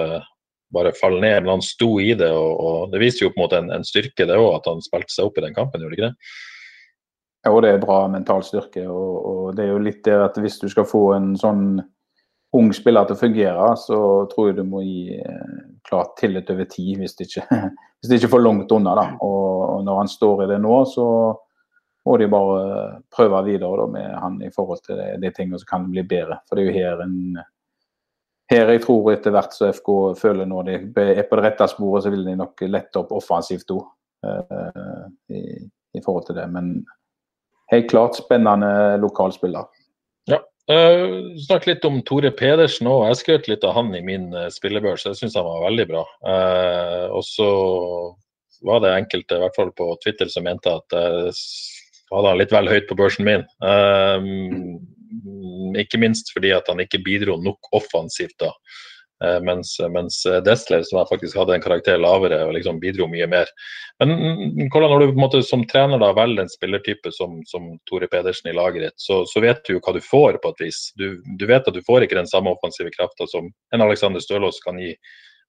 bare 0.74 0.94
falle 0.98 1.20
ned. 1.22 1.42
Men 1.42 1.56
han 1.56 1.64
sto 1.64 1.92
i 2.02 2.12
det, 2.18 2.30
og, 2.32 2.52
og 2.60 2.92
det 2.92 3.02
viser 3.02 3.26
jo 3.26 3.32
på 3.34 3.40
en 3.40 3.46
måte 3.46 3.62
en, 3.62 3.70
en 3.74 3.86
styrke 3.86 4.26
det 4.28 4.40
òg, 4.40 4.50
at 4.58 4.68
han 4.70 4.84
spilte 4.84 5.14
seg 5.14 5.28
opp 5.28 5.38
i 5.38 5.46
den 5.46 5.56
kampen, 5.56 5.84
gjorde 5.84 5.98
ikke 5.98 6.10
det? 6.10 6.34
Jo, 7.44 7.58
det 7.60 7.74
er 7.74 7.82
bra 7.82 7.98
mental 8.08 8.44
styrke. 8.44 8.86
Og, 8.88 9.16
og 9.30 9.56
det 9.56 9.66
er 9.66 9.74
jo 9.74 9.82
litt 9.84 10.04
det 10.06 10.16
at 10.16 10.38
hvis 10.40 10.58
du 10.62 10.68
skal 10.72 10.88
få 10.88 11.10
en 11.16 11.34
sånn 11.40 11.66
ung 12.54 12.70
spiller 12.74 13.06
til 13.06 13.16
å 13.16 13.20
fungere, 13.20 13.70
så 13.80 13.98
tror 14.30 14.50
jeg 14.50 14.58
du 14.60 14.66
må 14.68 14.84
gi 14.84 15.16
eh, 15.18 15.56
klart 15.88 16.14
tillit 16.20 16.50
over 16.54 16.68
tid 16.70 17.00
hvis 17.00 17.16
det 17.18 17.26
ikke, 17.28 17.46
hvis 17.98 18.10
det 18.10 18.20
ikke 18.20 18.30
er 18.30 18.36
for 18.36 18.46
langt 18.46 18.72
unna. 18.74 18.94
Da. 18.98 19.08
Og, 19.26 19.82
når 19.84 20.04
han 20.04 20.10
står 20.10 20.44
i 20.44 20.52
det 20.54 20.60
nå, 20.62 20.76
så 20.88 21.06
må 22.04 22.18
de 22.20 22.28
bare 22.30 23.00
prøve 23.12 23.40
videre 23.46 23.80
da, 23.80 23.88
med 23.90 24.14
han 24.22 24.38
i 24.44 24.52
forhold 24.54 24.84
til 24.84 25.00
de, 25.00 25.08
de 25.20 25.32
tingene 25.34 25.60
som 25.60 25.68
kan 25.68 25.88
bli 25.90 26.04
bedre. 26.06 26.38
For 26.48 26.56
det 26.56 26.64
er 26.64 26.70
jo 26.70 26.78
her 26.78 27.04
en 27.04 27.18
her 28.56 28.72
jeg 28.74 28.82
tror 28.84 29.12
etter 29.12 29.34
hvert 29.34 29.54
som 29.56 29.72
FK 29.74 29.90
føler 30.20 30.48
når 30.50 30.68
de 30.68 30.76
er 31.14 31.26
på 31.28 31.38
det 31.38 31.44
rette 31.46 31.68
sporet, 31.70 32.04
så 32.04 32.12
vil 32.14 32.26
de 32.26 32.36
nok 32.38 32.64
lette 32.68 33.00
opp 33.00 33.14
offensivt 33.16 33.72
òg. 33.74 33.86
Uh, 34.24 35.04
i, 35.28 35.40
i, 35.92 36.00
forhold 36.00 36.24
til 36.24 36.38
det. 36.38 36.46
Men 36.48 36.78
helt 37.68 37.90
klart 37.90 38.16
spennende 38.16 38.96
lokalspiller. 39.02 39.68
Uh, 40.64 41.36
Snakk 41.44 41.66
litt 41.68 41.84
om 41.84 41.98
Tore 42.08 42.30
Pedersen 42.32 42.88
òg. 42.88 43.02
Jeg 43.10 43.20
skrøt 43.20 43.48
litt 43.50 43.64
av 43.68 43.74
han 43.76 43.92
i 43.96 44.00
min 44.04 44.30
uh, 44.32 44.48
spillebørs. 44.52 45.04
Jeg 45.04 45.18
syns 45.18 45.36
han 45.36 45.44
var 45.44 45.66
veldig 45.66 45.86
bra. 45.90 46.04
Uh, 46.24 47.06
og 47.12 47.24
så 47.28 47.48
var 48.64 48.80
det 48.80 48.94
enkelte, 48.94 49.36
i 49.36 49.44
hvert 49.44 49.58
fall 49.58 49.74
på 49.76 49.90
Twitter, 50.00 50.30
som 50.32 50.46
mente 50.48 50.72
at 50.72 50.94
jeg 50.96 51.34
hadde 52.14 52.30
han 52.30 52.38
litt 52.40 52.54
vel 52.54 52.70
høyt 52.70 52.86
på 52.88 52.96
børsen 52.96 53.28
min. 53.28 53.44
Uh, 53.60 54.24
ikke 55.80 56.00
minst 56.02 56.32
fordi 56.34 56.52
at 56.56 56.68
han 56.70 56.82
ikke 56.84 57.02
bidro 57.04 57.38
nok 57.42 57.72
offensivt 57.76 58.36
da. 58.42 58.50
Eh, 59.24 59.40
mens, 59.40 59.76
mens 59.90 60.22
Destler, 60.44 60.82
som 60.82 60.98
jeg 60.98 61.10
faktisk 61.10 61.38
hadde 61.38 61.54
en 61.54 61.62
karakter 61.62 62.00
lavere, 62.00 62.40
liksom 62.52 62.80
bidro 62.82 63.06
mye 63.10 63.28
mer. 63.30 63.50
Men 64.02 64.14
hvordan 64.72 64.90
når 64.90 65.00
du 65.00 65.06
på 65.06 65.14
en 65.14 65.22
måte 65.22 65.42
som 65.46 65.62
trener 65.70 66.02
da 66.02 66.10
velger 66.16 66.42
en 66.42 66.50
spillertype 66.50 67.12
som, 67.14 67.38
som 67.48 67.70
Tore 67.88 68.08
Pedersen 68.10 68.50
i 68.50 68.56
laget 68.56 68.88
ditt, 68.88 68.98
så, 69.00 69.22
så, 69.30 69.42
vet 69.44 69.62
du 69.64 69.76
jo 69.76 69.84
hva 69.84 69.94
du 69.94 70.02
får 70.02 70.40
på 70.42 70.54
et 70.54 70.64
vis. 70.66 70.80
Du, 70.98 71.22
du 71.38 71.46
vet 71.46 71.70
at 71.70 71.76
du 71.76 71.84
får 71.86 72.06
ikke 72.06 72.18
den 72.18 72.30
samme 72.30 72.52
offensive 72.56 72.90
krafta 72.96 73.28
som 73.30 73.48
en 73.74 73.86
Alexander 73.86 74.24
Stølås 74.24 74.60
kan 74.66 74.82
gi, 74.82 74.92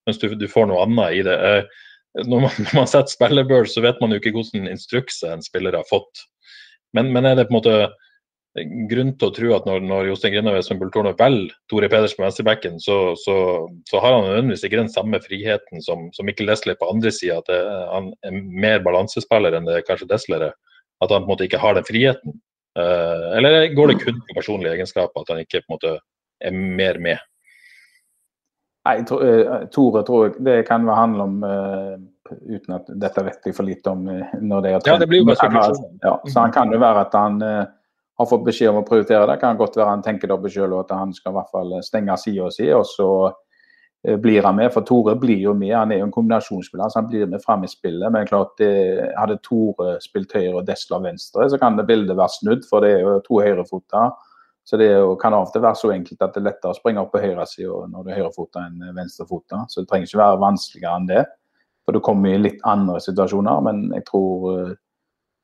mens 0.06 0.22
du, 0.22 0.30
du, 0.38 0.48
får 0.52 0.70
noe 0.70 0.86
annet 0.86 1.20
i 1.20 1.26
det. 1.26 1.36
Eh, 1.50 1.84
når 2.30 2.46
man, 2.46 2.64
når 2.68 2.80
man 2.84 2.88
setter 2.94 3.12
spillerbørs, 3.12 3.74
så 3.74 3.84
vet 3.84 4.00
man 4.00 4.14
jo 4.14 4.22
ikke 4.22 4.38
hvordan 4.38 4.70
instrukser 4.72 5.34
en 5.34 5.44
spiller 5.44 5.76
har 5.76 5.90
fått. 5.90 6.28
Men, 6.96 7.10
men 7.12 7.26
er 7.28 7.36
det 7.36 7.50
på 7.50 7.56
en 7.56 7.60
måte 7.60 7.80
grunn 8.56 9.12
til 9.20 9.28
å 9.28 9.34
tro 9.36 9.50
at 9.58 9.66
når, 9.68 9.82
når 9.84 10.10
Jostein 10.10 10.32
Grinaud 10.32 10.64
som 10.64 10.80
Bultorno 10.80 11.12
velger 11.20 11.52
Tore 11.72 11.90
Pedersen 11.92 12.22
på 12.22 12.24
venstrebacken, 12.24 12.80
så, 12.80 12.98
så, 13.20 13.36
så, 13.90 14.00
har 14.00 14.16
han 14.16 14.30
nødvendigvis 14.30 14.64
ikke 14.64 14.80
den 14.80 14.92
samme 14.92 15.20
friheten 15.24 15.84
som, 15.84 16.08
som 16.16 16.28
Mikkel 16.28 16.48
Desler 16.48 16.80
på 16.80 16.88
andre 16.88 17.12
sida. 17.12 17.42
At 17.44 17.52
det, 17.52 17.60
han 17.92 18.10
er 18.24 18.40
mer 18.64 18.80
balansespiller 18.86 19.58
enn 19.58 19.68
det 19.68 19.84
kanskje 19.90 20.10
Desler 20.14 20.50
er. 20.50 20.58
At 21.04 21.12
han 21.12 21.26
på 21.26 21.28
en 21.28 21.34
måte 21.34 21.50
ikke 21.50 21.60
har 21.60 21.76
den 21.76 21.88
friheten. 21.88 22.40
Uh, 22.80 23.36
eller 23.36 23.70
går 23.76 23.92
det 23.92 24.02
kun 24.04 24.24
på 24.24 24.40
personlige 24.40 24.76
egenskaper, 24.76 25.24
at 25.24 25.32
han 25.32 25.44
ikke 25.44 25.64
på 25.64 25.70
en 25.70 25.76
måte 25.76 25.96
er 26.44 26.56
mer 26.56 27.00
med? 27.04 27.20
Nei, 28.86 29.00
eh, 29.02 29.62
Tore 29.74 30.04
tror 30.06 30.28
jeg 30.28 30.44
det 30.46 30.60
kan 30.68 30.88
handle 30.88 31.28
om 31.28 31.40
uh, 31.44 31.96
uten 32.48 32.76
at 32.78 32.88
dette 32.88 33.24
vet 33.26 33.48
jeg 33.50 33.56
for 33.58 33.68
lite 33.68 33.92
om. 33.92 34.04
når 34.08 34.64
det 34.64 34.72
er 34.72 34.92
ja, 34.94 35.00
det 35.02 35.08
blir 35.12 35.24
jo 35.24 35.32
bare 35.32 35.72
ja, 36.04 36.20
Så 36.24 36.40
han 36.40 36.54
kan 36.56 36.72
jo 36.72 36.80
være 36.80 37.08
at 37.08 37.18
han 37.18 37.42
har 38.18 38.30
fått 38.30 38.46
beskjed 38.46 38.72
om 38.72 38.82
å 38.82 38.86
prioritere 38.88 39.26
det. 39.30 39.40
Kan 39.42 39.58
godt 39.60 39.76
være 39.80 39.92
han 39.92 40.04
tenker 40.06 40.32
det 40.32 40.52
sjøl 40.54 40.78
at 40.80 40.94
han 40.96 41.12
skal 41.16 41.34
i 41.34 41.40
hvert 41.40 41.52
fall 41.52 41.74
stenge 41.84 42.16
sida 42.22 42.52
si, 42.54 42.70
og 42.74 42.86
så 42.88 43.10
eh, 43.28 44.16
blir 44.22 44.46
han 44.48 44.56
med. 44.60 44.72
For 44.74 44.88
Tore 44.88 45.18
blir 45.20 45.42
jo 45.48 45.56
med. 45.58 45.74
Han 45.76 45.92
er 45.92 46.00
jo 46.02 46.08
en 46.10 46.16
kombinasjonsspiller, 46.16 46.92
så 46.92 47.02
han 47.02 47.10
blir 47.12 47.28
med 47.32 47.44
fram 47.44 47.66
i 47.68 47.72
spillet. 47.72 48.08
Men 48.14 48.30
klart, 48.30 48.64
hadde 49.20 49.42
Tore 49.44 49.98
spilt 50.04 50.36
høyre 50.36 50.62
og 50.62 50.70
Desla 50.70 51.02
venstre, 51.04 51.50
så 51.52 51.60
kan 51.62 51.76
det 51.80 51.88
bildet 51.90 52.16
være 52.16 52.38
snudd. 52.40 52.64
For 52.70 52.86
det 52.86 52.96
er 52.96 53.04
jo 53.04 53.20
to 53.28 53.44
høyrefoter. 53.44 54.16
Så 54.66 54.78
det 54.82 54.88
jo, 54.90 55.14
kan 55.22 55.36
av 55.38 55.46
og 55.46 55.52
til 55.54 55.62
være 55.62 55.78
så 55.78 55.92
enkelt 55.94 56.24
at 56.26 56.34
det 56.34 56.42
er 56.42 56.48
lettere 56.48 56.74
å 56.74 56.78
springe 56.78 57.02
opp 57.04 57.12
på 57.14 57.22
høyresida 57.22 57.84
når 57.92 58.06
du 58.06 58.08
er 58.10 58.18
høyrefota 58.18 58.64
enn 58.66 58.96
venstrefota. 58.96 59.62
Så 59.70 59.84
det 59.84 59.92
trenger 59.92 60.10
ikke 60.10 60.24
være 60.24 60.40
vanskeligere 60.42 61.02
enn 61.02 61.12
det. 61.12 61.26
For 61.86 61.94
du 61.94 62.02
kommer 62.02 62.34
i 62.34 62.42
litt 62.42 62.64
andre 62.66 62.98
situasjoner. 63.04 63.62
Men 63.68 63.84
jeg 63.94 64.08
tror 64.08 64.48
eh, 64.56 64.72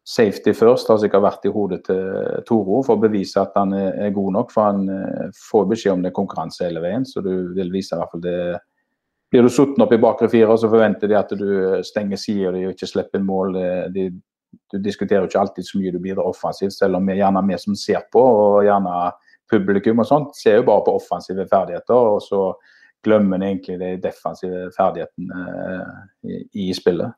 safety 0.07 0.53
first 0.57 0.89
har 0.89 0.97
sikkert 1.01 1.23
vært 1.25 1.45
i 1.45 1.53
hodet 1.53 1.83
til 1.85 2.41
Toro 2.47 2.81
for 2.85 2.97
å 2.97 3.03
bevise 3.03 3.41
at 3.41 3.53
han 3.59 3.73
er 3.77 4.13
god 4.15 4.35
nok. 4.37 4.51
For 4.53 4.71
han 4.71 4.89
eh, 4.89 5.29
får 5.49 5.69
beskjed 5.71 5.95
om 5.95 6.03
det 6.03 6.11
er 6.11 6.17
konkurranse 6.17 6.65
hele 6.65 6.83
veien, 6.83 7.05
så 7.05 7.23
du 7.25 7.31
vil 7.55 7.71
vise 7.73 7.95
i 7.95 8.01
hvert 8.01 8.13
fall 8.15 8.25
det. 8.25 8.41
Blir 9.31 9.47
du 9.47 9.53
satt 9.53 9.79
opp 9.79 9.93
i 9.95 10.01
bakre 10.01 10.27
fire, 10.27 10.57
så 10.59 10.67
forventer 10.67 11.07
de 11.07 11.15
at 11.15 11.29
du 11.39 11.45
stenger 11.87 12.19
sida 12.19 12.49
og 12.51 12.73
ikke 12.73 12.89
slipper 12.89 13.21
inn 13.21 13.29
mål. 13.29 13.55
De, 13.95 14.09
du 14.73 14.79
diskuterer 14.83 15.23
ikke 15.23 15.39
alltid 15.39 15.69
så 15.69 15.79
mye 15.79 15.93
du 15.93 16.01
bidrar 16.03 16.27
offensivt, 16.27 16.75
selv 16.75 16.99
om 16.99 17.07
vi 17.07 17.15
gjerne 17.21 17.45
vi 17.47 17.59
som 17.61 17.77
ser 17.79 18.03
på, 18.11 18.19
og 18.19 18.65
gjerne 18.67 18.97
publikum 19.51 20.03
og 20.03 20.09
sånt, 20.09 20.35
ser 20.35 20.59
jo 20.59 20.67
bare 20.67 20.83
på 20.83 20.97
offensive 20.99 21.47
ferdigheter. 21.47 21.95
og 21.95 22.19
så 22.25 22.43
glemmer 23.03 23.39
en 23.39 23.43
egentlig 23.47 23.79
de 23.79 23.95
defensive 24.03 24.67
ferdighetene 24.75 25.45
eh, 25.47 25.95
i, 26.27 26.67
i 26.67 26.73
spillet. 26.77 27.15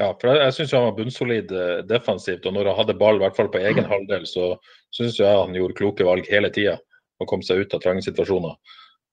Ja, 0.00 0.08
for 0.18 0.32
jeg, 0.32 0.40
jeg 0.42 0.54
syns 0.56 0.72
han 0.74 0.86
var 0.88 0.96
bunnsolid 0.96 1.52
eh, 1.54 1.82
defensivt. 1.86 2.46
Og 2.48 2.56
når 2.56 2.70
han 2.70 2.80
hadde 2.80 2.96
ball, 2.98 3.20
i 3.20 3.22
hvert 3.22 3.36
fall 3.38 3.50
på 3.52 3.62
egen 3.62 3.86
halvdel, 3.92 4.26
så 4.26 4.54
syns 4.94 5.20
jeg 5.20 5.42
han 5.42 5.54
gjorde 5.54 5.78
kloke 5.78 6.06
valg 6.06 6.30
hele 6.30 6.50
tida 6.54 6.78
og 7.22 7.28
kom 7.30 7.44
seg 7.46 7.62
ut 7.62 7.76
av 7.76 7.82
trange 7.84 8.02
situasjoner. 8.02 8.56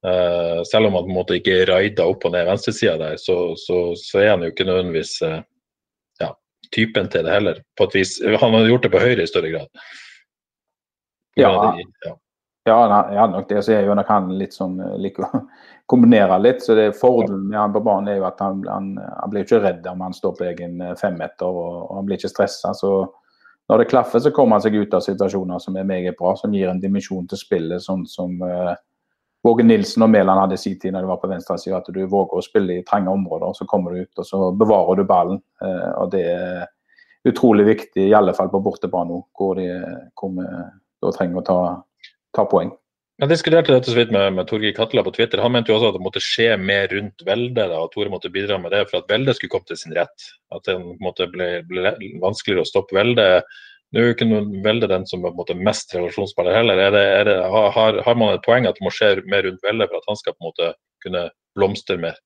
Uh, 0.01 0.63
selv 0.65 0.89
om 0.89 0.95
han 0.97 1.05
på 1.05 1.11
en 1.11 1.17
måte 1.19 1.35
ikke 1.37 1.59
raida 1.69 2.07
opp 2.09 2.23
og 2.25 2.33
ned 2.33 2.47
venstresida 2.47 2.95
der, 2.97 3.19
så, 3.21 3.51
så, 3.61 3.91
så, 3.93 4.17
er 4.17 4.31
han 4.31 4.41
jo 4.41 4.49
ikke 4.49 4.65
nødvendigvis 4.65 5.11
uh, 5.21 5.43
ja, 6.17 6.31
typen 6.73 7.11
til 7.13 7.27
det 7.27 7.35
heller. 7.35 7.59
På 7.77 7.85
et 7.85 7.99
vis. 7.99 8.15
Han 8.25 8.57
hadde 8.57 8.71
gjort 8.71 8.87
det 8.87 8.93
på 8.95 9.03
høyre 9.03 9.21
i 9.21 9.29
større 9.29 9.53
grad. 9.53 9.85
Ja, 11.37 11.53
ja. 12.07 12.15
Ja, 12.69 12.77
jeg 13.09 13.17
hadde 13.17 13.33
nok 13.33 13.47
det. 13.49 13.63
Så 13.65 13.73
er 13.73 13.87
jo 13.87 13.95
han 13.95 14.27
litt 14.37 14.53
sånn 14.53 14.75
eh, 14.83 14.97
liker 15.01 15.25
å 15.25 15.39
kombinere 15.91 16.37
litt. 16.41 16.61
Så 16.61 16.75
det 16.77 16.91
Fordelen 16.99 17.47
med 17.49 17.59
han 17.59 17.73
på 17.73 17.81
banen 17.85 18.11
er 18.11 18.19
jo 18.19 18.27
at 18.29 18.43
han, 18.43 18.61
han, 18.69 18.93
han 19.01 19.33
blir 19.33 19.47
ikke 19.47 19.63
redd 19.63 19.87
om 19.89 20.03
han 20.05 20.13
står 20.13 20.37
på 20.37 20.45
egen 20.51 20.77
eh, 20.81 20.93
femmeter, 20.99 21.49
og, 21.49 21.87
og 21.87 21.97
han 21.97 22.07
blir 22.07 22.21
ikke 22.21 22.33
stressa. 22.35 22.75
Så 22.77 22.93
når 23.71 23.81
det 23.81 23.89
klaffer, 23.89 24.21
så 24.21 24.33
kommer 24.35 24.57
han 24.59 24.65
seg 24.65 24.77
ut 24.77 24.93
av 24.93 25.03
situasjoner 25.05 25.61
som 25.63 25.77
er 25.79 25.89
meget 25.89 26.17
bra, 26.19 26.35
som 26.37 26.53
gir 26.53 26.69
en 26.69 26.81
dimensjon 26.81 27.27
til 27.31 27.39
spillet, 27.39 27.79
sånn 27.79 28.01
som 28.09 28.33
uh, 28.43 28.73
Våge 29.47 29.63
Nilsen 29.63 30.03
og 30.03 30.09
Mæland 30.11 30.41
hadde 30.41 30.57
i 30.57 30.59
sin 30.59 30.75
tid 30.81 30.91
når 30.91 31.05
de 31.05 31.09
var 31.13 31.21
på 31.21 31.29
venstresida. 31.31 31.79
At 31.79 31.87
du 31.87 32.01
våger 32.03 32.41
å 32.41 32.43
spille 32.43 32.75
i 32.75 32.83
trange 32.83 33.13
områder, 33.13 33.53
så 33.55 33.65
kommer 33.69 33.95
du 33.95 34.03
ut 34.03 34.21
og 34.21 34.27
så 34.27 34.49
bevarer 34.59 34.99
du 34.99 35.05
ballen. 35.07 35.39
Uh, 35.63 35.87
og 36.01 36.11
det 36.11 36.25
er 36.33 36.67
utrolig 37.31 37.69
viktig, 37.69 38.09
i 38.09 38.17
alle 38.17 38.35
fall 38.35 38.51
på 38.51 38.59
bortebane, 38.65 39.21
hvor, 39.39 39.55
de, 39.55 39.69
hvor 40.19 40.35
da 40.35 41.15
trenger 41.15 41.39
å 41.39 41.47
ta 41.47 41.61
ta 42.35 42.45
poeng. 42.49 42.71
Jeg 43.21 43.29
diskuterte 43.29 43.75
dette 43.75 43.91
så 43.91 43.97
vidt 43.99 44.13
med, 44.13 44.31
med 44.33 44.47
Torgeir 44.49 44.73
Katla 44.73 45.03
på 45.05 45.11
Twitter. 45.13 45.43
Han 45.43 45.53
mente 45.53 45.69
jo 45.69 45.75
også 45.77 45.91
at 45.91 45.97
det 45.99 46.01
måtte 46.01 46.23
skje 46.25 46.55
mer 46.57 46.87
rundt 46.89 47.21
Velde. 47.27 47.67
Da, 47.69 47.83
og 47.83 47.91
Tore 47.93 48.09
måtte 48.09 48.31
bidra 48.33 48.57
med 48.57 48.73
det 48.73 48.87
for 48.89 49.03
at 49.03 49.11
Velde 49.11 49.35
skulle 49.37 49.53
komme 49.53 49.69
til 49.69 49.77
sin 49.77 49.93
rett. 49.93 50.31
At 50.55 50.65
det 50.65 50.79
måtte 51.03 51.27
ble, 51.29 51.51
ble 51.69 51.91
vanskeligere 52.23 52.65
å 52.65 52.69
stoppe 52.71 52.97
Velde. 52.97 53.27
Nå 53.93 54.01
er 54.01 54.09
jo 54.09 54.15
ikke 54.15 54.41
Velde 54.65 54.89
den 54.89 55.05
som 55.05 55.27
er 55.27 55.35
på 55.37 55.45
mest 55.59 55.93
relasjonsspiller 55.93 56.57
heller. 56.57 56.81
Er 56.81 56.95
det, 56.95 57.05
er 57.19 57.29
det, 57.29 57.37
har, 57.53 58.01
har, 58.07 58.17
man 58.17 58.33
et 58.33 58.45
poeng 58.47 58.65
at 58.65 58.81
det 58.81 58.87
må 58.87 58.95
skje 58.95 59.13
mer 59.29 59.45
rundt 59.45 59.61
Velde 59.69 59.91
for 59.91 60.01
at 60.01 60.09
han 60.09 60.21
skal 60.23 60.37
på 60.37 60.41
en 60.41 60.49
måte 60.49 60.73
kunne 61.05 61.25
blomstre 61.59 62.01
mer? 62.01 62.17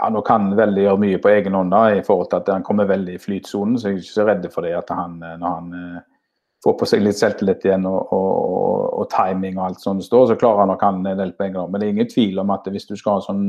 Ja, 0.00 0.08
Nå 0.12 0.24
kan 0.24 0.54
Velde 0.56 0.86
gjøre 0.86 1.04
mye 1.04 1.20
på 1.20 1.34
egen 1.34 1.56
hånd 1.58 1.76
da, 1.76 1.88
i 1.92 2.04
forhold 2.06 2.32
til 2.32 2.40
at 2.40 2.48
han 2.54 2.64
kommer 2.64 2.88
veldig 2.88 3.18
i 3.18 3.20
flytsonen. 3.20 3.76
Så 3.76 3.90
jeg 3.90 3.98
er 3.98 4.04
ikke 4.06 4.16
så 4.16 4.28
redd 4.30 4.52
for 4.56 4.64
det 4.64 4.76
at 4.80 4.96
han, 4.96 5.20
når 5.20 5.48
han 5.50 5.72
eh, 5.82 6.04
få 6.64 6.74
på 6.78 6.88
seg 6.88 7.04
litt 7.04 7.18
selvtillit 7.18 7.64
igjen 7.66 7.86
og, 7.88 8.12
og, 8.14 8.84
og, 9.00 9.06
timing 9.12 9.58
og 9.58 9.68
alt 9.68 9.82
sånt 9.82 10.04
står, 10.04 10.30
så 10.30 10.38
klarer 10.40 10.64
han 10.64 10.72
nok 10.72 10.84
han 10.84 11.00
en 11.06 11.20
del 11.20 11.34
på 11.36 11.46
en 11.46 11.56
gang. 11.58 11.70
Men 11.70 11.80
det 11.80 11.88
er 11.88 11.96
ingen 11.96 12.12
tvil 12.12 12.42
om 12.42 12.52
at 12.54 12.68
hvis 12.72 12.88
du 12.88 12.94
skal 12.98 13.22
sånn, 13.24 13.44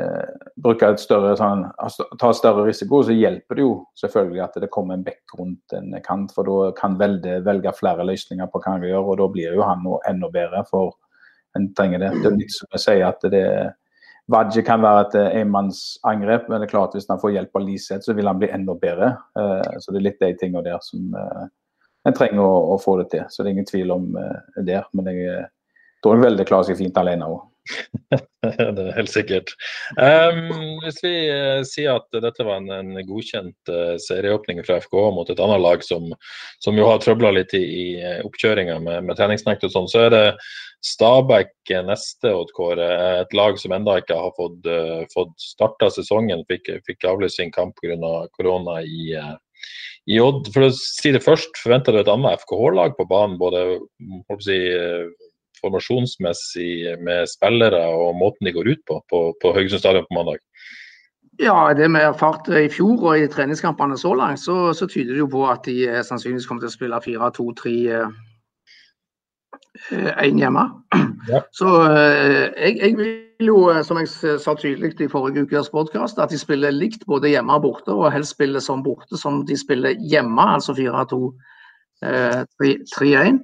eh, 0.00 0.50
bruke 0.62 0.90
et 0.90 1.02
større, 1.02 1.36
sånn, 1.38 1.66
altså, 1.82 2.08
ta 2.20 2.32
større 2.36 2.66
risiko, 2.66 3.02
så 3.06 3.14
hjelper 3.16 3.58
det 3.58 3.66
jo 3.66 3.72
selvfølgelig 4.00 4.44
at 4.46 4.60
det 4.64 4.72
kommer 4.74 4.96
en 4.96 5.06
bekk 5.06 5.38
rundt 5.38 5.76
en 5.76 5.96
kant. 6.04 6.34
For 6.34 6.48
da 6.48 6.70
kan 6.78 6.98
Velde 7.00 7.40
velge 7.46 7.74
flere 7.76 8.06
løsninger 8.08 8.50
på 8.50 8.62
hva 8.62 8.74
han 8.74 8.84
kan 8.84 8.90
gjøre, 8.90 9.04
og 9.04 9.20
da 9.22 9.32
blir 9.36 9.58
jo 9.60 9.66
han 9.68 9.84
enda 10.08 10.32
bedre. 10.32 10.64
for 10.70 10.94
en 11.56 11.72
trenger 11.74 12.02
det. 12.02 12.12
Det 12.20 12.30
er 12.30 12.38
litt 12.38 12.52
som 12.52 12.72
jeg 12.74 12.84
sier 12.84 13.08
at 13.08 13.26
det 13.32 13.48
Vadje 14.26 14.64
kan 14.66 14.82
være 14.82 15.02
et 15.04 15.12
eh, 15.20 15.34
enmannsangrep, 15.44 16.48
men 16.50 16.58
det 16.58 16.66
er 16.66 16.72
klart 16.72 16.96
hvis 16.96 17.06
han 17.06 17.20
får 17.22 17.36
hjelp 17.36 17.60
av 17.60 17.62
Liseth, 17.62 18.08
så 18.08 18.14
vil 18.16 18.26
han 18.26 18.40
bli 18.40 18.48
enda 18.50 18.74
bedre. 18.74 19.12
Eh, 19.38 19.76
så 19.78 19.94
det 19.94 20.00
er 20.00 20.06
litt 20.08 20.18
de 20.18 20.32
tingene 20.40 20.64
der 20.66 20.80
som 20.82 21.14
en 22.06 22.16
trenger 22.16 22.42
å, 22.42 22.54
å, 22.74 22.78
få 22.82 22.98
det 23.02 23.10
til. 23.14 23.26
Så 23.28 23.42
det 23.42 23.50
er 23.50 23.56
ingen 23.56 23.68
tvil 23.68 23.92
om 23.94 24.08
uh, 24.18 24.62
det. 24.66 24.80
Men 24.96 25.10
jeg 25.12 25.44
tror 26.04 26.16
jeg 26.16 26.26
veldig 26.28 26.48
klarer 26.48 26.70
seg 26.70 26.80
fint 26.80 27.02
alene 27.02 27.28
òg. 27.34 27.44
det 28.46 28.82
er 28.82 28.92
helt 28.96 29.10
sikkert. 29.10 29.50
Um, 29.98 30.78
hvis 30.84 31.00
vi 31.02 31.14
uh, 31.30 31.62
sier 31.66 31.98
at 31.98 32.18
dette 32.22 32.46
var 32.46 32.60
en, 32.60 32.70
en 32.72 33.00
godkjent 33.08 33.72
uh, 33.72 33.96
serieåpning 34.02 34.62
fra 34.66 34.78
FK 34.82 34.94
mot 35.16 35.30
et 35.30 35.42
annet 35.42 35.62
lag 35.62 35.82
som, 35.84 36.12
som 36.62 36.78
jo 36.78 36.86
har 36.88 37.02
trøbla 37.02 37.32
litt 37.34 37.54
i, 37.58 37.64
i 37.64 37.86
oppkjøringa 38.26 38.78
med, 38.84 39.08
med 39.08 39.18
treningsnekt 39.18 39.66
og 39.66 39.74
sånn, 39.74 39.90
så 39.90 40.06
er 40.06 40.14
det 40.14 40.24
Stabæk 40.86 41.72
neste, 41.88 42.30
Odd. 42.30 42.52
Et 42.78 43.32
lag 43.34 43.56
som 43.58 43.74
enda 43.74 43.96
ikke 43.98 44.18
har 44.20 44.34
fått, 44.36 44.60
uh, 44.70 45.02
fått 45.14 45.34
starta 45.42 45.90
sesongen. 45.90 46.44
Fikk, 46.50 46.70
fikk 46.86 47.08
avlyst 47.10 47.40
sin 47.40 47.50
kamp 47.54 47.74
pga. 47.80 47.96
korona 48.36 48.78
i, 48.84 49.16
i 50.06 50.20
Odd. 50.22 50.50
For 50.54 50.68
å 50.68 50.72
si 50.74 51.12
det 51.14 51.24
først, 51.24 51.58
forventer 51.62 51.94
du 51.94 52.02
et 52.02 52.10
annet 52.10 52.42
FKH-lag 52.44 52.96
på 52.98 53.08
banen? 53.10 53.38
både 53.40 53.80
si, 54.44 54.58
formasjonsmessig 55.62 56.96
med 57.04 57.28
spillere 57.30 57.82
og 57.96 58.18
måten 58.20 58.46
de 58.46 58.52
går 58.54 58.74
ut 58.74 58.82
på 58.88 59.00
på, 59.10 59.22
på 59.40 59.54
Haugesund 59.56 59.82
stadion 59.82 60.06
på 60.08 60.18
mandag? 60.18 60.42
Ja, 61.40 61.74
det 61.76 61.88
vi 61.90 62.00
har 62.00 62.14
erfart 62.14 62.48
i 62.48 62.68
fjor 62.72 63.10
og 63.10 63.18
i 63.20 63.28
treningskampene 63.28 63.98
så 64.00 64.14
langt, 64.16 64.40
så, 64.40 64.72
så, 64.72 64.86
tyder 64.88 65.12
det 65.12 65.20
jo 65.20 65.28
på 65.28 65.44
at 65.50 65.66
de 65.68 65.88
eh, 65.88 66.04
sannsynligvis 66.04 66.46
kommer 66.48 66.64
til 66.64 66.70
å 66.70 66.76
spille 66.76 67.00
4-2-3-1 67.04 68.14
eh, 69.92 70.32
hjemme. 70.40 70.64
Ja. 71.28 71.42
Så 71.52 71.68
eh, 71.90 72.46
jeg, 72.56 72.78
jeg, 72.80 72.96
vil 72.96 73.12
jo, 73.42 73.82
som 73.84 73.98
jeg 74.00 74.08
sa 74.40 74.54
tydelig 74.56 75.00
i 75.00 75.08
forrige 75.12 75.42
ukes 75.44 75.68
podkast, 75.72 76.18
at 76.22 76.30
de 76.32 76.38
spiller 76.40 76.70
likt 76.74 77.02
både 77.08 77.28
hjemme 77.32 77.52
og 77.58 77.62
borte, 77.66 77.92
og 77.92 78.12
helst 78.12 78.32
spiller 78.36 78.60
som 78.64 78.84
borte 78.84 79.16
som 79.20 79.34
de 79.48 79.56
spiller 79.58 79.92
hjemme, 80.00 80.44
altså 80.56 80.72
4-2-3-1. 80.76 83.40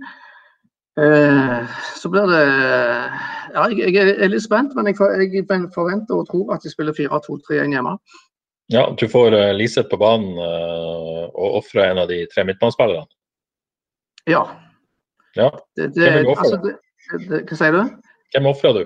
Eh, 1.01 1.61
så 1.97 2.07
blir 2.13 2.27
det 2.29 2.45
Ja, 3.53 3.63
jeg, 3.69 3.97
er 3.97 4.29
litt 4.29 4.45
spent, 4.45 4.75
men 4.77 4.87
jeg, 4.89 4.97
forventer 4.97 6.15
og 6.17 6.29
tror 6.29 6.55
at 6.55 6.63
de 6.65 6.71
spiller 6.73 6.93
4-2-3-1 6.97 7.73
hjemme. 7.77 7.95
Ja, 8.73 8.83
du 8.97 9.09
får 9.09 9.31
Liseth 9.53 9.89
på 9.91 9.97
banen 10.01 10.39
og 10.39 11.57
ofre 11.59 11.91
en 11.91 11.99
av 12.01 12.09
de 12.09 12.27
tre 12.33 12.45
midtbanespillerne? 12.49 13.07
Ja. 14.31 14.43
ja. 15.37 15.51
Det, 15.77 15.95
det, 15.97 16.27
altså, 16.31 16.57
hva 16.63 17.57
sier 17.59 17.73
du? 17.77 17.83
Hvem 18.33 18.47
ofrer 18.49 18.73
du? 18.79 18.83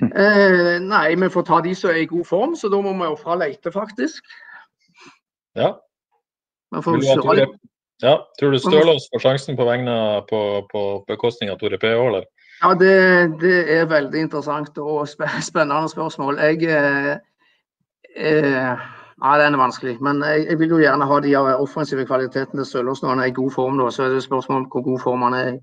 Eh, 0.00 0.78
nei, 0.80 1.14
vi 1.14 1.28
får 1.28 1.44
ta 1.48 1.60
de 1.64 1.74
som 1.76 1.90
er 1.92 2.02
i 2.02 2.08
god 2.08 2.24
form, 2.24 2.56
så 2.56 2.70
da 2.72 2.80
må 2.80 2.94
vi 2.96 3.08
ofre 3.10 3.36
Leite, 3.40 3.72
faktisk. 3.72 4.24
Ja. 5.58 5.74
Ha 6.74 6.82
Tore, 6.82 7.46
ja, 8.02 8.14
Tror 8.38 8.54
du 8.54 8.58
Stølås 8.58 9.08
får 9.12 9.20
sjansen 9.24 9.56
på 9.58 9.66
vegne 9.68 9.94
på, 10.30 10.38
på 10.70 10.84
bekostning 11.08 11.50
av 11.52 11.58
Tore 11.60 11.78
P. 11.78 11.90
eller? 11.90 12.24
Ja, 12.62 12.70
det, 12.74 12.94
det, 13.40 13.58
er 13.72 13.90
veldig 13.90 14.22
interessant 14.26 14.78
og 14.78 15.08
spennende 15.08 15.88
spørsmål. 15.88 16.40
Jeg 16.40 16.64
eh, 16.70 17.12
eh, 18.16 18.88
Ja, 19.20 19.34
den 19.36 19.52
er 19.52 19.60
vanskelig. 19.60 19.98
Men 20.00 20.22
jeg, 20.24 20.46
jeg, 20.48 20.58
vil 20.58 20.70
jo 20.72 20.80
gjerne 20.80 21.04
ha 21.04 21.18
de 21.20 21.34
offensive 21.36 22.06
kvalitetene 22.08 22.62
til 22.62 22.68
Stølås 22.70 23.02
når 23.02 23.10
han 23.12 23.20
er 23.20 23.28
i 23.28 23.36
god 23.36 23.50
form. 23.52 23.76
Da. 23.82 23.90
Så 23.92 24.06
er 24.06 24.14
det 24.14 24.22
spørsmål 24.24 24.62
om 24.62 24.70
hvor 24.72 24.86
god 24.86 25.00
form 25.02 25.26
han 25.28 25.36
er 25.36 25.50
i. 25.50 25.58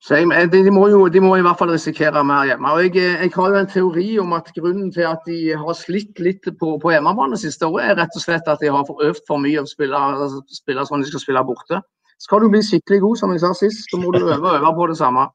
Så 0.00 0.16
jeg, 0.16 0.48
de, 0.52 0.70
må 0.72 0.86
jo, 0.88 1.02
de 1.12 1.20
må 1.20 1.34
i 1.36 1.42
hvert 1.44 1.58
fall 1.60 1.74
risikere 1.74 2.22
mer 2.24 2.46
hjemme. 2.48 2.72
Og 2.72 2.86
jeg, 2.86 2.94
jeg, 3.20 3.32
har 3.34 3.52
jo 3.52 3.58
en 3.60 3.68
teori 3.68 4.06
om 4.22 4.32
at 4.32 4.48
grunnen 4.56 4.88
til 4.94 5.04
at 5.04 5.26
de 5.28 5.52
har 5.60 5.76
slitt 5.76 6.22
litt 6.24 6.48
på, 6.60 6.70
på 6.80 6.92
hjemmebane 6.94 7.36
siste 7.40 7.68
året, 7.68 7.90
er 7.90 7.98
rett 8.00 8.16
og 8.16 8.24
slett 8.24 8.48
at 8.48 8.64
de 8.64 8.72
har 8.72 8.88
øvd 8.88 9.20
for 9.28 9.42
mye 9.42 9.60
å 9.60 9.68
spille, 9.68 10.00
altså, 10.00 10.40
spille 10.56 10.86
sånn 10.88 11.04
de 11.04 11.10
skal 11.10 11.24
spille 11.26 11.44
borte. 11.44 11.82
Skal 12.20 12.40
du 12.40 12.48
bli 12.52 12.62
skikkelig 12.64 13.02
god, 13.04 13.20
som 13.20 13.34
jeg 13.34 13.44
sa 13.44 13.52
sist, 13.56 13.84
så 13.92 14.00
må 14.00 14.12
du 14.16 14.22
øve 14.22 14.40
og 14.40 14.56
øve 14.56 14.72
på 14.76 14.88
det 14.88 14.96
samme. 15.00 15.26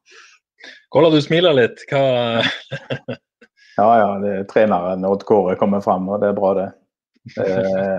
Kolla, 0.93 1.13
du 1.13 1.21
smiler 1.21 1.53
litt. 1.57 1.85
Hva 1.91 2.01
Ja, 3.75 3.87
ja. 3.99 4.11
Det 4.23 4.33
er 4.33 4.45
treneren 4.49 5.05
Odd 5.07 5.25
Kåre 5.27 5.57
kommer 5.59 5.81
fram, 5.83 6.07
og 6.09 6.21
det 6.23 6.31
er 6.31 6.37
bra, 6.37 6.53
det. 6.57 6.69
Eh, 7.41 7.97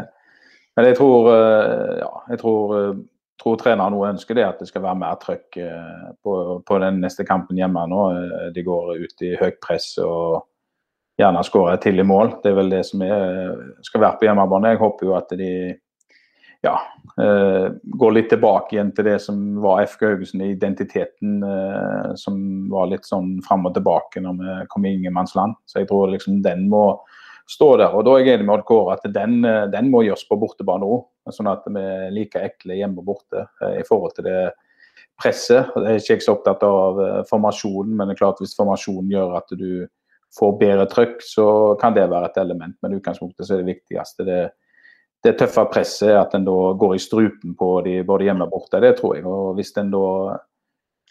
men 0.79 0.89
jeg 0.89 0.97
tror, 0.99 1.29
eh, 1.35 1.99
ja, 2.01 2.13
jeg 2.31 2.41
tror 2.41 2.77
eh, 2.79 2.97
tror 3.41 3.57
treneren 3.61 3.95
nå 3.95 4.03
ønsker 4.09 4.37
det 4.37 4.45
at 4.47 4.61
det 4.61 4.69
skal 4.71 4.85
være 4.85 5.01
mer 5.01 5.17
trøkk 5.21 5.59
eh, 5.63 6.11
på, 6.25 6.35
på, 6.67 6.79
den 6.83 7.01
neste 7.05 7.27
kampen 7.29 7.59
hjemme 7.61 7.87
nå. 7.91 8.03
Eh, 8.17 8.45
de 8.55 8.65
går 8.67 8.95
ut 9.03 9.27
i 9.27 9.35
høyt 9.41 9.59
press 9.65 9.93
og 10.03 10.47
gjerne 11.21 11.45
skårer 11.47 11.81
til 11.81 12.01
i 12.01 12.07
mål. 12.07 12.39
Det 12.43 12.53
er 12.53 12.61
vel 12.61 12.73
det 12.73 12.85
som 12.89 13.03
er, 13.05 13.59
skal 13.87 14.05
være 14.05 14.21
på 14.21 14.29
hjemmebane. 14.29 14.75
Jeg 14.75 14.83
håper 14.83 15.09
jo 15.09 15.17
at 15.17 15.37
de 15.39 15.51
ja, 16.65 16.75
eh, 17.23 17.69
går 18.01 18.17
litt 18.17 18.33
tilbake 18.33 18.77
igjen 18.77 18.95
til 18.97 19.09
det 19.11 19.19
som 19.25 19.45
var 19.65 19.85
FK 19.85 20.09
Haugesund, 20.09 20.45
identiteten 20.49 21.39
som 22.19 22.41
var 22.73 22.91
litt 22.91 23.07
sånn 23.07 23.37
fram 23.47 23.69
og 23.69 23.77
tilbake 23.77 24.25
når 24.25 24.41
vi 24.41 24.59
kom 24.73 24.89
i 24.89 24.97
ingenmannsland. 24.97 25.61
Så 25.69 25.83
jeg 25.83 25.93
tror 25.93 26.11
liksom 26.13 26.41
den 26.45 26.67
må 26.73 26.89
stå 27.51 27.77
der. 27.81 27.95
Og 27.95 28.05
da 28.07 28.15
er 28.17 28.25
jeg 28.25 28.37
enig 28.37 28.47
med 28.47 28.59
Odd 28.59 28.67
Kåre 28.69 28.97
at 28.97 29.07
den, 29.15 29.41
den 29.73 29.91
må 29.93 30.03
gjøres 30.07 30.27
på 30.29 30.39
bortebane 30.41 30.87
òg. 30.87 31.07
Sånn 31.35 31.51
at 31.51 31.67
vi 31.67 31.83
er 31.83 32.15
like 32.15 32.43
ekle 32.43 32.79
hjemme 32.79 33.03
og 33.03 33.11
borte 33.11 33.47
eh, 33.63 33.81
i 33.81 33.85
forhold 33.87 34.17
til 34.17 34.29
det 34.29 34.41
presset. 35.21 35.73
Det 35.75 35.89
er 35.91 36.01
ikke 36.01 36.17
jeg 36.17 36.25
så 36.27 36.37
opptatt 36.37 36.63
av 36.67 37.01
eh, 37.03 37.23
formasjonen, 37.31 37.97
men 37.97 38.09
det 38.09 38.17
er 38.17 38.23
klart 38.23 38.43
hvis 38.43 38.57
formasjonen 38.59 39.11
gjør 39.15 39.39
at 39.41 39.57
du 39.59 39.87
får 40.37 40.55
bedre 40.61 40.87
trøkk, 40.91 41.19
så 41.25 41.49
kan 41.81 41.97
det 41.97 42.09
være 42.13 42.31
et 42.31 42.41
element. 42.43 42.77
Men 42.83 42.93
i 42.93 43.01
utgangspunktet 43.01 43.47
så 43.47 43.57
er 43.57 43.63
det 43.63 43.73
viktigste 43.73 44.27
det, 44.27 44.41
det 45.25 45.37
tøffe 45.41 45.65
presset, 45.73 46.13
at 46.19 46.35
en 46.37 46.47
da 46.47 46.57
går 46.79 46.97
i 46.97 47.03
strupen 47.03 47.57
på 47.59 47.71
de 47.87 48.01
både 48.07 48.29
hjemme 48.29 48.47
og 48.47 48.53
borte. 48.53 48.83
Det 48.83 48.95
tror 48.99 49.17
jeg. 49.17 49.25
Og 49.27 49.57
hvis 49.59 49.73
en 49.81 49.95
da 49.95 50.07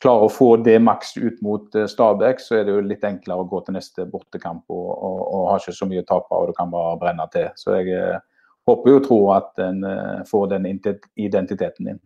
klarer 0.04 0.28
å 0.28 0.32
få 0.32 0.50
det 0.66 0.78
maks 0.84 1.16
ut 1.18 1.42
mot 1.46 1.76
eh, 1.76 1.90
Stabæk, 1.92 2.42
så 2.44 2.60
er 2.60 2.68
det 2.68 2.76
jo 2.76 2.86
litt 2.86 3.04
enklere 3.08 3.44
å 3.44 3.50
gå 3.50 3.62
til 3.66 3.78
neste 3.78 4.08
bortekamp 4.12 4.64
og, 4.70 4.88
og, 4.94 5.20
og 5.26 5.52
har 5.52 5.64
ikke 5.64 5.78
så 5.80 5.90
mye 5.90 6.04
å 6.04 6.10
tape 6.10 6.40
og 6.40 6.52
du 6.52 6.58
kan 6.58 6.74
bare 6.74 6.98
brenne 7.02 7.28
til. 7.34 7.52
Så 7.60 7.80
jeg 7.80 8.18
håper 8.70 8.92
jo 8.92 9.00
og 9.00 9.08
tror 9.08 9.32
at 9.38 9.64
en 9.64 9.86
eh, 9.88 10.26
får 10.30 10.52
den 10.56 10.68
identiteten 10.70 11.92
din. 11.92 12.02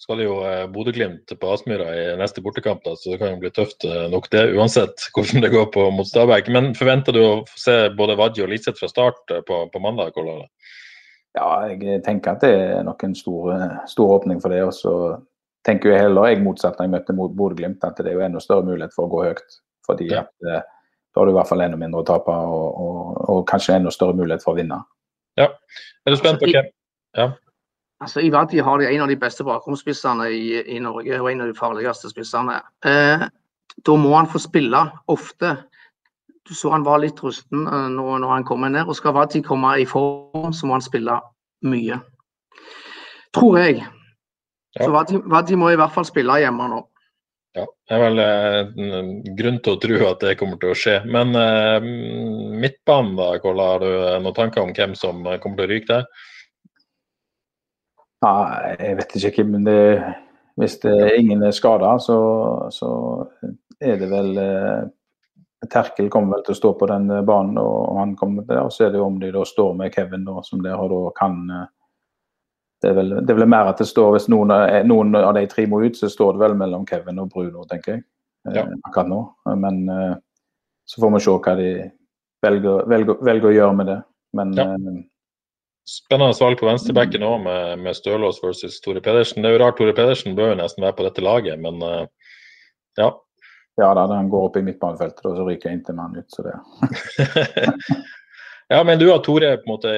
Skal 0.00 0.20
det 0.20 0.26
jo 0.26 0.40
eh, 0.44 0.64
Bodø-Glimt 0.72 1.32
på 1.40 1.52
Aspmyra 1.52 1.88
i 1.96 2.06
neste 2.20 2.42
bortekamp, 2.44 2.82
da, 2.84 2.96
så 2.96 3.12
det 3.12 3.20
kan 3.20 3.34
jo 3.34 3.42
bli 3.44 3.52
tøft 3.54 3.86
eh, 3.88 4.06
nok 4.12 4.28
det, 4.32 4.44
uansett 4.56 5.06
hvordan 5.16 5.44
det 5.44 5.52
går 5.54 5.70
på 5.76 5.86
mot 5.94 6.08
Stabæk. 6.08 6.50
Men 6.52 6.72
forventer 6.78 7.16
du 7.16 7.22
å 7.22 7.30
se 7.56 7.78
både 7.96 8.18
Vadje 8.20 8.44
og 8.46 8.52
Liseth 8.52 8.80
fra 8.80 8.90
start 8.92 9.36
på, 9.48 9.62
på 9.72 9.84
mandag? 9.84 10.16
Hvordan? 10.16 10.44
Ja, 11.36 11.48
jeg 11.68 12.00
tenker 12.04 12.36
at 12.36 12.44
det 12.44 12.52
er 12.56 12.84
nok 12.84 13.02
en 13.04 13.16
stor, 13.16 13.56
stor 13.88 14.14
åpning 14.14 14.40
for 14.40 14.52
det. 14.52 14.62
Og 14.64 14.72
så 14.72 14.92
tenker 15.66 15.92
jo 15.92 15.98
heller, 15.98 16.30
jeg 16.30 16.42
motsatt 16.44 16.78
når 16.78 16.86
jeg 16.86 16.94
møtte 16.94 17.16
mot 17.18 17.36
Bodø-Glimt, 17.36 17.84
at 17.84 17.98
det 17.98 18.12
er 18.12 18.20
jo 18.20 18.24
enda 18.26 18.42
større 18.42 18.66
mulighet 18.66 18.94
for 18.94 19.08
å 19.08 19.12
gå 19.12 19.24
høyt. 19.28 19.58
Fordi 19.86 20.08
ja. 20.10 20.24
at 20.24 20.66
da 21.16 21.22
har 21.22 21.28
du 21.28 21.32
i 21.32 21.36
hvert 21.38 21.48
fall 21.48 21.64
enda 21.64 21.78
mindre 21.80 22.02
å 22.02 22.06
tape, 22.06 22.32
og, 22.32 22.78
og, 22.82 23.12
og 23.32 23.38
kanskje 23.48 23.78
enda 23.78 23.92
større 23.94 24.16
mulighet 24.18 24.44
for 24.44 24.52
å 24.52 24.58
vinne. 24.58 24.82
Ja. 25.40 25.46
Er 26.04 26.12
du 26.12 26.18
spent 26.20 26.42
på 26.42 26.50
hvem? 26.50 26.68
Ja. 27.16 27.30
Altså, 28.04 28.20
I 28.20 28.30
Vadi 28.30 28.60
har 28.60 28.78
de 28.78 28.90
en 28.90 29.00
av 29.06 29.08
de 29.08 29.16
beste 29.16 29.44
bakromspissene 29.46 30.28
i, 30.28 30.58
i, 30.76 30.80
Norge, 30.84 31.16
og 31.16 31.30
en 31.30 31.40
av 31.40 31.48
de 31.48 31.56
farligste 31.56 32.10
spissene. 32.12 32.58
Eh, 32.84 33.24
da 33.88 33.96
må 33.96 34.12
han 34.12 34.28
få 34.28 34.42
spille 34.44 34.82
ofte. 35.12 35.54
Du 36.46 36.52
så 36.54 36.74
han 36.74 36.84
var 36.84 37.00
litt 37.00 37.22
rusten 37.24 37.64
eh, 37.64 37.88
når, 37.94 38.20
når, 38.20 38.34
han 38.34 38.46
kommer 38.48 38.72
ned. 38.72 38.84
og 38.84 38.98
Skal 38.98 39.16
Vadi 39.16 39.40
komme 39.44 39.72
i 39.80 39.88
form, 39.88 40.52
så 40.52 40.68
må 40.68 40.76
han 40.76 40.84
spille 40.84 41.16
mye. 41.64 42.00
Tror 43.36 43.56
jeg. 43.62 43.86
Ja. 44.76 44.84
Så 44.84 44.92
Vadi, 44.92 45.18
Vadi 45.24 45.56
må 45.56 45.70
i 45.72 45.78
hvert 45.80 45.94
fall 45.94 46.04
spille 46.08 46.36
hjemme 46.42 46.68
nå. 46.68 46.82
Ja, 47.56 47.64
det 47.88 47.96
er 47.96 48.02
vel 48.02 48.18
eh, 48.20 49.28
grunn 49.38 49.58
til 49.64 49.76
å 49.76 49.80
tro 49.80 50.00
at 50.10 50.24
det 50.26 50.34
kommer 50.36 50.58
til 50.60 50.74
å 50.74 50.76
skje. 50.76 50.98
Men 51.08 51.32
eh, 51.40 51.86
midtbanen, 52.60 53.14
da, 53.16 53.30
Kolla, 53.40 53.70
har 53.72 53.84
du 53.84 53.88
eh, 53.88 54.18
noen 54.20 54.36
tanker 54.36 54.60
om 54.60 54.74
hvem 54.76 54.92
som 54.98 55.22
eh, 55.24 55.38
kommer 55.40 55.62
til 55.62 55.64
å 55.64 55.70
ryke 55.70 55.88
der? 55.94 56.26
Nei, 58.26 58.74
jeg 58.82 58.98
vet 58.98 59.16
ikke. 59.30 59.46
Men 59.48 59.64
det, 59.64 59.78
hvis 60.60 60.76
det, 60.84 60.98
ingen 61.16 61.46
er 61.48 61.56
skada, 61.56 61.94
så, 62.02 62.18
så, 62.74 62.90
er 63.80 63.96
det 64.02 64.10
vel 64.12 64.36
eh, 64.42 64.84
Terkel 65.72 66.12
kommer 66.12 66.36
vel 66.36 66.44
til 66.44 66.58
å 66.58 66.60
stå 66.60 66.74
på 66.76 66.90
den 66.92 67.08
banen, 67.24 67.56
og 67.62 67.96
han 68.02 68.12
kommer 68.20 68.44
til 68.44 68.52
det. 68.52 68.66
Og 68.68 68.76
så 68.76 68.84
er 68.84 68.92
det 68.92 69.00
jo 69.00 69.08
om 69.08 69.16
de 69.22 69.32
da 69.32 69.48
står 69.48 69.72
med 69.80 69.96
Kevin, 69.96 70.28
da, 70.28 70.44
som 70.44 70.60
dere 70.60 70.90
da 70.92 71.00
kan 71.16 71.40
det 72.86 72.92
er, 72.92 72.98
vel, 73.00 73.14
det 73.26 73.32
er 73.32 73.38
vel 73.40 73.50
mer 73.50 73.66
at 73.72 73.80
det 73.82 73.88
står 73.90 74.12
Hvis 74.14 74.28
noen, 74.30 74.52
noen, 74.86 75.16
av 75.18 75.34
de 75.34 75.42
tre 75.50 75.64
må 75.66 75.80
ut, 75.82 75.96
så 75.98 76.10
står 76.10 76.36
det 76.36 76.44
vel 76.44 76.54
mellom 76.58 76.86
Kevin 76.86 77.18
og 77.18 77.32
Bruno, 77.32 77.64
tenker 77.66 77.96
jeg. 77.96 78.04
Eh, 78.46 78.54
ja. 78.60 78.62
akkurat 78.86 79.10
nå. 79.10 79.20
Men 79.58 79.80
eh, 79.90 80.14
så 80.86 81.02
får 81.02 81.14
vi 81.16 81.22
se 81.24 81.34
hva 81.34 81.54
de 81.58 81.70
velger, 82.46 82.86
velger, 82.92 83.18
velger 83.26 83.50
å 83.50 83.54
gjøre 83.56 83.78
med 83.80 83.90
det. 83.90 83.98
Men 84.38 84.54
ja. 84.58 84.70
Eh, 84.76 85.04
Spennende 85.86 86.34
valg 86.42 86.58
på 86.58 86.66
venstrebacken 86.66 87.22
òg, 87.22 87.44
med, 87.44 87.82
med 87.84 87.94
Stølås 87.94 88.40
versus 88.42 88.80
Tore 88.82 88.98
Pedersen. 89.02 89.42
Det 89.42 89.52
er 89.52 89.54
jo 89.54 89.60
rart, 89.62 89.76
Tore 89.78 89.92
Pedersen 89.94 90.34
bør 90.34 90.50
jo 90.50 90.56
nesten 90.58 90.82
være 90.82 90.96
på 90.98 91.06
dette 91.06 91.22
laget, 91.22 91.60
men 91.62 91.78
ja. 92.98 93.06
Ja 93.78 93.90
da, 93.94 94.08
han 94.10 94.32
går 94.32 94.48
opp 94.48 94.58
i 94.58 94.64
midtbanefeltet, 94.66 95.22
og 95.30 95.36
så 95.38 95.46
ryker 95.46 95.70
jeg 95.70 95.78
inntil 95.78 95.94
med 95.94 96.08
han 96.08 96.18
ut, 96.18 96.34
så 96.34 96.42
det 96.42 96.56
Ja, 98.74 98.80
men 98.82 98.98
du 98.98 99.06
har 99.12 99.22
Tore 99.22 99.52
på 99.60 99.68
en 99.68 99.74
måte 99.76 99.94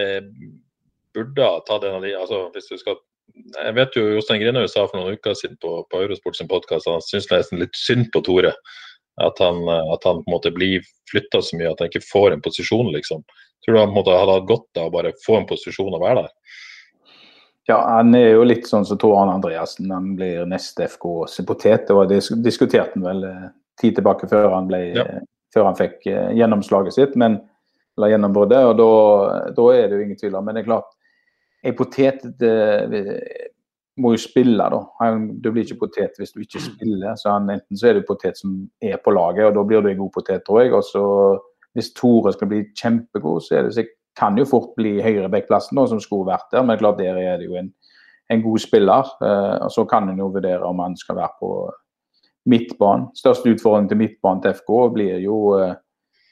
burde 1.17 1.45
ha 1.45 1.63
tatt 1.67 1.87
en 1.87 1.99
av 1.99 2.05
de 2.05 2.15
altså 2.19 2.47
hvis 2.55 2.71
du 2.71 2.81
skal 2.81 2.99
jeg 3.39 3.75
vet 3.77 3.97
jo 3.97 4.05
Jostein 4.17 4.41
Grinhaug 4.43 4.69
sa 4.73 4.87
for 4.89 4.99
noen 4.99 5.19
uker 5.19 5.37
siden 5.37 5.59
på, 5.63 5.83
på 5.93 6.01
Eurosport 6.03 6.37
sin 6.39 6.49
podkast 6.51 6.89
han 6.91 7.05
syns 7.05 7.29
nesten 7.31 7.61
litt 7.63 7.77
synd 7.77 8.09
på 8.15 8.23
Tore. 8.27 8.55
At 9.19 9.41
han, 9.43 9.65
at 9.67 10.05
han 10.07 10.23
på 10.23 10.31
en 10.31 10.33
måte 10.33 10.51
blir 10.55 10.83
flytta 11.11 11.41
så 11.43 11.59
mye 11.59 11.73
at 11.73 11.81
han 11.83 11.91
ikke 11.91 12.07
får 12.07 12.35
en 12.35 12.43
posisjon, 12.43 12.91
liksom. 12.95 13.25
Tror 13.65 13.75
du 13.75 13.81
han 13.81 13.91
på 13.91 13.95
en 13.95 13.99
måte 13.99 14.15
hadde 14.15 14.37
hatt 14.37 14.49
godt 14.49 14.81
av 14.81 14.91
å 14.91 14.95
bare 14.95 15.15
få 15.25 15.41
en 15.41 15.49
posisjon 15.49 15.95
og 15.95 16.05
være 16.05 16.23
der? 16.23 16.59
Ja, 17.69 17.79
han 17.85 18.15
er 18.17 18.31
jo 18.33 18.47
litt 18.49 18.65
sånn 18.65 18.87
som 18.89 18.97
Tor 19.01 19.19
Arne 19.21 19.35
Andreassen. 19.37 19.91
Han 19.93 20.15
blir 20.17 20.47
neste 20.49 20.87
FKs 20.89 21.43
potet. 21.49 21.91
Og 21.93 22.07
det 22.09 22.23
diskuterte 22.45 22.97
han 22.97 23.05
vel 23.05 23.27
eh, 23.29 23.51
tid 23.81 23.99
tilbake 23.99 24.29
før 24.31 24.55
han, 24.55 24.71
ble, 24.71 24.81
ja. 24.97 25.05
før 25.53 25.69
han 25.69 25.77
fikk 25.77 26.07
eh, 26.09 26.31
gjennomslaget 26.39 26.97
sitt. 26.97 27.19
Men, 27.21 27.37
eller 27.99 28.15
gjennombruddet. 28.15 28.63
Og 28.71 28.79
da, 28.81 29.67
er 29.75 29.91
det 29.91 29.99
jo 29.99 30.07
ingen 30.07 30.21
tvil 30.23 30.39
om. 30.39 30.49
Men 30.49 30.57
det 30.57 30.65
er 30.65 30.71
klart, 30.71 30.97
en 31.67 31.77
potet 31.77 32.23
det, 32.39 32.53
må 33.99 34.13
jo 34.15 34.21
spille, 34.23 34.69
da. 34.71 35.11
Du 35.43 35.51
blir 35.51 35.65
ikke 35.65 35.83
potet 35.87 36.19
hvis 36.19 36.33
du 36.35 36.43
ikke 36.43 36.63
spiller. 36.63 37.17
så 37.19 37.35
han, 37.35 37.51
Enten 37.51 37.79
så 37.79 37.91
er 37.91 37.99
du 37.99 38.07
potet 38.07 38.39
som 38.39 38.61
er 38.83 38.99
på 39.03 39.15
laget, 39.15 39.49
og 39.49 39.57
da 39.57 39.65
blir 39.67 39.83
du 39.83 39.91
en 39.91 40.03
god 40.05 40.13
potet, 40.15 40.45
tror 40.47 40.63
jeg. 40.63 40.73
Og 40.77 40.85
så 40.87 41.05
hvis 41.77 41.93
Tore 41.95 42.33
skal 42.35 42.51
bli 42.51 42.63
kjempegod, 42.79 43.43
så 43.45 43.63
det, 43.67 43.89
kan 44.19 44.35
det 44.35 44.47
jo 44.47 44.53
fort 44.53 44.73
bli 44.79 44.97
høyrebekkplassen 45.03 45.79
som 45.91 46.01
skulle 46.03 46.33
vært 46.33 46.49
der. 46.53 46.65
Men 46.67 46.79
klart 46.81 46.99
der 46.99 47.19
er 47.19 47.39
det 47.39 47.47
jo 47.47 47.59
en, 47.59 47.73
en 48.31 48.43
god 48.43 48.59
spiller. 48.63 49.13
Eh, 49.23 49.57
og 49.67 49.71
Så 49.71 49.85
kan 49.91 50.09
en 50.09 50.19
jo 50.19 50.33
vurdere 50.35 50.65
om 50.67 50.83
han 50.83 50.97
skal 50.97 51.21
være 51.21 51.37
på 51.41 51.53
midtbanen. 52.49 53.11
Største 53.15 53.53
utfordring 53.53 53.89
til 53.89 54.01
midtbanen 54.01 54.43
til 54.43 54.57
FK 54.59 54.73
blir 54.95 55.23
jo 55.23 55.39
eh, 55.59 55.77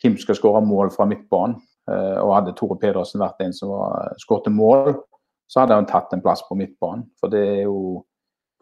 hvem 0.03 0.17
skal 0.19 0.39
skåre 0.39 0.65
mål 0.67 0.91
fra 0.95 1.07
midtbanen. 1.07 1.61
Eh, 1.91 2.19
og 2.23 2.35
hadde 2.35 2.57
Tore 2.59 2.79
Pedersen 2.81 3.23
vært 3.23 3.45
en 3.45 3.55
som 3.55 3.77
skåret 4.19 4.51
mål, 4.51 4.97
så 5.47 5.63
hadde 5.63 5.79
han 5.79 5.89
tatt 5.89 6.13
en 6.15 6.23
plass 6.25 6.43
på 6.49 6.59
midtbanen. 6.59 7.07
For 7.21 7.33
det 7.33 7.43
er 7.43 7.65
jo 7.67 8.05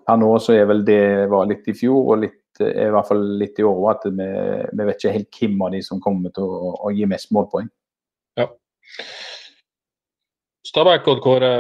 her 0.09 0.19
nå 0.21 0.31
så 0.43 0.57
er 0.57 0.67
vel 0.69 0.83
det 0.85 1.29
var 1.33 1.49
litt 1.49 1.69
i 1.71 1.77
fjor 1.77 2.15
og 2.15 2.25
litt 2.27 2.41
er 2.63 2.89
i 2.89 2.95
hvert 2.95 3.09
fall 3.09 3.23
litt 3.41 3.59
i 3.59 3.65
år 3.67 3.87
at 3.91 4.05
vi, 4.07 4.27
vi, 4.71 4.85
vet 4.87 4.99
ikke 5.01 5.15
helt 5.17 5.39
hvem 5.41 5.63
av 5.67 5.73
de 5.75 5.81
som 5.83 6.03
kommer 6.03 6.35
til 6.35 6.47
å, 6.47 6.75
å 6.87 6.93
gi 6.95 7.07
mest 7.11 7.33
målpoeng. 7.35 7.67
Ja. 8.39 8.47
Stabæk 10.69 11.09
og 11.11 11.23
Kåre 11.25 11.55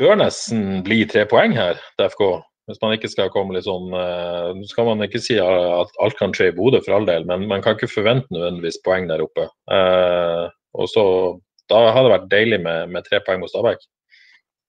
bør 0.00 0.16
nesten 0.22 0.80
bli 0.86 1.02
tre 1.10 1.26
poeng 1.28 1.52
her 1.56 1.76
til 1.98 2.08
FK. 2.08 2.24
Hvis 2.70 2.80
man 2.80 2.94
ikke 2.94 3.10
skal 3.10 3.32
komme 3.34 3.56
litt 3.56 3.66
sånn 3.66 3.88
Nå 3.90 4.66
skal 4.70 4.86
man 4.86 5.02
ikke 5.02 5.18
si 5.18 5.34
at 5.42 5.96
alt 6.04 6.16
kan 6.20 6.32
skje 6.36 6.52
i 6.52 6.54
Bodø 6.54 6.78
for 6.84 6.94
all 6.96 7.08
del, 7.08 7.26
men 7.26 7.48
man 7.50 7.64
kan 7.64 7.74
ikke 7.74 7.90
forvente 7.90 8.30
nødvendigvis 8.30 8.78
poeng 8.86 9.08
der 9.10 9.24
oppe. 9.24 9.48
Uh, 9.66 10.46
og 10.78 10.86
så 10.92 11.04
Da 11.70 11.86
hadde 11.94 12.08
det 12.08 12.16
vært 12.16 12.30
deilig 12.32 12.60
med, 12.66 12.92
med 12.94 13.06
tre 13.06 13.22
poeng 13.26 13.42
mot 13.42 13.50
Stabæk. 13.50 13.82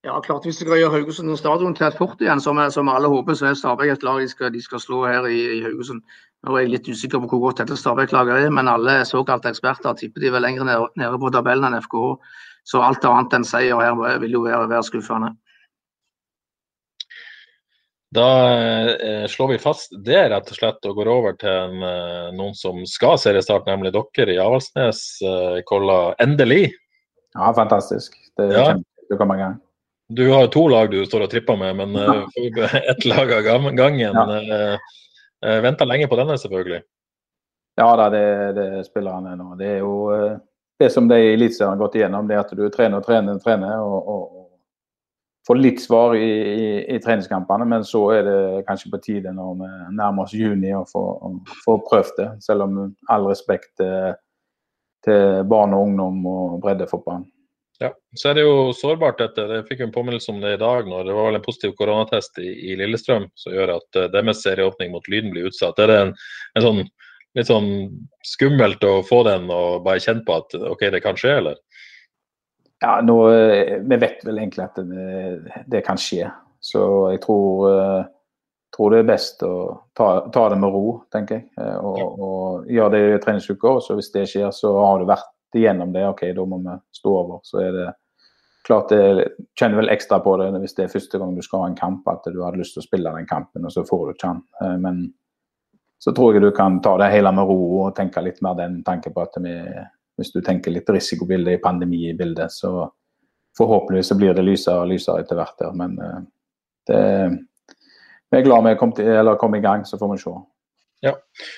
Ja, 0.05 0.15
klart 0.25 0.45
Hvis 0.45 0.57
de 0.57 0.65
skal 0.65 0.79
gjøre 0.79 0.95
Haugesund 0.95 1.37
stadion 1.37 1.75
til 1.77 1.85
et 1.85 1.97
fort 1.97 2.21
igjen, 2.21 2.41
som, 2.41 2.57
som 2.73 2.89
alle 2.89 3.09
håper, 3.09 3.35
så 3.37 3.51
er 3.51 3.57
Stabæk 3.57 3.91
et 3.93 4.05
lag 4.05 4.21
de 4.21 4.29
skal, 4.29 4.49
de 4.53 4.61
skal 4.61 4.81
slå 4.81 5.03
her 5.05 5.27
i, 5.29 5.41
i, 5.57 5.61
Haugesund. 5.61 6.01
Nå 6.41 6.55
er 6.55 6.63
jeg 6.63 6.71
litt 6.73 6.89
usikker 6.89 7.21
på 7.21 7.29
hvor 7.29 7.43
godt 7.43 7.61
dette 7.61 7.77
Stabæk-laget 7.77 8.47
er, 8.47 8.49
men 8.49 8.71
alle 8.71 9.03
såkalte 9.05 9.51
eksperter 9.53 9.93
tipper 9.99 10.25
de 10.25 10.33
vel 10.33 10.41
lenger 10.41 10.65
nede, 10.65 10.89
nede 10.97 11.21
på 11.21 11.29
tabellen 11.33 11.69
enn 11.69 11.77
FKH. 11.85 12.33
Så 12.65 12.81
alt 12.81 13.05
annet 13.05 13.37
enn 13.37 13.45
seier 13.45 13.77
her 13.81 14.17
vil 14.23 14.39
jo 14.39 14.43
være, 14.47 14.65
være 14.73 14.89
skuffende. 14.89 15.35
Da 18.11 18.27
eh, 18.97 19.27
slår 19.29 19.53
vi 19.53 19.61
fast 19.61 19.93
det 20.05 20.19
rett 20.33 20.49
og 20.51 20.57
slett 20.57 20.87
og 20.89 20.97
går 20.97 21.09
over 21.13 21.37
til 21.39 21.53
en, 21.53 21.83
eh, 21.87 22.31
noen 22.35 22.57
som 22.57 22.81
skal 22.89 23.21
seriestart, 23.21 23.69
nemlig 23.69 23.93
dere 23.95 24.33
i 24.33 24.41
Avaldsnes. 24.41 25.03
Eh, 25.23 25.61
Kolla, 25.69 26.15
endelig. 26.19 26.73
Ja, 27.35 27.51
fantastisk. 27.55 28.15
Det 28.37 28.49
er 28.49 28.57
ja. 28.57 28.65
kjempegøy 28.71 29.17
å 29.17 29.19
komme 29.19 29.37
i 29.39 29.43
gang 29.45 29.59
du 30.15 30.31
har 30.31 30.47
to 30.47 30.67
lag 30.67 30.91
du 30.91 31.05
står 31.05 31.25
og 31.25 31.31
tripper 31.31 31.57
med, 31.59 31.75
men 31.79 31.95
uh, 31.99 32.75
ett 32.75 33.05
lag 33.05 33.31
av 33.31 33.69
gangen. 33.75 34.01
Ja. 34.15 34.25
Uh, 34.27 34.75
uh, 35.45 35.59
Venta 35.63 35.87
lenge 35.87 36.09
på 36.11 36.19
denne, 36.19 36.37
selvfølgelig. 36.37 36.81
Ja 37.79 37.87
da, 37.97 38.09
det, 38.11 38.25
det 38.57 38.67
spiller 38.89 39.15
han 39.15 39.39
nå. 39.39 39.53
Det 39.59 39.69
er 39.77 39.79
jo 39.79 39.95
uh, 40.11 40.35
det 40.81 40.91
som 40.91 41.07
de 41.07 41.17
i 41.21 41.33
Eliteserien 41.33 41.75
har 41.75 41.81
gått 41.81 41.95
igjennom, 41.99 42.27
det 42.27 42.35
er 42.35 42.43
at 42.43 42.53
du 42.57 42.65
trener 42.73 42.99
og 42.99 43.07
trener 43.07 43.39
trener. 43.39 43.79
og, 43.79 43.99
og, 44.01 44.23
og 44.37 44.47
får 45.47 45.57
litt 45.57 45.79
svar 45.81 46.13
i, 46.13 46.27
i, 46.29 46.65
i, 46.95 46.97
treningskampene, 47.01 47.65
men 47.65 47.85
så 47.87 48.03
er 48.13 48.27
det 48.27 48.65
kanskje 48.67 48.91
på 48.91 48.99
tide 49.01 49.31
når 49.33 49.55
vi 49.57 49.69
nærmer 49.97 50.27
oss 50.27 50.35
juni 50.37 50.69
å 50.77 50.83
få, 50.85 51.05
få 51.63 51.79
prøvd 51.87 52.11
det. 52.19 52.27
Selv 52.45 52.67
om 52.67 52.81
all 53.09 53.25
respekt 53.29 53.71
til, 53.81 54.11
til 55.05 55.45
barn 55.49 55.75
og 55.75 55.87
ungdom 55.89 56.25
og 56.29 56.57
breddefotballen. 56.63 57.27
Ja, 57.81 57.89
så 58.13 58.29
er 58.29 58.37
det 58.37 58.43
jo 58.45 58.73
sårbart 58.77 59.17
dette. 59.17 59.47
Det 59.49 59.63
fikk 59.65 59.79
en 59.81 59.93
påminnelse 59.93 60.29
om 60.29 60.41
det 60.43 60.53
i 60.53 60.61
dag 60.61 60.85
når 60.85 61.07
det 61.07 61.15
var 61.17 61.31
vel 61.31 61.39
en 61.39 61.45
positiv 61.45 61.73
koronatest 61.79 62.37
i, 62.37 62.51
i 62.69 62.75
Lillestrøm 62.77 63.25
som 63.41 63.55
gjør 63.55 63.73
at 63.79 63.97
uh, 63.97 64.09
deres 64.13 64.43
serieåpning 64.45 64.91
mot 64.93 65.07
Lyden 65.09 65.33
blir 65.33 65.47
utsatt. 65.49 65.81
Er 65.81 65.89
det 65.89 65.95
en, 66.03 66.11
en 66.59 66.65
sånn, 66.67 66.83
litt 67.39 67.49
sånn 67.49 67.71
skummelt 68.27 68.85
å 68.85 68.99
få 69.07 69.23
den 69.25 69.49
og 69.49 69.81
bare 69.87 70.03
kjenne 70.03 70.21
på 70.27 70.37
at 70.43 70.53
OK, 70.61 70.85
det 70.93 71.01
kan 71.01 71.17
skje, 71.17 71.33
eller? 71.41 71.57
Ja, 72.85 72.99
nå, 73.05 73.17
eh, 73.33 73.75
Vi 73.81 74.01
vet 74.01 74.21
vel 74.25 74.43
egentlig 74.43 74.67
at 74.67 74.77
det, 74.77 75.57
det 75.73 75.81
kan 75.85 75.97
skje. 76.01 76.29
Så 76.61 76.83
jeg 77.15 77.23
tror, 77.25 77.65
uh, 77.65 78.05
tror, 78.75 78.93
det 78.93 79.01
er 79.01 79.09
best 79.09 79.43
å 79.43 79.53
ta, 79.97 80.07
ta, 80.33 80.47
det 80.49 80.57
med 80.61 80.71
ro, 80.73 80.85
tenker 81.11 81.39
jeg. 81.41 81.47
Og, 81.83 82.01
og 82.01 82.69
gjøre 82.71 82.93
det 82.95 83.01
i 83.03 83.21
treningsuker. 83.23 83.79
Så 83.83 83.97
hvis 83.97 84.11
det 84.13 84.27
skjer, 84.31 84.51
så 84.55 84.71
har 84.79 85.01
du 85.01 85.09
vært 85.09 85.57
igjennom 85.57 85.91
det, 85.93 86.05
OK, 86.07 86.23
da 86.35 86.45
må 86.47 86.61
vi 86.63 86.77
stå 86.95 87.15
over. 87.23 87.41
Så 87.43 87.59
er 87.63 87.75
det 87.75 87.87
klart 88.67 88.93
det 88.93 89.27
kjenner 89.59 89.81
vel 89.81 89.91
ekstra 89.91 90.19
på 90.23 90.35
det 90.39 90.51
hvis 90.61 90.75
det 90.77 90.85
er 90.85 90.93
første 90.93 91.19
gang 91.19 91.33
du 91.35 91.41
skal 91.45 91.65
ha 91.65 91.71
en 91.71 91.79
kamp, 91.79 92.07
at 92.07 92.27
du 92.29 92.43
hadde 92.43 92.61
lyst 92.61 92.77
til 92.77 92.83
å 92.83 92.87
spille 92.87 93.13
den 93.15 93.27
kampen, 93.29 93.65
og 93.65 93.73
så 93.73 93.83
får 93.87 94.05
du 94.05 94.13
ikke 94.13 94.29
den. 94.29 94.43
Eh, 94.61 94.77
men 94.85 95.01
så 96.01 96.13
tror 96.17 96.33
jeg 96.33 96.45
du 96.45 96.51
kan 96.55 96.79
ta 96.81 96.95
det 97.01 97.11
hele 97.13 97.33
med 97.35 97.49
ro 97.49 97.59
og 97.83 97.95
tenke 97.97 98.23
litt 98.25 98.39
mer 98.41 98.57
den 98.57 98.79
tanken 98.85 99.13
på 99.13 99.25
at 99.25 99.35
vi, 99.43 99.53
hvis 100.17 100.33
du 100.33 100.39
tenker 100.45 100.73
litt 100.73 100.89
risikobilde 100.89 101.57
i 101.57 101.61
pandemibildet, 101.61 102.53
så 102.53 102.87
forhåpentligvis 103.57 104.13
så 104.13 104.17
blir 104.17 104.33
det 104.33 104.45
lysere 104.47 104.85
og 104.85 104.93
lysere 104.93 105.21
etter 105.21 105.37
hvert 105.37 105.59
der. 105.59 105.75
Men 105.77 105.97
det 106.87 107.01
det, 107.01 107.01
vi 108.31 108.39
er 108.39 108.47
glad 108.47 108.65
vi 108.65 108.79
kom, 108.79 108.95
til, 108.95 109.35
kom 109.39 109.55
i 109.55 109.63
gang, 109.63 109.85
så 109.87 109.99
får 109.99 110.13
vi 110.13 110.19
se. 110.21 110.33
Ja. 111.01 111.15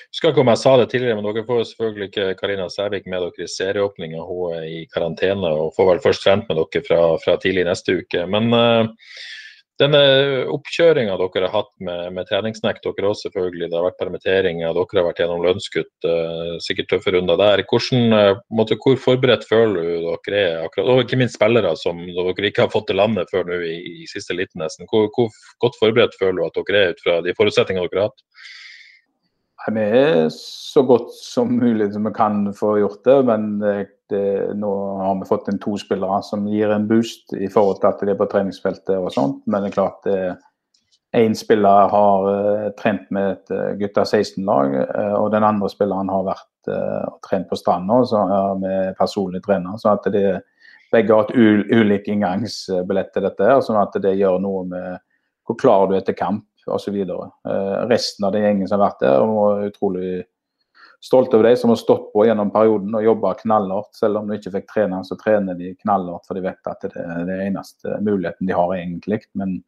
Husker 0.08 0.32
ikke 0.32 0.40
om 0.40 0.50
jeg 0.54 0.60
sa 0.62 0.72
det 0.80 0.86
tidligere, 0.90 1.18
men 1.18 1.26
dere 1.28 1.44
får 1.44 1.66
selvfølgelig 1.68 2.06
ikke 2.08 2.34
Karina 2.38 2.68
Sævik 2.72 3.06
med 3.06 3.26
dere 3.26 3.44
i 3.44 3.50
serieåpninga. 3.52 4.24
Hun 4.24 4.54
er 4.56 4.64
i 4.64 4.78
karantene 4.92 5.50
og 5.52 5.74
får 5.76 5.90
vel 5.90 6.02
først 6.04 6.24
trent 6.24 6.48
med 6.48 6.60
dere 6.62 6.84
fra, 6.86 7.00
fra 7.20 7.36
tidlig 7.42 7.66
neste 7.68 7.98
uke. 8.00 8.24
Men 8.32 8.48
uh, 8.56 8.88
denne 9.82 10.00
oppkjøringa 10.54 11.16
dere 11.18 11.48
har 11.48 11.52
hatt 11.52 11.70
med, 11.82 12.12
med 12.14 12.28
treningsnekt, 12.28 12.84
dere 12.84 13.10
òg 13.10 13.16
selvfølgelig, 13.18 13.68
det 13.72 13.78
har 13.78 13.86
vært 13.88 13.98
permitteringer, 13.98 14.76
dere 14.76 15.00
har 15.00 15.08
vært 15.08 15.22
gjennom 15.22 15.42
lønnskutt, 15.42 16.06
uh, 16.06 16.54
sikkert 16.62 16.92
tøffe 16.92 17.14
runder 17.14 17.40
der. 17.40 17.64
Hvordan, 17.70 18.14
uh, 18.14 18.42
måtte, 18.54 18.78
hvor 18.78 19.00
forberedt 19.02 19.46
føler 19.48 19.80
du 19.82 20.06
dere 20.06 20.42
er, 20.44 20.60
akkurat, 20.68 20.92
og 20.92 21.02
ikke 21.02 21.18
minst 21.18 21.38
spillere 21.40 21.74
som 21.80 22.04
dere 22.06 22.50
ikke 22.50 22.68
har 22.68 22.74
fått 22.74 22.86
til 22.92 23.00
landet 23.02 23.32
før 23.34 23.48
nå 23.50 23.58
i, 23.66 23.78
i 24.04 24.10
siste 24.10 24.36
liten 24.38 24.62
nesten. 24.62 24.86
Hvor, 24.90 25.10
hvor 25.16 25.34
godt 25.64 25.80
forberedt 25.82 26.18
føler 26.20 26.38
du 26.38 26.46
at 26.46 26.60
dere 26.60 26.84
er 26.84 26.94
ut 26.94 27.02
fra 27.02 27.18
de 27.26 27.34
forutsetningene 27.34 27.90
dere 27.90 28.06
har 28.06 28.12
hatt? 28.12 28.28
Vi 29.74 29.80
er 29.80 30.26
så 30.30 30.82
godt 30.84 31.14
som 31.16 31.54
mulig 31.56 31.88
som 31.94 32.04
vi 32.04 32.12
kan 32.14 32.46
få 32.54 32.76
gjort 32.82 33.04
det, 33.06 33.18
men 33.26 33.46
det, 33.62 33.74
det, 33.74 33.93
nå 34.12 34.72
har 35.00 35.14
vi 35.20 35.28
fått 35.28 35.48
inn 35.48 35.60
to 35.62 35.76
spillere 35.80 36.18
som 36.26 36.48
gir 36.50 36.72
en 36.74 36.88
boost 36.88 37.32
i 37.32 37.48
forhold 37.48 37.80
til 37.80 37.88
at 37.88 38.02
de 38.02 38.12
er 38.12 38.18
på 38.18 38.26
treningsfeltet 38.28 38.98
og 38.98 39.12
sånt. 39.14 39.38
Men 39.46 39.64
det 39.64 39.70
er 39.70 39.76
klart 39.78 40.08
én 41.14 41.36
spiller 41.38 41.88
har 41.92 42.26
uh, 42.26 42.68
trent 42.74 43.06
med 43.14 43.36
et 43.36 43.78
gutta 43.78 44.02
16-lag, 44.02 44.74
uh, 44.82 45.14
og 45.20 45.28
den 45.32 45.46
andre 45.46 45.70
spilleren 45.70 46.10
har 46.10 46.26
vært 46.26 46.50
og 46.66 47.18
trent 47.20 47.44
på 47.50 47.58
stranda 47.60 47.98
med 48.56 48.94
personlig 48.96 49.42
trener. 49.44 49.76
så 49.76 49.90
at 49.92 50.06
det, 50.08 50.40
Begge 50.94 51.12
har 51.12 51.26
et 51.26 51.70
ulik 51.74 52.08
inngangsbillett 52.08 53.10
til 53.12 53.24
dette, 53.26 53.48
her, 53.48 53.62
sånn 53.64 53.80
at 53.80 53.96
det 54.02 54.14
gjør 54.14 54.38
noe 54.42 54.62
med 54.68 55.00
hvor 55.44 55.58
klar 55.60 55.88
du 55.90 55.96
er 55.98 56.04
til 56.06 56.16
kamp 56.16 56.44
osv. 56.70 56.96
Eh, 56.96 57.80
resten 57.90 58.24
av 58.24 58.32
den 58.32 58.46
gjengen 58.46 58.68
som 58.68 58.78
har 58.78 58.88
vært 58.88 59.02
der, 59.04 59.24
er 59.24 59.66
utrolig 59.68 60.12
stolt 61.04 61.34
over 61.34 61.44
de 61.44 61.56
som 61.56 61.70
har 61.70 61.76
stått 61.76 62.12
på 62.12 62.24
gjennom 62.24 62.50
perioden 62.52 62.94
og 62.96 63.04
jobba 63.04 63.34
knallhardt. 63.42 63.92
Selv 63.96 64.20
om 64.20 64.28
de 64.28 64.38
ikke 64.38 64.54
fikk 64.54 64.70
trene, 64.70 65.02
så 65.04 65.18
trener 65.20 65.58
de 65.58 65.74
knallhardt, 65.82 66.24
for 66.26 66.38
de 66.38 66.44
vet 66.46 66.70
at 66.70 66.86
det 66.86 67.02
er 67.02 67.26
den 67.28 67.42
eneste 67.50 67.98
muligheten 68.00 68.48
de 68.48 68.56
har 68.56 68.72
egentlig. 68.76 69.20
Men 69.36 69.58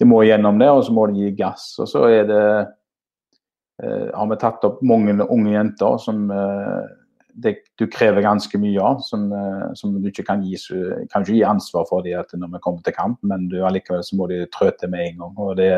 de 0.00 0.08
må 0.10 0.24
gjennom 0.26 0.58
det, 0.58 0.70
og 0.74 0.82
så 0.86 0.94
må 0.96 1.06
de 1.10 1.22
gi 1.22 1.36
gass. 1.38 1.68
Og 1.82 1.90
så 1.90 2.08
er 2.10 2.26
det 2.26 2.42
eh, 3.84 4.10
har 4.10 4.32
vi 4.32 4.40
tatt 4.42 4.66
opp 4.66 4.82
mange 4.82 5.14
unge 5.22 5.54
jenter 5.54 6.02
som 6.02 6.26
eh, 6.34 6.90
det, 7.32 7.54
du 7.78 7.86
krever 7.86 8.24
ganske 8.26 8.58
mye 8.60 8.82
av, 8.82 9.00
som, 9.06 9.30
eh, 9.32 9.68
som, 9.78 9.94
du 10.02 10.10
ikke 10.10 10.26
kan 10.26 10.42
gi, 10.42 10.58
kan 11.12 11.22
ikke 11.22 11.36
gi 11.38 11.46
ansvar 11.46 11.86
for 11.88 12.02
de 12.02 12.18
når 12.18 12.56
vi 12.56 12.64
kommer 12.64 12.82
til 12.82 12.98
kamp, 12.98 13.22
men 13.22 13.46
du, 13.52 13.60
allikevel 13.62 14.02
så 14.02 14.18
må 14.18 14.26
de 14.32 14.42
trø 14.50 14.72
til 14.74 14.90
med 14.90 15.12
en 15.12 15.22
gang. 15.22 15.38
og 15.38 15.56
det 15.62 15.72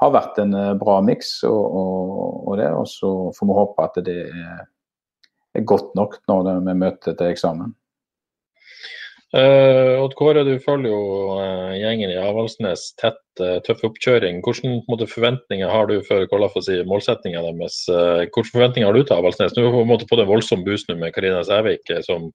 har 0.00 0.14
vært 0.14 0.40
en 0.42 0.56
eh, 0.56 0.72
bra 0.80 1.00
miks. 1.04 1.34
Og, 1.48 1.60
og, 1.82 2.48
og, 2.48 2.56
det, 2.60 2.70
og 2.72 2.88
så 2.90 3.12
får 3.36 3.50
vi 3.50 3.60
håpe 3.60 3.86
at 3.86 4.02
det 4.08 4.18
er, 4.30 4.66
er 5.58 5.68
godt 5.68 5.94
nok 5.98 6.18
når 6.30 6.52
vi 6.66 6.80
møter 6.86 7.16
til 7.16 7.32
eksamen. 7.32 7.76
Uh, 9.32 9.96
Odd 10.02 10.12
Kåre, 10.18 10.42
du 10.44 10.58
følger 10.60 10.90
jo 10.92 11.04
uh, 11.38 11.70
gjengen 11.72 12.10
i 12.12 12.18
Avaldsnes 12.20 12.90
tett. 13.00 13.16
Uh, 13.40 13.62
tøff 13.64 13.80
oppkjøring. 13.88 14.42
Hvilke 14.44 14.74
måte, 14.90 15.06
forventninger 15.08 15.72
har 15.72 15.88
du 15.88 16.02
for 16.04 16.26
Kolla 16.28 16.50
for 16.52 16.60
å 16.60 16.66
si, 16.66 16.76
målsettinga 16.84 17.40
deres? 17.46 17.78
Uh, 17.88 18.26
hvilke 18.26 18.44
forventninger 18.50 18.90
har 18.90 18.98
du 18.98 19.00
til 19.00 19.16
Avaldsnes? 19.16 19.56
Nå 19.56 19.70
har 19.72 19.88
vi 19.88 19.98
fått 20.10 20.20
en 20.20 20.28
voldsom 20.28 20.66
boost 20.66 20.92
med 20.92 21.16
Karina 21.16 21.40
Sævik, 21.48 21.88
som, 22.04 22.28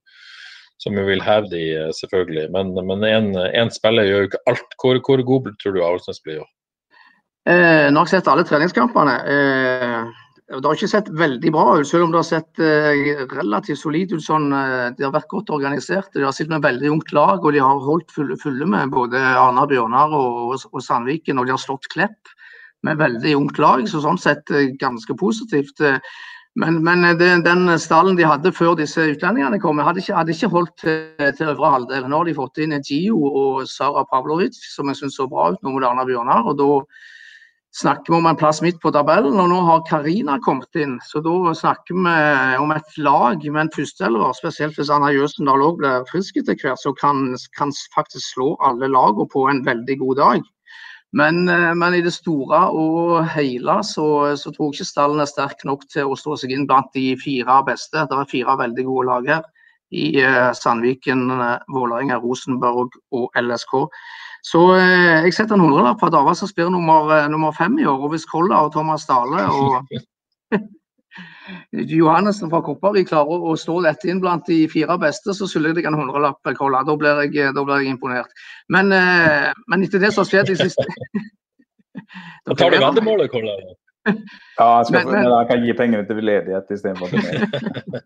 som 0.81 0.97
vil 0.97 1.21
heve 1.21 1.53
de, 1.53 1.63
selvfølgelig. 1.99 2.49
Men 2.57 3.05
én 3.05 3.73
spiller 3.77 4.09
gjør 4.09 4.23
jo 4.23 4.31
ikke 4.31 4.45
alt. 4.49 4.77
Hvor, 4.81 5.03
hvor 5.05 5.25
god 5.29 5.53
tror 5.61 5.77
du 5.77 5.83
Avaldsnes 5.83 6.23
blir? 6.25 6.41
Jo? 6.41 6.49
Eh, 7.47 7.87
nå 7.91 8.01
har 8.01 8.09
jeg 8.09 8.17
sett 8.17 8.27
alle 8.27 8.43
treningskampene. 8.47 9.13
Eh, 9.31 10.07
det 10.47 10.63
har 10.63 10.77
ikke 10.77 10.87
sett 10.87 11.09
veldig 11.11 11.51
bra 11.51 11.77
ut, 11.77 11.87
selv 11.87 12.05
om 12.05 12.11
det 12.11 12.19
har 12.21 12.27
sett 12.27 12.59
eh, 12.63 13.19
relativt 13.35 13.79
solid 13.81 14.13
ut. 14.15 14.23
sånn, 14.23 14.49
eh, 14.55 14.89
De 14.95 15.03
har 15.03 15.11
vært 15.11 15.29
godt 15.31 15.51
organisert. 15.55 16.11
De 16.13 16.23
har 16.23 16.35
sittet 16.35 16.53
med 16.55 16.63
veldig 16.63 16.91
ungt 16.91 17.11
lag, 17.15 17.43
og 17.43 17.51
de 17.51 17.59
har 17.63 17.83
holdt 17.83 18.11
fulle, 18.11 18.35
fulle 18.39 18.67
med 18.67 18.91
både 18.91 19.19
Arna 19.19 19.65
Bjørnar 19.67 20.15
og, 20.15 20.55
og, 20.71 20.81
Sandviken. 20.83 21.39
Og 21.39 21.47
de 21.47 21.55
har 21.55 21.59
slått 21.59 21.87
Klepp 21.91 22.31
med 22.83 22.99
veldig 22.99 23.35
ungt 23.35 23.59
lag, 23.59 23.83
så 23.87 23.99
sånn 24.03 24.19
sett 24.19 24.51
eh, 24.51 24.71
ganske 24.79 25.15
positivt. 25.19 25.79
Eh. 25.79 25.99
Men, 26.55 26.79
men 26.83 27.03
det, 27.19 27.29
den 27.45 27.67
stallen 27.79 28.15
de 28.17 28.27
hadde 28.27 28.55
før 28.55 28.75
disse 28.79 29.03
utlendingene 29.03 29.59
kom, 29.59 29.83
hadde 29.83 29.99
ikke, 30.03 30.15
hadde 30.15 30.35
ikke 30.35 30.51
holdt 30.51 30.79
til, 30.83 31.03
til 31.37 31.51
øvre 31.51 31.75
halvdel. 31.75 32.07
Nå 32.07 32.23
har 32.23 32.31
de 32.31 32.39
fått 32.39 32.63
inn 32.63 32.75
Gio 32.79 33.19
og 33.19 33.67
Sara 33.67 34.07
Pavlovic, 34.07 34.55
som 34.71 34.91
jeg 34.91 35.03
syns 35.03 35.19
så 35.19 35.27
bra 35.31 35.51
ut 35.53 35.61
nå 35.63 35.75
mot 35.75 35.85
Arna 35.87 36.07
Bjørnar. 36.07 36.47
og 36.47 36.57
da 36.59 36.71
snakker 37.75 38.13
vi 38.13 38.17
om 38.17 38.25
en 38.29 38.37
plass 38.39 38.61
midt 38.63 38.79
på 38.81 38.91
tabellen. 38.95 39.39
Og 39.39 39.49
nå 39.51 39.61
har 39.67 39.85
Karina 39.89 40.37
kommet 40.45 40.79
inn, 40.79 40.97
så 41.05 41.21
da 41.25 41.53
snakker 41.57 41.97
vi 41.97 42.17
om 42.63 42.73
et 42.75 42.99
lag 43.01 43.43
med 43.43 43.65
en 43.65 43.73
førsteelver. 43.75 44.35
Spesielt 44.37 44.77
hvis 44.79 44.91
Anna 44.93 45.11
Jøsendal 45.13 45.65
òg 45.65 45.81
blir 45.81 46.05
frisk 46.11 46.39
etter 46.41 46.57
hvert, 46.61 46.81
så 46.81 46.93
kan, 46.97 47.35
kan 47.57 47.73
faktisk 47.95 48.33
slå 48.33 48.53
alle 48.65 48.89
lagene 48.91 49.27
på 49.33 49.47
en 49.51 49.65
veldig 49.67 49.99
god 50.03 50.23
dag. 50.23 50.53
Men, 51.13 51.47
eh, 51.49 51.73
men, 51.75 51.93
i 51.95 52.01
det 52.03 52.11
store 52.13 52.65
og 52.75 53.29
hele 53.31 53.79
så, 53.87 54.35
så 54.35 54.51
tror 54.51 54.73
jeg 54.73 54.81
ikke 54.81 54.89
stallen 54.89 55.23
er 55.23 55.29
sterk 55.29 55.63
nok 55.65 55.85
til 55.91 56.11
å 56.11 56.17
stå 56.19 56.35
seg 56.41 56.51
inn 56.51 56.67
blant 56.67 56.91
de 56.97 57.13
fire 57.21 57.61
beste. 57.67 58.03
Det 58.09 58.17
er 58.17 58.31
fire 58.31 58.57
veldig 58.59 58.85
gode 58.89 59.07
lag 59.07 59.29
her. 59.37 59.45
I 59.87 60.19
uh, 60.19 60.51
Sandviken, 60.51 61.29
uh, 61.31 61.63
Vålerenga, 61.71 62.17
Rosenborg 62.19 62.97
og 63.15 63.37
LSK. 63.39 63.85
Så 64.47 64.61
eh, 64.77 65.25
jeg 65.25 65.33
setter 65.35 65.57
en 65.57 65.65
hundrelapp 65.65 65.99
på 65.99 66.07
at 66.07 66.15
Avasa 66.15 66.47
spiller 66.47 66.71
nummer, 66.71 67.09
eh, 67.15 67.29
nummer, 67.31 67.51
fem 67.55 67.77
i 67.81 67.87
år. 67.89 67.99
Og 68.05 68.13
hvis 68.13 68.27
Kolla 68.29 68.63
og 68.63 68.73
Thomas 68.75 69.07
Dale 69.09 69.43
og 69.51 69.87
Johannessen 71.97 72.51
fra 72.51 72.61
Koppari 72.63 73.03
klarer 73.07 73.47
å 73.49 73.55
stå 73.59 73.79
dette 73.85 74.07
inn 74.11 74.21
blant 74.23 74.47
de 74.47 74.61
fire 74.71 74.97
beste, 75.01 75.35
så 75.35 75.47
skylder 75.49 75.73
jeg 75.73 75.79
deg 75.81 75.89
en 75.91 75.99
hundrelapp, 75.99 76.53
Kolla. 76.59 76.83
Da 76.87 76.95
blir 76.99 77.25
jeg, 77.25 77.51
da 77.57 77.65
blir 77.65 77.83
jeg 77.83 77.95
imponert. 77.95 78.31
Men, 78.71 78.93
eh, 78.95 79.49
men, 79.67 79.83
etter 79.87 80.03
det 80.03 80.13
som 80.13 80.23
har 80.23 80.31
skjedd 80.31 80.53
de 80.53 80.59
siste 80.63 80.87
Da 82.47 82.53
tar 82.55 82.71
du 82.71 82.77
veddemålet, 82.79 83.31
Kolla? 83.33 83.57
Ja, 84.07 84.67
jeg, 84.79 84.85
skal, 84.89 85.03
men, 85.03 85.11
men, 85.13 85.31
jeg 85.33 85.49
kan 85.51 85.65
gi 85.65 85.73
pengene 85.77 86.07
til 86.07 86.23
ledighet 86.23 86.71
istedenfor 86.73 87.11
til 87.11 87.21
meg. 87.23 88.01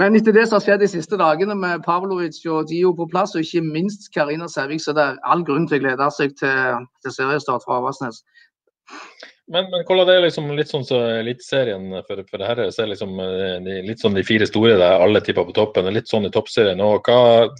Men 0.00 0.16
etter 0.16 0.32
det 0.32 0.46
som 0.48 0.56
har 0.56 0.62
skjedd 0.64 0.80
de 0.80 0.88
siste 0.88 1.18
dagene 1.20 1.52
med 1.58 1.82
Pavlovic 1.84 2.38
og 2.48 2.70
Dio 2.70 2.94
på 2.96 3.04
plass, 3.12 3.34
og 3.36 3.44
ikke 3.44 3.60
minst 3.66 4.06
Karina 4.14 4.46
Sævik, 4.48 4.80
så 4.80 4.94
det 4.96 5.04
er 5.04 5.18
all 5.28 5.42
grunn 5.44 5.66
til 5.68 5.82
å 5.82 5.82
glede 5.82 6.06
seg 6.16 6.32
til, 6.40 6.86
til 7.04 7.12
seriestart 7.12 7.66
fra 7.66 7.76
Avaldsnes. 7.76 8.22
Men, 9.52 9.68
men 9.68 9.84
hvordan 9.84 10.08
det 10.08 10.14
er 10.16 10.24
liksom 10.24 10.48
litt 10.56 10.70
sånn 10.70 10.86
så 10.88 11.00
Eliteserien 11.18 11.90
for, 12.06 12.22
for 12.30 12.44
herre. 12.46 12.70
Så 12.72 12.84
er 12.84 12.92
liksom 12.94 13.18
eh, 13.20 13.58
de, 13.66 13.80
litt 13.84 14.00
sånn 14.00 14.16
de 14.16 14.24
fire 14.24 14.48
store 14.48 14.78
der 14.80 15.02
alle 15.04 15.20
tipper 15.24 15.44
på 15.48 15.56
toppen. 15.58 15.90
Litt 15.92 16.08
sånn 16.08 16.28
i 16.28 16.32
toppserien. 16.32 16.80
òg. 16.80 17.10
hva 17.10 17.50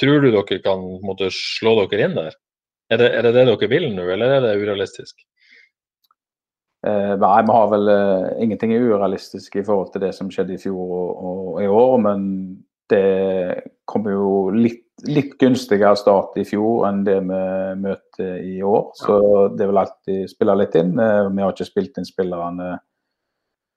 tror 0.00 0.24
du 0.24 0.30
dere 0.30 0.62
kan 0.64 0.86
måtte, 1.04 1.28
slå 1.34 1.76
dere 1.82 2.08
inn 2.08 2.16
der? 2.16 2.38
Er 2.92 3.00
det, 3.02 3.10
er 3.18 3.26
det 3.26 3.34
det 3.36 3.44
dere 3.50 3.68
vil 3.68 3.90
nå, 3.92 4.06
eller 4.14 4.38
er 4.38 4.46
det 4.46 4.56
urealistisk? 4.62 5.20
Eh, 6.86 7.14
nei, 7.14 7.42
vi 7.46 7.54
har 7.54 7.68
vel 7.70 7.90
eh, 7.92 8.28
ingenting 8.42 8.74
er 8.74 8.86
urealistisk 8.90 9.56
i 9.56 9.64
forhold 9.66 9.92
til 9.94 10.02
det 10.02 10.12
som 10.16 10.30
skjedde 10.32 10.56
i 10.56 10.62
fjor 10.62 10.94
og, 10.98 11.26
og 11.26 11.60
i 11.62 11.68
år. 11.70 11.98
Men 12.02 12.24
det 12.90 13.04
kommer 13.88 14.16
jo 14.16 14.32
litt, 14.56 14.84
litt, 15.06 15.36
gunstigere 15.40 15.94
start 15.98 16.36
i 16.42 16.46
fjor 16.46 16.88
enn 16.88 17.04
det 17.06 17.20
vi 17.22 17.42
møter 17.84 18.40
i 18.42 18.56
år. 18.66 18.90
Så 18.98 19.18
det 19.56 19.68
vil 19.70 19.82
alltid 19.82 20.32
spille 20.32 20.58
litt 20.58 20.74
inn. 20.78 20.96
Eh, 20.98 21.28
vi 21.30 21.44
har 21.44 21.54
ikke 21.54 21.70
spilt 21.70 22.02
inn 22.02 22.08
spillerne 22.08 22.74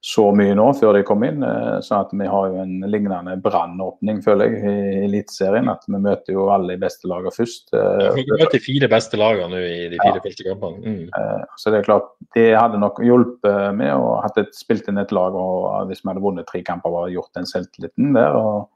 så 0.06 0.28
mye 0.38 0.54
nå 0.54 0.68
før 0.78 1.00
de 1.00 1.02
kom 1.06 1.24
inn. 1.26 1.42
Sånn 1.82 2.04
at 2.04 2.12
vi 2.14 2.28
har 2.30 2.50
jo 2.52 2.60
en 2.62 2.74
lignende 2.94 3.34
brannåpning, 3.42 4.20
føler 4.22 4.52
jeg, 4.54 4.60
i 4.70 5.00
Eliteserien. 5.08 5.72
At 5.72 5.88
vi 5.90 5.98
møter 5.98 6.36
jo 6.36 6.44
alle 6.54 6.76
de 6.76 6.84
beste 6.84 7.10
lagene 7.10 7.34
først. 7.34 7.72
Eh, 7.74 8.04
ja, 8.04 8.12
vi 8.14 8.26
møter 8.30 8.54
de 8.54 8.62
fire 8.62 8.90
beste 8.92 9.18
lagene 9.18 9.50
nå 9.56 9.64
i 9.66 9.88
de 9.90 9.98
fire 9.98 10.20
ja. 10.20 10.22
første 10.28 10.46
kampene. 10.46 10.84
Mm. 10.86 11.10
Eh, 11.10 11.58
så 11.58 11.74
det 11.74 11.80
er 11.80 11.90
klart, 11.90 12.14
det 12.38 12.46
hadde 12.54 12.84
nok 12.84 13.02
hjulpet 13.02 13.74
med 13.80 13.96
å 13.98 14.20
ha 14.22 14.46
spilt 14.54 14.94
inn 14.94 15.02
et 15.02 15.16
lag 15.16 15.34
og 15.42 15.90
hvis 15.90 16.06
vi 16.06 16.12
hadde 16.12 16.26
vunnet 16.28 16.52
tre 16.54 16.62
kamper, 16.70 17.02
og 17.02 17.10
gjort 17.16 17.42
den 17.42 17.50
selvtilliten 17.50 18.14
der. 18.14 18.38
og 18.38 18.70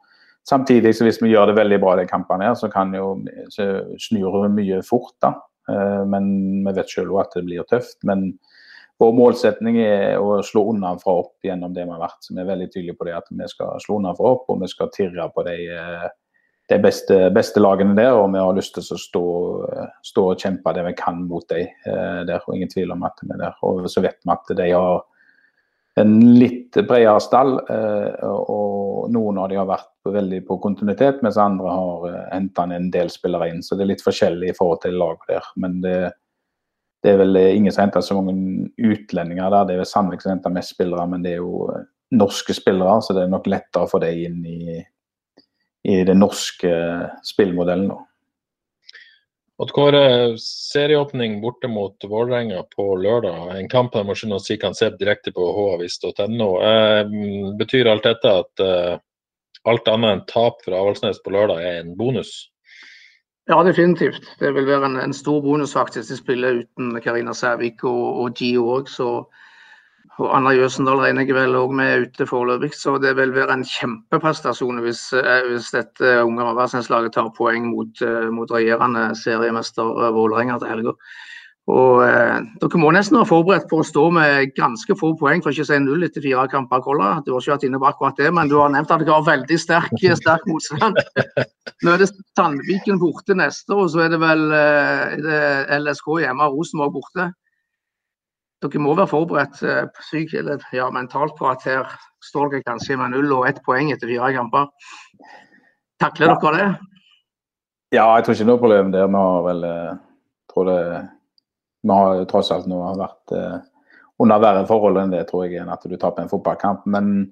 Samtidig 0.50 0.96
så 0.98 1.06
hvis 1.06 1.22
vi 1.22 1.36
gjør 1.36 1.52
det 1.52 1.60
veldig 1.62 1.84
bra 1.86 1.94
de 2.00 2.10
kampene, 2.10 2.50
her, 2.50 2.58
så 2.58 2.74
kan 2.74 2.90
jo 2.98 3.20
så 3.54 3.84
snur 4.02 4.48
det 4.48 4.56
mye 4.58 4.82
fort. 4.82 5.14
da. 5.22 5.36
Men 6.10 6.34
vi 6.66 6.74
vet 6.74 6.90
selv 6.90 7.22
at 7.22 7.38
det 7.38 7.46
blir 7.46 7.70
tøft. 7.70 8.00
men 8.02 8.32
vår 9.00 9.14
målsetning 9.16 9.78
er 9.80 10.20
å 10.20 10.42
slå 10.44 10.66
fra 11.00 11.14
opp 11.22 11.46
gjennom 11.46 11.74
det 11.74 11.86
vi 11.86 11.94
har 11.94 12.02
vært. 12.02 12.20
Så 12.20 12.34
vi 12.34 12.42
er 12.44 12.50
veldig 12.50 12.68
tydelige 12.72 12.98
på 13.00 13.08
det 13.08 13.16
at 13.16 13.30
vi 13.32 13.48
skal 13.48 13.80
slå 13.80 14.00
fra 14.04 14.34
opp, 14.34 14.50
og 14.52 14.60
vi 14.60 14.68
skal 14.68 14.92
tirre 14.92 15.30
på 15.32 15.46
de, 15.48 15.56
eh, 15.72 16.10
de 16.70 16.80
beste, 16.84 17.30
beste, 17.32 17.64
lagene 17.64 17.96
der. 17.96 18.12
Og 18.20 18.34
vi 18.34 18.44
har 18.44 18.58
lyst 18.58 18.76
til 18.76 18.84
å 18.84 19.00
stå, 19.00 19.24
stå 20.04 20.26
og 20.34 20.44
kjempe 20.44 20.76
det 20.76 20.84
vi 20.90 20.98
kan 21.00 21.24
mot 21.30 21.48
dem 21.48 21.64
eh, 21.88 22.26
der. 22.28 22.44
Og 22.44 22.58
ingen 22.58 22.70
tvil 22.70 22.92
om 22.92 23.08
at 23.08 23.24
vi 23.24 23.32
er 23.32 23.40
der. 23.46 23.56
Og 23.64 23.88
så 23.88 24.04
vet 24.04 24.20
vi 24.20 24.36
at 24.36 24.56
de 24.60 24.70
har 24.76 25.02
en 26.00 26.20
litt 26.36 26.76
bredere 26.76 27.20
stall, 27.24 27.56
eh, 27.72 28.28
og 28.28 29.08
noen 29.16 29.40
av 29.40 29.48
de 29.50 29.60
har 29.60 29.68
vært 29.68 30.12
veldig 30.12 30.44
på 30.48 30.60
kontinuitet, 30.60 31.24
mens 31.24 31.40
andre 31.40 31.72
har 31.72 32.10
henta 32.34 32.68
en 32.68 32.92
del 32.92 33.08
spillere 33.12 33.48
inn. 33.54 33.64
Så 33.64 33.80
det 33.80 33.88
er 33.88 33.96
litt 33.96 34.04
forskjellig 34.04 34.52
i 34.52 34.58
forhold 34.60 34.84
til 34.84 35.00
laget 35.00 35.32
der. 35.32 35.54
Men 35.56 35.80
det, 35.84 36.00
det 37.04 37.14
er 37.14 37.22
vel 37.22 37.40
ingen 37.40 37.72
som 37.72 37.86
henter 37.86 38.04
så 38.04 38.18
mange 38.18 38.70
utlendinger 38.76 39.54
der. 39.54 39.68
Det 39.68 39.76
er 39.76 39.82
vel 39.84 39.90
Sandvik 39.90 40.24
som 40.24 40.34
henter 40.34 40.54
mest 40.54 40.76
spillere, 40.76 41.06
men 41.08 41.24
det 41.24 41.36
er 41.36 41.42
jo 41.44 41.70
eh, 41.72 41.88
norske 42.20 42.56
spillere, 42.58 43.00
så 43.06 43.16
det 43.16 43.26
er 43.26 43.32
nok 43.32 43.48
lettere 43.48 43.86
å 43.86 43.92
få 43.92 44.02
det 44.04 44.12
inn 44.26 44.40
i, 44.50 44.80
i 45.88 45.98
den 46.08 46.20
norske 46.24 46.74
spillmodellen. 47.28 47.92
Odd 49.60 49.74
Kåre, 49.76 50.04
serieåpning 50.40 51.42
borte 51.44 51.68
mot 51.68 52.06
Vålerenga 52.08 52.62
på 52.72 52.94
lørdag. 52.96 53.58
En 53.60 53.68
kamp 53.72 53.96
man 53.98 54.08
må 54.08 54.16
skjønne 54.16 54.38
å 54.40 54.44
si 54.44 54.56
kan 54.60 54.76
se 54.76 54.88
direkte 54.96 55.34
på 55.36 55.50
havis.no. 55.56 56.50
Eh, 56.64 57.18
betyr 57.60 57.92
alt 57.92 58.08
dette 58.08 58.36
at 58.44 58.64
eh, 58.64 58.94
alt 59.68 59.92
annet 59.92 60.16
enn 60.16 60.24
tap 60.32 60.64
fra 60.64 60.80
Avaldsnes 60.80 61.20
på 61.24 61.36
lørdag 61.36 61.60
er 61.60 61.82
en 61.82 61.92
bonus? 62.00 62.32
Ja, 63.50 63.64
definitivt. 63.66 64.36
Det 64.40 64.54
vil 64.54 64.68
være 64.68 64.86
en, 64.86 65.00
en 65.02 65.14
stor 65.14 65.42
bonus 65.42 65.74
faktisk. 65.74 66.10
De 66.12 66.18
spiller 66.18 66.62
uten 66.62 67.02
Karina 67.02 67.34
Sævik 67.34 67.84
og, 67.84 68.20
og 68.22 68.34
Gio 68.38 68.68
òg, 68.76 68.92
og 70.20 70.36
Anna 70.36 70.52
Jøsendal 70.54 71.00
regner 71.00 71.26
jeg 71.26 71.34
vel 71.38 71.56
òg 71.58 71.74
med 71.74 72.04
ute 72.06 72.28
foreløpig, 72.30 72.74
så 72.76 72.98
det 73.02 73.16
vil 73.18 73.32
være 73.34 73.56
en 73.56 73.66
kjempeprestasjon 73.66 74.82
hvis, 74.84 75.02
eh, 75.16 75.48
hvis 75.48 75.72
dette 75.74 76.12
unge 76.28 76.44
Avaldsnes-laget 76.44 77.16
tar 77.16 77.32
poeng 77.38 77.70
mot, 77.72 78.02
eh, 78.06 78.28
mot 78.30 78.52
regjerende 78.52 79.08
seriemester 79.16 80.12
Vålerenga 80.14 80.60
til 80.60 80.74
helga. 80.74 80.94
Og 81.70 82.02
eh, 82.02 82.38
Dere 82.62 82.80
må 82.82 82.90
nesten 82.96 83.20
være 83.20 83.30
forberedt 83.30 83.68
på 83.70 83.82
å 83.82 83.86
stå 83.86 84.08
med 84.16 84.54
ganske 84.58 84.96
få 84.98 85.12
poeng, 85.20 85.44
for 85.44 85.54
ikke 85.54 85.68
å 85.68 85.70
si 85.70 85.78
null 85.84 86.06
etter 86.08 86.24
fire 86.24 86.48
kamper. 86.50 86.82
Kolla. 86.86 87.10
Du 87.26 87.34
har 87.34 87.44
ikke 87.44 87.54
vært 87.54 87.66
inne 87.68 87.82
på 87.82 87.90
akkurat 87.90 88.18
det, 88.18 88.32
men 88.34 88.50
du 88.50 88.56
har 88.58 88.72
nevnt 88.74 88.90
at 88.96 89.04
dere 89.04 89.18
har 89.20 89.28
veldig 89.28 89.60
sterk, 89.62 89.94
sterk 90.18 90.48
motstand. 90.50 90.98
Nå 91.86 91.94
er 91.94 92.02
det 92.02 92.10
Sandviken 92.38 93.02
borte 93.02 93.38
neste, 93.38 93.76
og 93.76 93.92
så 93.94 94.08
er 94.08 94.16
det 94.16 94.22
vel 94.24 94.48
eh, 94.56 95.14
det 95.22 95.44
LSK 95.78 96.10
hjemme 96.24 96.50
og 96.50 96.58
Rosenborg 96.58 96.96
borte. 96.98 97.30
Dere 98.66 98.84
må 98.84 98.98
være 98.98 99.12
forberedt 99.14 99.62
eh, 99.62 99.86
syk, 100.10 100.34
eller, 100.42 100.66
ja, 100.76 100.90
mentalt 100.96 101.38
på 101.38 101.52
at 101.52 101.70
her 101.70 101.86
står 102.26 102.56
dere 102.56 102.66
kanskje 102.66 102.98
med 103.00 103.14
null 103.14 103.38
og 103.38 103.46
ett 103.52 103.62
poeng 103.68 103.94
etter 103.94 104.10
fire 104.10 104.34
kamper. 104.40 104.68
Takler 106.02 106.34
dere 106.34 106.58
det? 106.58 106.68
Ja, 107.94 108.10
jeg 108.18 108.26
tror 108.26 108.36
ikke 108.36 108.50
noe 108.50 108.62
problem 108.62 108.92
der. 108.96 109.08
Vi 109.10 109.22
har 109.22 109.46
vel 109.46 109.66
eh, 109.70 109.96
tror 110.50 110.70
det 110.74 110.82
vi 111.82 111.96
har 111.96 112.26
tross 112.30 112.52
alt 112.52 112.68
nå 112.70 112.80
vært 113.00 113.36
eh, 113.36 113.60
under 114.20 114.42
verre 114.44 114.66
forhold 114.68 115.00
enn 115.00 115.14
det, 115.14 115.26
tror 115.30 115.46
jeg, 115.48 115.62
enn 115.62 115.72
at 115.72 115.86
du 115.88 115.96
taper 115.96 116.26
en 116.26 116.32
fotballkamp. 116.32 116.86
Men 116.92 117.30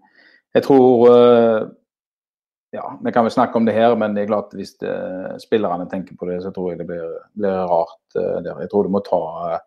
jeg 0.56 0.68
tror 0.68 1.12
eh, 1.12 1.68
Ja, 2.76 2.90
vi 3.00 3.14
kan 3.16 3.24
vel 3.24 3.32
snakke 3.32 3.56
om 3.56 3.64
det 3.64 3.78
her, 3.78 3.94
men 3.96 4.12
det 4.14 4.26
er 4.26 4.28
klart 4.28 4.52
hvis 4.56 4.74
det, 4.82 4.92
eh, 4.92 5.38
spillerne 5.40 5.88
tenker 5.88 6.18
på 6.20 6.28
det, 6.28 6.42
så 6.44 6.52
tror 6.52 6.74
jeg 6.74 6.82
det 6.82 6.88
blir, 6.90 7.14
blir 7.40 7.62
rart 7.70 8.20
eh, 8.20 8.42
der. 8.44 8.60
Jeg 8.64 8.72
tror 8.74 8.84
du 8.88 8.92
må 8.92 9.00
ta 9.06 9.22
eh, 9.54 9.62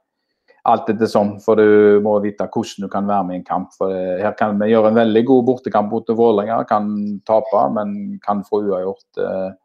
alt 0.68 0.90
etter 0.92 1.08
sånn, 1.08 1.38
for 1.40 1.56
du 1.56 1.96
må 2.04 2.18
vite 2.20 2.44
hvordan 2.44 2.84
du 2.84 2.90
kan 2.92 3.08
være 3.08 3.24
med 3.26 3.38
i 3.38 3.40
en 3.40 3.46
kamp. 3.46 3.72
For 3.78 3.92
det, 3.92 4.20
her 4.20 4.36
kan 4.36 4.60
vi 4.60 4.68
gjøre 4.68 4.92
en 4.92 5.00
veldig 5.00 5.24
god 5.32 5.48
bortekamp 5.48 5.88
mot 5.96 6.12
Vålerenga, 6.12 6.60
kan 6.68 6.92
tape, 7.28 7.64
men 7.76 8.20
kan 8.24 8.44
få 8.44 8.60
uavgjort 8.68 9.24
hvis 9.24 9.56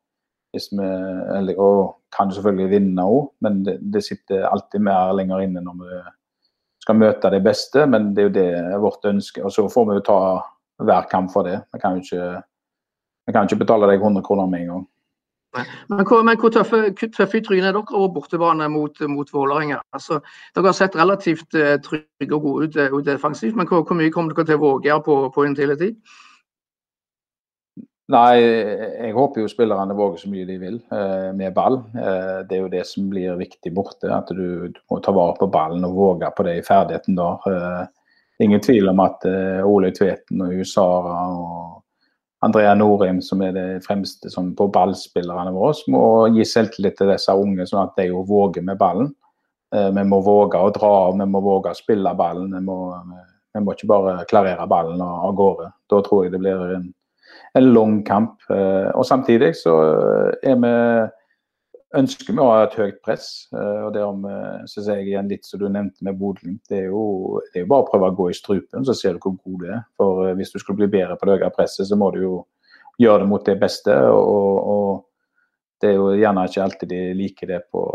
vi, 0.55 0.89
eller, 1.37 1.59
og 1.59 1.95
kan 2.15 2.31
selvfølgelig 2.31 2.71
vinne 2.71 3.05
òg, 3.05 3.29
men 3.45 3.61
det, 3.65 3.77
det, 3.93 4.03
sitter 4.05 4.47
alltid 4.47 4.83
mer 4.87 5.13
lenger 5.17 5.43
inne 5.43 5.63
når 5.65 5.77
vi 5.81 6.01
skal 6.85 6.99
møte 7.01 7.31
de 7.33 7.41
beste. 7.43 7.85
Men 7.89 8.13
det 8.15 8.23
er 8.23 8.29
jo 8.29 8.35
det 8.39 8.81
vårt 8.83 9.07
ønske. 9.09 9.43
Og 9.43 9.53
så 9.53 9.67
får 9.71 9.87
vi 9.89 9.99
jo 9.99 10.07
ta 10.09 10.19
hver 10.85 11.07
kamp 11.11 11.31
for 11.33 11.47
det. 11.47 11.61
Vi 11.73 11.81
kan 11.81 11.95
jo 11.95 12.03
ikke, 12.03 12.41
vi 13.27 13.35
kan 13.35 13.47
ikke 13.47 13.63
betale 13.63 13.89
deg 13.91 14.03
100 14.03 14.25
kroner 14.25 14.51
med 14.51 14.65
en 14.65 14.73
gang. 14.73 14.85
Men 15.87 16.03
hvor, 16.07 16.23
men 16.27 16.39
hvor 16.39 16.51
tøffe, 16.51 16.91
tøffe, 16.99 17.37
i 17.37 17.43
trynet 17.43 17.69
er 17.69 17.75
dere 17.77 17.95
over 17.95 18.09
bortebane 18.17 18.67
mot, 18.69 19.01
mot 19.07 19.29
Vålerenga? 19.33 19.79
Altså, 19.95 20.19
dere 20.55 20.67
har 20.67 20.75
sett 20.75 20.97
relativt 20.99 21.55
uh, 21.55 21.77
trygge 21.83 22.35
og 22.35 22.41
gode 22.41 22.67
ut, 22.67 22.75
ut 22.91 23.05
defensivt, 23.05 23.55
men 23.55 23.67
hvor, 23.69 23.85
hvor, 23.87 23.95
mye 23.95 24.11
kommer 24.11 24.35
dere 24.35 24.49
til 24.49 24.59
å 24.59 24.63
våge 24.65 24.97
på, 25.05 25.15
på 25.35 25.45
Intility? 25.47 25.93
Nei, 28.13 28.37
jeg 28.37 29.13
håper 29.15 29.41
jo 29.41 29.49
spillerne 29.49 29.95
våger 29.97 30.19
så 30.21 30.27
mye 30.29 30.45
de 30.45 30.55
vil 30.61 30.75
eh, 30.93 31.29
med 31.33 31.55
ball. 31.55 31.79
Eh, 31.97 32.41
det 32.45 32.53
er 32.53 32.59
jo 32.61 32.69
det 32.69 32.83
som 32.85 33.07
blir 33.09 33.37
viktig 33.39 33.71
borte. 33.73 34.11
At 34.13 34.29
du, 34.29 34.67
du, 34.69 34.81
må 34.91 34.99
ta 35.01 35.13
vare 35.15 35.33
på 35.39 35.47
ballen 35.49 35.87
og 35.87 35.95
våge 35.97 36.29
på 36.37 36.45
det 36.45 36.59
i 36.59 36.65
ferdigheten 36.65 37.17
da. 37.17 37.31
Eh, 37.49 38.11
ingen 38.45 38.61
tvil 38.61 38.91
om 38.91 39.01
at 39.01 39.25
eh, 39.25 39.65
Ole 39.65 39.89
Tveten 39.95 40.43
og 40.45 40.53
Usara 40.53 41.15
og 41.33 42.45
Andrea 42.45 42.75
Norheim, 42.77 43.23
som 43.25 43.41
er 43.41 43.55
det 43.55 43.65
fremste 43.87 44.29
som 44.29 44.51
på 44.53 44.67
ballspillerne 44.69 45.53
våre, 45.55 45.73
må 45.89 46.03
gi 46.35 46.45
selvtillit 46.45 46.99
til 46.99 47.09
disse 47.09 47.33
unge, 47.33 47.65
sånn 47.65 47.87
at 47.87 47.95
de 47.97 48.11
jo 48.11 48.21
våger 48.29 48.61
med 48.67 48.77
ballen. 48.77 49.09
Eh, 49.73 49.89
vi 49.95 50.03
må 50.05 50.19
våge 50.21 50.61
å 50.61 50.69
dra 50.75 50.91
av, 51.07 51.17
vi 51.17 51.25
må 51.25 51.41
våge 51.41 51.73
å 51.73 51.79
spille 51.79 52.13
ballen. 52.13 52.53
Vi 52.53 52.61
må, 52.69 52.77
vi 53.49 53.65
må 53.65 53.73
ikke 53.73 53.89
bare 53.89 54.13
klarere 54.29 54.69
ballen 54.69 55.01
av 55.01 55.33
gårde. 55.33 55.71
Da 55.89 56.03
tror 56.05 56.27
jeg 56.27 56.35
det 56.35 56.43
blir 56.45 56.67
en 56.75 56.85
en 57.57 57.73
lang 57.73 58.03
kamp. 58.03 58.41
Eh, 58.49 58.89
og 58.95 59.05
samtidig 59.07 59.53
så 59.55 59.75
er 60.43 60.57
vi 60.59 60.73
ønsker 61.95 62.33
vi 62.33 62.41
å 62.43 62.49
ha 62.49 62.63
et 62.65 62.75
høyt 62.75 62.97
press. 63.05 63.27
Eh, 63.55 63.81
og 63.85 63.93
det 63.95 64.03
om, 64.03 64.25
synes 64.67 64.89
jeg 64.91 65.07
igjen 65.07 65.31
litt 65.31 65.47
som 65.47 65.61
du 65.61 65.69
nevnte 65.69 66.03
med 66.05 66.19
Bodø. 66.19 66.55
Det, 66.67 66.81
er 66.81 66.89
jo, 66.89 67.39
det 67.53 67.61
er 67.61 67.65
jo 67.65 67.71
bare 67.71 67.85
å 67.85 67.89
prøve 67.91 68.11
å 68.11 68.17
gå 68.17 68.29
i 68.31 68.35
strupen, 68.35 68.83
så 68.87 68.95
ser 68.97 69.15
du 69.15 69.23
hvor 69.23 69.37
god 69.37 69.63
det 69.63 69.71
er. 69.77 69.85
For 69.99 70.25
eh, 70.25 70.35
hvis 70.39 70.51
du 70.51 70.59
skulle 70.59 70.83
bli 70.83 70.91
bedre 70.97 71.15
på 71.19 71.29
det 71.29 71.39
høye 71.39 71.53
presset, 71.55 71.87
så 71.87 71.99
må 71.99 72.11
du 72.15 72.21
jo 72.25 72.35
gjøre 72.99 73.23
det 73.23 73.31
mot 73.31 73.47
det 73.47 73.57
beste. 73.61 73.95
Og, 74.11 74.59
og 74.75 75.81
det 75.83 75.93
er 75.93 75.97
jo 75.99 76.11
gjerne 76.19 76.45
ikke 76.49 76.67
alltid 76.67 76.91
de 76.91 77.01
liker 77.21 77.53
det 77.53 77.63
på, 77.71 77.87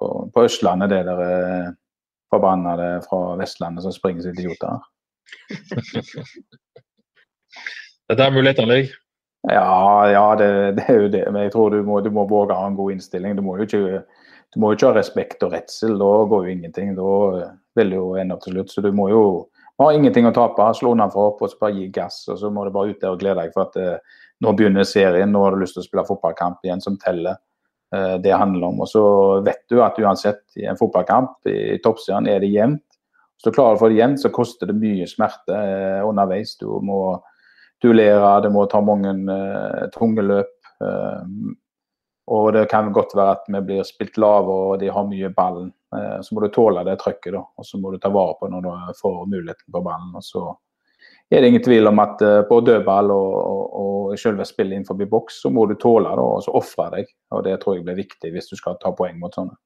på, 0.00 0.10
på 0.32 0.48
Østlandet, 0.48 0.92
det 0.92 1.04
der 1.08 1.72
forbannede 2.32 2.94
fra 3.04 3.36
Vestlandet 3.36 3.84
som 3.84 3.92
springer 3.92 4.24
som 4.24 4.32
idioter. 4.32 4.80
Det 8.12 8.20
er 8.20 8.26
der 8.26 8.34
mulighetene 8.34 8.68
ligger. 8.68 8.96
Ja, 9.48 10.10
ja 10.12 10.24
det, 10.36 10.48
det, 10.76 10.84
er 10.88 10.98
jo 11.00 11.08
det. 11.08 11.22
Men 11.32 11.46
jeg 11.46 11.52
tror 11.54 11.70
du 11.72 11.82
må, 11.86 12.00
du 12.04 12.10
må 12.12 12.26
våge 12.28 12.52
å 12.52 12.60
ha 12.60 12.66
en 12.68 12.76
god 12.76 12.92
innstilling. 12.92 13.38
Du 13.38 13.42
må 13.42 13.56
jo 13.56 13.64
ikke, 13.64 14.02
du 14.52 14.58
må 14.60 14.74
ikke 14.74 14.90
ha 14.90 14.96
respekt 14.98 15.42
og 15.46 15.54
redsel. 15.56 15.96
Da 15.96 16.10
går 16.28 16.44
jo 16.44 16.52
ingenting. 16.52 16.92
Da 16.98 17.14
vil 17.78 17.94
det 17.94 17.96
jo 17.96 18.10
ende 18.20 18.36
opp 18.36 18.44
til 18.44 18.58
slutt. 18.58 18.74
Så 18.74 18.84
du 18.84 18.90
må 18.92 19.08
jo 19.08 19.22
ha 19.80 19.88
ingenting 19.96 20.28
å 20.28 20.34
tape. 20.36 20.68
Slå 20.76 20.92
for 21.14 21.30
opp 21.30 21.40
og 21.40 21.50
så 21.54 21.62
bare 21.64 21.78
gi 21.78 21.88
gass. 21.94 22.20
Og 22.28 22.38
så 22.42 22.52
må 22.52 22.66
du 22.66 22.74
bare 22.74 22.92
ut 22.92 23.00
der 23.00 23.16
og 23.16 23.24
glede 23.24 23.40
deg 23.40 23.56
for 23.56 23.70
at 23.70 23.80
eh, 23.80 24.20
nå 24.44 24.52
begynner 24.58 24.84
serien. 24.84 25.32
Nå 25.32 25.46
har 25.46 25.56
du 25.56 25.64
lyst 25.64 25.78
til 25.78 25.86
å 25.86 25.88
spille 25.88 26.06
fotballkamp 26.06 26.62
igjen 26.68 26.84
som 26.84 27.00
teller. 27.00 27.40
Eh, 27.96 28.16
det 28.20 28.36
handler 28.36 28.68
om. 28.68 28.84
Og 28.84 28.92
så 28.92 29.04
vet 29.48 29.64
du 29.72 29.80
at 29.80 29.96
uansett 29.96 30.44
i 30.60 30.68
en 30.68 30.78
fotballkamp 30.78 31.48
i 31.48 31.80
toppserien 31.82 32.28
er 32.28 32.44
det 32.44 32.52
jevnt. 32.52 32.84
Hvis 33.40 33.48
du 33.48 33.56
klarer 33.56 33.74
å 33.74 33.80
få 33.80 33.90
det 33.90 33.98
jevnt, 33.98 34.20
så 34.22 34.30
koster 34.30 34.68
det 34.70 34.78
mye 34.78 35.08
smerte 35.10 35.56
eh, 35.56 36.00
underveis. 36.06 36.54
Du 36.60 36.68
må 36.84 37.16
duellere, 37.82 38.40
det 38.44 38.52
må 38.54 38.64
ta 38.70 38.80
mange 38.84 39.12
uh, 39.28 39.90
tunge 39.94 40.24
løp. 40.24 40.54
Uh, 40.82 41.52
og 42.32 42.52
det 42.54 42.68
kan 42.70 42.92
godt 42.94 43.16
være 43.18 43.36
at 43.36 43.48
vi 43.50 43.62
blir 43.66 43.86
spilt 43.86 44.18
lave 44.22 44.58
og 44.66 44.74
de 44.80 44.90
har 44.92 45.08
mye 45.08 45.32
ballen. 45.34 45.72
Uh, 45.94 46.20
så 46.22 46.34
må 46.34 46.44
du 46.44 46.52
tåle 46.54 46.84
det 46.86 46.98
trøkket, 47.00 47.32
da. 47.34 47.42
Og 47.42 47.66
så 47.66 47.80
må 47.80 47.92
du 47.92 47.98
ta 48.02 48.12
vare 48.14 48.38
på 48.38 48.50
når 48.50 48.66
du 48.66 49.00
får 49.00 49.24
muligheten 49.26 49.74
på 49.74 49.82
ballen. 49.82 50.14
Og 50.18 50.26
så 50.26 50.44
er 51.32 51.40
det 51.40 51.50
ingen 51.50 51.64
tvil 51.64 51.88
om 51.88 51.98
at 52.02 52.20
på 52.48 52.60
dødball 52.60 53.10
og, 53.10 53.34
og, 53.40 53.76
og 53.82 54.18
selve 54.20 54.44
spillet 54.44 54.76
innenfor 54.76 55.00
boks, 55.08 55.40
så 55.42 55.50
må 55.50 55.64
du 55.66 55.78
tåle 55.80 56.12
det 56.12 56.22
og 56.22 56.42
så 56.44 56.52
ofre 56.60 56.90
deg. 56.92 57.12
Og 57.32 57.44
det 57.46 57.56
tror 57.62 57.78
jeg 57.78 57.86
blir 57.86 58.02
viktig 58.02 58.34
hvis 58.34 58.50
du 58.50 58.58
skal 58.58 58.76
ta 58.82 58.92
poeng 58.96 59.16
mot 59.20 59.32
sånne. 59.34 59.56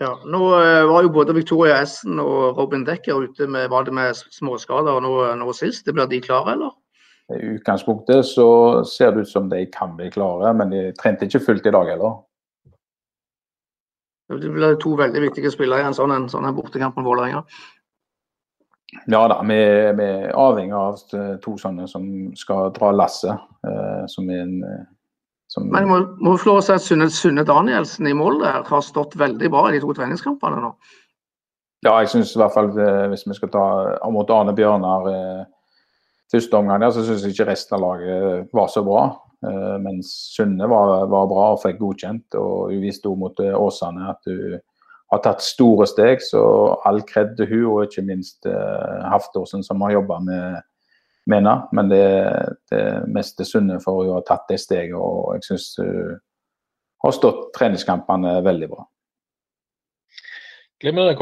Ja, 0.00 0.14
nå 0.24 0.38
var 0.88 1.02
jo 1.04 1.10
både 1.12 1.34
Victoria 1.36 1.82
Essen 1.82 2.22
og 2.22 2.56
Robin 2.56 2.86
Dekker 2.86 3.26
ute 3.26 3.50
med, 3.50 3.66
var 3.68 3.84
det 3.84 3.92
med 3.98 4.16
småskader 4.32 5.02
nå, 5.04 5.10
nå 5.36 5.52
sist. 5.58 5.90
Blir 5.90 6.08
de 6.08 6.22
klare, 6.24 6.54
eller? 6.54 6.70
I 7.30 7.40
utgangspunktet 7.56 8.26
så 8.26 8.48
ser 8.84 9.12
det 9.12 9.24
ut 9.24 9.30
som 9.30 9.48
de 9.50 9.64
kan 9.72 9.96
bli 9.96 10.10
klare, 10.10 10.52
men 10.56 10.72
de 10.72 10.84
trente 10.98 11.28
ikke 11.28 11.42
fullt 11.44 11.66
i 11.66 11.74
dag 11.74 11.92
heller. 11.92 12.18
Det 14.30 14.50
blir 14.54 14.78
to 14.78 14.94
veldig 14.98 15.24
viktige 15.24 15.50
spillere 15.50 15.82
i 15.82 15.88
en 15.88 15.96
sånn, 15.96 16.14
en, 16.14 16.28
sånn 16.30 16.46
en 16.46 16.54
bortekamp 16.54 16.98
med 16.98 17.06
Vålerenga. 17.06 17.42
Ja 19.10 19.24
da, 19.30 19.40
vi, 19.46 19.58
vi, 19.98 20.06
er 20.06 20.32
avhengig 20.38 20.74
av 20.74 20.98
to 21.42 21.56
sånne 21.58 21.86
som 21.90 22.06
skal 22.38 22.72
dra 22.74 22.90
lasset. 22.94 23.42
Eh, 23.66 24.06
som 24.10 24.30
er 24.30 24.42
en 24.44 24.56
eh, 24.66 24.88
som... 25.50 25.66
Men 25.70 25.88
må, 25.90 25.98
må 26.22 26.36
få 26.38 26.52
lov 26.52 26.60
å 26.60 26.64
si 26.64 26.74
at 26.76 26.84
Sunne, 26.84 27.08
Sunne 27.10 27.42
Danielsen 27.46 28.06
i 28.06 28.14
mål 28.14 28.38
der 28.44 28.66
har 28.66 28.82
stått 28.86 29.16
veldig 29.18 29.50
bra 29.50 29.64
i 29.68 29.74
de 29.74 29.80
to 29.82 29.94
treningskampene 29.98 30.60
nå? 30.62 30.74
Ja, 31.86 31.96
jeg 32.02 32.10
syns 32.12 32.34
i 32.36 32.38
hvert 32.38 32.54
fall 32.54 32.70
eh, 32.76 33.06
hvis 33.10 33.24
vi 33.26 33.34
skal 33.38 33.50
ta 33.54 33.64
mot 34.14 34.30
Arne 34.30 34.54
Bjørnar 34.54 35.08
eh, 35.10 35.48
første 36.30 36.56
omgang 36.58 36.82
der 36.82 36.94
så 36.94 37.04
syns 37.06 37.24
jeg 37.26 37.34
ikke 37.34 37.50
resten 37.50 37.76
av 37.76 37.84
laget 37.84 38.54
var 38.56 38.70
så 38.72 38.82
bra. 38.86 39.02
Uh, 39.40 39.76
mens 39.80 40.10
Sunne 40.34 40.68
var, 40.68 41.06
var, 41.08 41.28
bra 41.30 41.46
og 41.54 41.62
fikk 41.62 41.80
godkjent. 41.80 42.36
Og 42.38 42.72
hun 42.72 42.82
viste 42.84 43.08
også 43.08 43.20
mot 43.22 43.42
eh, 43.44 43.56
Åsane 43.56 44.10
at 44.12 44.28
hun 44.28 44.58
har 45.10 45.22
tatt 45.24 45.44
store 45.44 45.88
steg. 45.90 46.22
Så 46.24 46.42
all 46.86 47.02
kred 47.08 47.36
til 47.38 47.50
hun, 47.50 47.66
og 47.72 47.88
ikke 47.88 48.06
minst 48.06 48.46
Haftorsen 48.46 49.64
som 49.66 49.82
har 49.86 49.96
jobba 49.98 50.20
med, 50.22 50.60
med 51.26 51.40
henne. 51.40 51.56
Men 51.74 51.90
det, 51.90 52.04
det 52.70 52.84
meste 53.10 53.48
Sunne 53.48 53.80
for 53.82 54.04
hun 54.04 54.14
har 54.18 54.26
tatt 54.28 54.46
det 54.52 54.60
steget, 54.62 54.94
og 54.94 55.34
jeg 55.38 55.48
syns 55.48 55.72
hun 55.80 56.20
har 57.00 57.16
stått 57.16 57.48
treningskampene 57.56 58.38
veldig 58.44 58.70
bra. 58.70 58.84
Glimrende. 60.80 61.12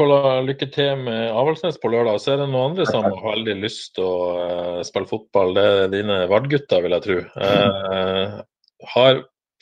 Lykke 0.47 0.69
til 0.71 1.01
med 1.03 1.33
Avaldsnes 1.35 1.79
på 1.81 1.91
lørdag. 1.91 2.21
Så 2.23 2.31
er 2.33 2.37
det 2.39 2.47
noen 2.47 2.71
andre 2.71 2.85
som 2.87 3.03
har 3.03 3.25
veldig 3.25 3.57
lyst 3.59 3.91
til 3.97 4.05
å 4.07 4.19
uh, 4.39 4.77
spille 4.87 5.09
fotball. 5.09 5.51
Det 5.57 5.65
er 5.67 5.91
dine 5.91 6.21
Vard-gutter, 6.31 6.85
vil 6.85 6.95
jeg 6.95 7.05
tro. 7.05 7.17
Uh, 7.35 8.39
har 8.93 9.19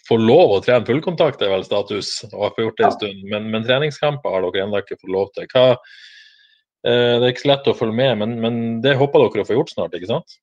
får 0.07 0.21
lov 0.23 0.53
å 0.53 0.59
trene 0.63 0.87
fullkontakt, 0.87 1.41
er 1.43 1.49
vel 1.51 1.65
status, 1.67 2.11
og 2.29 2.45
har 2.45 2.53
fått 2.53 2.63
gjort 2.63 2.77
det 2.77 2.85
en 2.87 2.93
stund. 2.93 3.25
Men, 3.33 3.49
men 3.51 3.65
treningskamper 3.65 4.37
har 4.37 4.45
dere 4.45 4.67
ennå 4.67 4.83
ikke 4.83 4.99
fått 5.01 5.15
lov 5.15 5.33
til. 5.33 5.49
Hva, 5.55 5.65
uh, 5.73 7.15
det 7.17 7.23
er 7.23 7.33
ikke 7.33 7.47
så 7.47 7.51
lett 7.55 7.71
å 7.73 7.77
følge 7.81 7.97
med, 7.97 8.13
men, 8.21 8.37
men, 8.45 8.61
det 8.85 8.99
håper 9.01 9.25
dere 9.25 9.47
å 9.47 9.49
få 9.49 9.57
gjort 9.57 9.73
snart, 9.73 9.97
ikke 9.97 10.13
sant? 10.13 10.37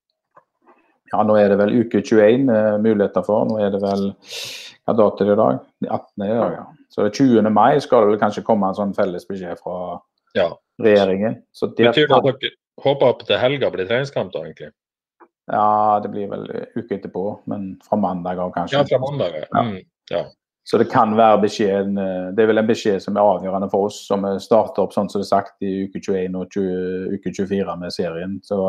Ja, 1.15 1.23
nå 1.23 1.39
er 1.39 1.55
det 1.55 1.61
vel 1.63 1.79
uke 1.79 2.03
21 2.03 2.51
muligheter 2.83 3.23
for. 3.23 3.47
Nå 3.47 3.63
er 3.63 3.71
det 3.71 3.79
vel 3.85 4.09
hva 4.85 4.95
dato 4.97 5.25
i 5.25 5.37
dag? 5.37 5.61
18. 5.89 6.25
i 6.25 6.29
dag, 6.29 6.57
ja. 6.59 6.65
Så 6.93 7.09
20. 7.09 7.51
mai 7.51 7.81
skal 7.81 8.05
det 8.05 8.13
vel 8.13 8.21
kanskje 8.21 8.45
komme 8.47 8.69
en 8.69 8.77
sånn 8.77 8.95
felles 8.97 9.27
beskjed 9.29 9.59
fra 9.63 9.99
ja. 10.37 10.51
regjeringen. 10.83 11.41
Så 11.57 11.71
det 11.73 11.89
Betyr 11.91 12.09
det 12.11 12.21
at 12.21 12.31
dere 12.31 12.55
håper 12.85 13.15
at 13.15 13.27
til 13.27 13.41
helga 13.41 13.71
blir 13.73 13.89
treningskamp 13.89 14.33
da, 14.35 14.45
egentlig? 14.45 14.71
Ja, 15.53 16.01
det 16.03 16.09
blir 16.13 16.31
vel 16.31 16.47
uke 16.77 16.97
etterpå, 16.97 17.27
men 17.51 17.75
fra 17.85 17.99
mandag 18.01 18.41
av 18.41 18.55
kanskje. 18.55 18.79
Ja, 18.79 18.87
fra 18.89 19.01
mandag, 19.03 19.37
ja. 19.43 19.63
Mm, 19.63 19.79
ja. 20.13 20.25
Så 20.65 20.79
det 20.81 20.87
kan 20.89 21.13
være 21.13 21.43
beskjeden 21.43 21.99
Det 22.33 22.41
er 22.41 22.49
vel 22.49 22.57
en 22.57 22.69
beskjed 22.69 23.03
som 23.05 23.19
er 23.19 23.27
avgjørende 23.35 23.69
for 23.69 23.91
oss, 23.91 23.99
som 24.09 24.25
starter 24.41 24.87
opp 24.87 24.95
sånn 24.97 25.11
som 25.13 25.21
det 25.21 25.27
er 25.27 25.33
sagt 25.35 25.67
i 25.67 25.73
uke 25.85 26.01
21 26.01 26.39
og 26.41 26.57
20, 26.57 27.19
uke 27.19 27.33
24 27.37 27.77
med 27.83 27.93
serien. 27.93 28.39
Så 28.47 28.61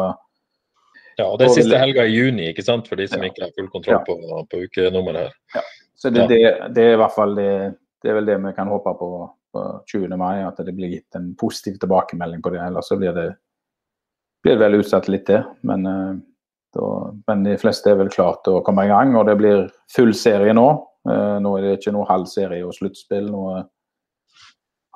ja, 1.16 1.30
og 1.30 1.40
det 1.40 1.48
er 1.48 1.56
siste 1.56 1.80
helga 1.80 2.04
i 2.04 2.12
juni, 2.12 2.50
ikke 2.52 2.66
sant? 2.68 2.90
for 2.92 3.00
de 3.00 3.08
som 3.08 3.24
ja. 3.24 3.32
ikke 3.32 3.46
har 3.46 3.56
full 3.56 3.72
kontroll 3.72 4.04
på, 4.08 4.18
på 4.52 4.66
ukenummeret 4.68 5.30
her. 5.30 5.38
Ja. 5.56 5.64
Så 5.96 6.12
det, 6.12 6.28
det, 6.28 6.40
det, 6.76 6.84
er 6.84 6.96
i 6.96 7.00
hvert 7.00 7.16
fall 7.16 7.36
det, 7.38 7.52
det 8.04 8.12
er 8.12 8.18
vel 8.20 8.28
det 8.28 8.38
vi 8.44 8.54
kan 8.58 8.72
håpe 8.72 8.94
på 9.00 9.10
på 9.56 9.84
20. 9.88 10.18
mai, 10.18 10.44
at 10.44 10.58
det 10.58 10.74
blir 10.76 10.92
gitt 10.92 11.16
en 11.16 11.30
positiv 11.40 11.78
tilbakemelding 11.80 12.42
på 12.44 12.52
det. 12.52 12.60
Ellers 12.60 12.90
så 12.92 12.98
blir 13.00 13.14
det, 13.16 13.30
blir 14.44 14.60
vel 14.60 14.82
utsatt 14.82 15.08
litt 15.08 15.30
det. 15.30 15.40
Men, 15.64 15.86
uh, 15.88 16.18
da, 16.76 16.90
men, 17.30 17.46
de 17.48 17.56
fleste 17.62 17.94
er 17.94 18.02
vel 18.02 18.12
klart 18.12 18.44
til 18.44 18.58
å 18.58 18.66
komme 18.66 18.84
i 18.84 18.92
gang, 18.92 19.16
og 19.16 19.30
det 19.30 19.38
blir 19.40 19.70
full 19.96 20.12
serie 20.18 20.56
nå. 20.58 20.68
Uh, 21.08 21.38
nå 21.40 21.56
er 21.56 21.70
det 21.70 21.78
ikke 21.78 21.96
noe 21.96 22.10
halv 22.10 22.28
serie 22.28 22.66
og 22.68 22.76
sluttspill. 22.76 23.32
Nå 23.32 23.46
uh, 23.56 23.64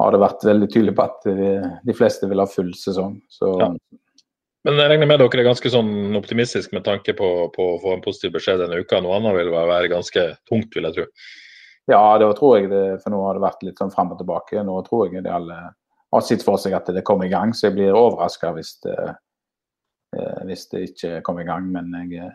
har 0.03 0.15
det 0.15 0.21
vært 0.25 0.45
veldig 0.47 0.69
tydelig 0.73 0.97
på 0.97 1.07
at 1.07 1.31
de, 1.39 1.55
de 1.87 1.95
fleste 1.95 2.27
vil 2.27 2.43
ha 2.43 2.47
full 2.51 2.73
sesong. 2.75 3.15
Så, 3.31 3.55
ja. 3.63 3.71
Men 4.67 4.75
jeg 4.75 4.91
regner 4.91 5.07
med 5.07 5.21
dere 5.21 5.39
er 5.39 5.47
ganske 5.47 5.71
sånn 5.71 6.17
optimistisk 6.19 6.73
med 6.75 6.83
tanke 6.83 7.13
på, 7.15 7.27
på, 7.53 7.67
å 7.75 7.79
få 7.79 7.93
en 7.95 8.03
positiv 8.03 8.33
beskjed 8.35 8.59
denne 8.59 8.81
uka. 8.83 8.99
Noe 8.99 9.15
annet 9.15 9.37
vil 9.37 9.53
være 9.55 9.91
ganske 9.91 10.25
tungt, 10.49 10.73
vil 10.75 10.89
jeg 10.89 10.97
tro. 10.97 11.05
Ja, 11.89 12.01
da 12.21 12.27
tror 12.37 12.57
jeg 12.57 12.69
det, 12.69 12.83
for 13.01 13.13
nå 13.13 13.21
har 13.23 13.37
det 13.37 13.45
vært 13.45 13.63
litt 13.65 13.79
sånn 13.79 13.93
fram 13.93 14.11
og 14.13 14.19
tilbake. 14.19 14.61
Nå 14.65 14.75
tror 14.85 15.07
jeg 15.07 15.23
det 15.25 15.31
alle 15.33 15.61
har 16.11 16.25
sett 16.25 16.43
for 16.45 16.59
seg 16.61 16.75
at 16.77 16.89
det 16.93 17.05
kommer 17.07 17.29
i 17.29 17.31
gang, 17.31 17.53
så 17.55 17.69
jeg 17.69 17.77
blir 17.77 17.95
overraska 17.97 18.51
hvis, 18.57 18.75
eh, 18.89 19.13
hvis, 20.49 20.67
det 20.73 20.83
ikke 20.89 21.21
kommer 21.25 21.45
i 21.45 21.49
gang. 21.49 21.69
Men 21.71 21.95
jeg, 22.11 22.27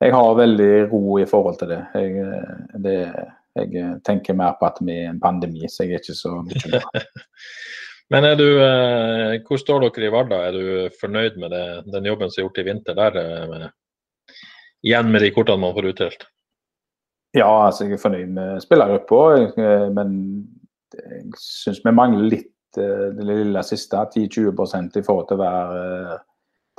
jeg, 0.00 0.14
har 0.16 0.40
veldig 0.40 0.72
ro 0.94 1.18
i 1.20 1.28
forhold 1.28 1.60
til 1.60 1.74
det. 1.74 1.82
Jeg, 1.94 2.24
det. 2.86 2.96
Jeg 3.58 3.96
tenker 4.06 4.36
mer 4.38 4.54
på 4.60 4.68
at 4.68 4.76
vi 4.78 4.94
er 4.94 5.08
en 5.10 5.18
pandemi, 5.20 5.66
så 5.66 5.82
jeg 5.82 5.96
er 5.96 6.02
ikke 6.04 6.14
så 6.14 6.36
bekymra. 6.48 7.02
Men 8.10 8.26
er 8.26 8.36
du, 8.38 8.46
eh, 8.58 9.36
hvor 9.46 9.60
står 9.60 9.84
dere 9.86 10.08
i 10.08 10.12
Vardø? 10.12 10.38
Er 10.42 10.56
du 10.56 10.96
fornøyd 10.98 11.36
med 11.38 11.52
det, 11.54 11.64
den 11.94 12.08
jobben 12.10 12.30
som 12.30 12.40
er 12.40 12.48
gjort 12.48 12.58
i 12.58 12.66
vinter 12.66 12.98
der? 12.98 13.18
eh, 13.20 13.48
Med, 13.48 13.70
igjen 14.82 15.12
med 15.12 15.22
de 15.22 15.30
kortene 15.30 15.62
man 15.62 15.74
får 15.76 15.90
utdelt? 15.92 16.26
Ja, 17.36 17.66
altså 17.66 17.86
jeg 17.86 17.94
er 17.94 18.02
fornøyd 18.02 18.32
med 18.34 18.64
spillergruppa, 18.64 19.20
eh, 19.62 19.86
men 19.94 20.16
jeg 20.96 21.28
syns 21.38 21.78
vi 21.84 21.92
mangler 21.94 22.26
litt 22.32 22.80
eh, 22.82 23.12
det 23.14 23.28
lille 23.28 23.62
siste. 23.62 24.02
10-20 24.16 24.98
i 24.98 25.04
forhold 25.06 25.28
til 25.28 25.38
å 25.38 25.44
være 25.44 25.84
eh, 25.84 26.18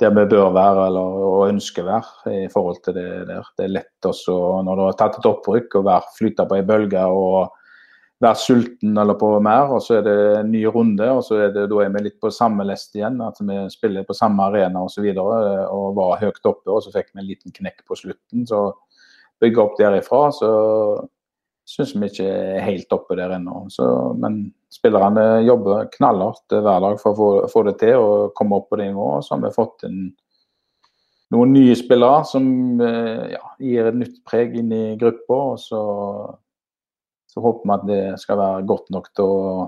der 0.02 0.12
vi 0.16 0.26
bør 0.28 0.52
være 0.52 0.86
eller 0.90 1.24
og 1.30 1.48
ønsker 1.48 1.84
å 1.84 1.88
være 1.94 2.44
i 2.44 2.48
forhold 2.52 2.82
til 2.84 2.96
det 2.98 3.08
der. 3.30 3.48
Det 3.56 3.64
er 3.64 3.74
lett 3.78 4.08
også 4.08 4.36
når 4.66 4.76
du 4.76 4.84
har 4.84 4.96
tatt 5.00 5.18
et 5.18 5.28
opprykk 5.30 5.78
være, 5.80 6.14
flyte 6.18 6.46
på 6.48 6.58
ei 6.58 6.64
bølge 6.66 7.04
og 7.08 7.52
være 8.22 8.38
sulten 8.38 8.98
eller 8.98 9.16
på 9.18 9.32
mer, 9.42 9.72
og 9.74 9.82
så 9.82 9.98
er 9.98 10.04
det 10.06 10.16
en 10.38 10.52
ny 10.52 10.62
runde. 10.70 11.08
og 11.10 11.24
så 11.26 11.40
er 11.42 11.52
det, 11.54 11.68
Da 11.70 11.80
er 11.82 11.90
vi 11.90 12.04
litt 12.04 12.20
på 12.20 12.30
samme 12.30 12.64
lest 12.64 12.94
igjen, 12.94 13.20
at 13.20 13.40
vi 13.40 13.56
spiller 13.70 14.04
på 14.06 14.14
samme 14.14 14.46
arena 14.46 14.84
osv. 14.84 15.08
Og, 15.10 15.16
så 15.16 15.66
og 15.70 15.96
var 15.96 16.20
høyt 16.20 16.46
oppe, 16.46 16.70
og 16.70 16.82
så 16.82 16.92
fikk 16.94 17.10
vi 17.12 17.20
en 17.20 17.26
liten 17.26 17.52
knekk 17.52 17.84
på 17.88 17.98
slutten. 17.98 18.46
så 18.46 18.72
bygge 19.42 19.58
opp 19.58 19.78
derifra, 19.78 20.30
så 20.30 20.48
syns 21.66 21.94
vi 21.96 22.08
ikke 22.10 22.26
er 22.28 22.62
helt 22.62 22.92
oppe 22.94 23.16
der 23.16 23.34
ennå. 23.34 23.68
Så- 23.70 24.14
Men 24.18 24.54
spillerne 24.70 25.44
jobber 25.44 25.88
knallhardt 25.90 26.48
hver 26.48 26.80
dag 26.80 27.00
for 27.00 27.12
å 27.12 27.16
få, 27.16 27.50
få 27.50 27.64
det 27.64 27.78
til 27.78 27.96
og 27.96 28.34
komme 28.34 28.56
opp 28.56 28.70
på 28.70 28.76
det 28.76 28.92
nivået. 28.92 29.24
Så 29.24 29.34
har 29.34 29.42
vi 29.42 29.54
fått 29.54 29.84
inn 29.84 30.12
noen 31.32 31.52
nye 31.52 31.74
spillere 31.74 32.24
som 32.24 32.80
eh, 32.80 33.32
ja, 33.32 33.42
gir 33.58 33.86
et 33.86 33.94
nytt 33.94 34.24
preg 34.24 34.56
inn 34.56 34.72
i 34.72 34.96
gruppa. 34.96 35.34
Og 35.54 35.58
så, 35.58 35.82
så 37.32 37.42
håper 37.44 37.64
vi 37.64 37.74
at 37.74 37.88
det 37.88 38.20
skal 38.20 38.40
være 38.40 38.66
godt 38.68 38.92
nok 38.92 39.10
til 39.16 39.34
å 39.34 39.66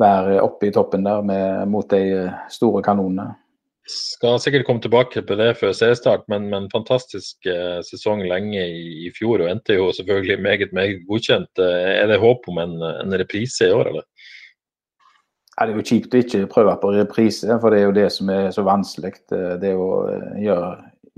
være 0.00 0.40
oppe 0.42 0.68
i 0.68 0.74
toppen 0.74 1.06
der 1.06 1.22
med, 1.22 1.68
mot 1.70 1.86
de 1.90 2.28
store 2.50 2.82
kanonene. 2.82 3.34
Skal 3.84 4.38
sikkert 4.40 4.64
komme 4.64 4.80
tilbake 4.80 5.20
på 5.28 5.36
det 5.36 5.50
før 5.58 5.74
seriestart, 5.76 6.24
men, 6.32 6.46
men 6.48 6.70
fantastisk 6.72 7.44
eh, 7.50 7.82
sesong 7.84 8.22
lenge 8.24 8.62
i, 8.64 8.84
i 9.04 9.10
fjor 9.12 9.44
og 9.44 9.50
endte 9.50 9.76
jo 9.76 9.90
selvfølgelig 9.92 10.38
meget 10.40 10.72
meget 10.72 11.02
godkjent. 11.08 11.60
Eh, 11.60 11.90
er 11.98 12.08
det 12.08 12.22
håp 12.22 12.48
om 12.48 12.62
en, 12.62 12.78
en 12.80 13.18
reprise 13.20 13.68
i 13.68 13.74
år, 13.76 13.92
eller? 13.92 14.08
Ja, 15.54 15.66
det 15.66 15.74
er 15.74 15.78
jo 15.78 15.86
kjipt 15.86 16.16
å 16.16 16.22
ikke 16.24 16.46
prøve 16.50 16.72
på 16.80 16.94
reprise, 16.96 17.58
for 17.60 17.70
det 17.70 17.82
er 17.82 17.84
jo 17.86 17.98
det 18.00 18.08
som 18.10 18.30
er 18.32 18.48
så 18.56 18.64
vanskelig. 18.66 19.12
Det 19.30 19.42
det 19.62 19.74
å 19.76 19.90
eh, 20.08 20.40
gjøre, 20.46 20.70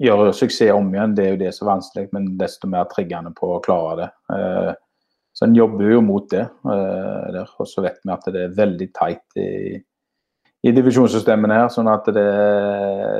gjøre 0.03 0.35
suksess 0.37 0.75
om 0.75 0.91
igjen, 0.91 1.15
det 1.17 1.25
er 1.25 1.31
jo 1.37 1.43
det 1.47 1.55
som 1.55 1.69
er 1.69 1.73
vanskelig, 1.77 2.11
men 2.19 2.33
desto 2.41 2.69
mer 2.73 2.91
triggende 2.91 3.31
på 3.39 3.55
å 3.55 3.63
klare 3.65 3.95
det. 4.03 4.11
Eh, 4.35 4.73
Så 5.37 5.45
en 5.45 5.57
jobber 5.57 5.93
jo 5.93 6.01
mot 6.01 6.31
det. 6.33 6.47
eh, 6.47 7.27
der. 7.37 7.53
Og 7.59 7.69
så 7.69 7.85
vet 7.85 8.01
vi 8.03 8.13
at 8.15 8.25
det 8.33 8.43
er 8.43 8.57
veldig 8.57 8.89
tight 8.97 9.37
i, 9.37 9.77
i 10.65 10.73
divisjonssystemene 10.73 11.61
her, 11.61 11.69
sånn 11.73 11.91
at 11.93 12.09
det, 12.09 12.25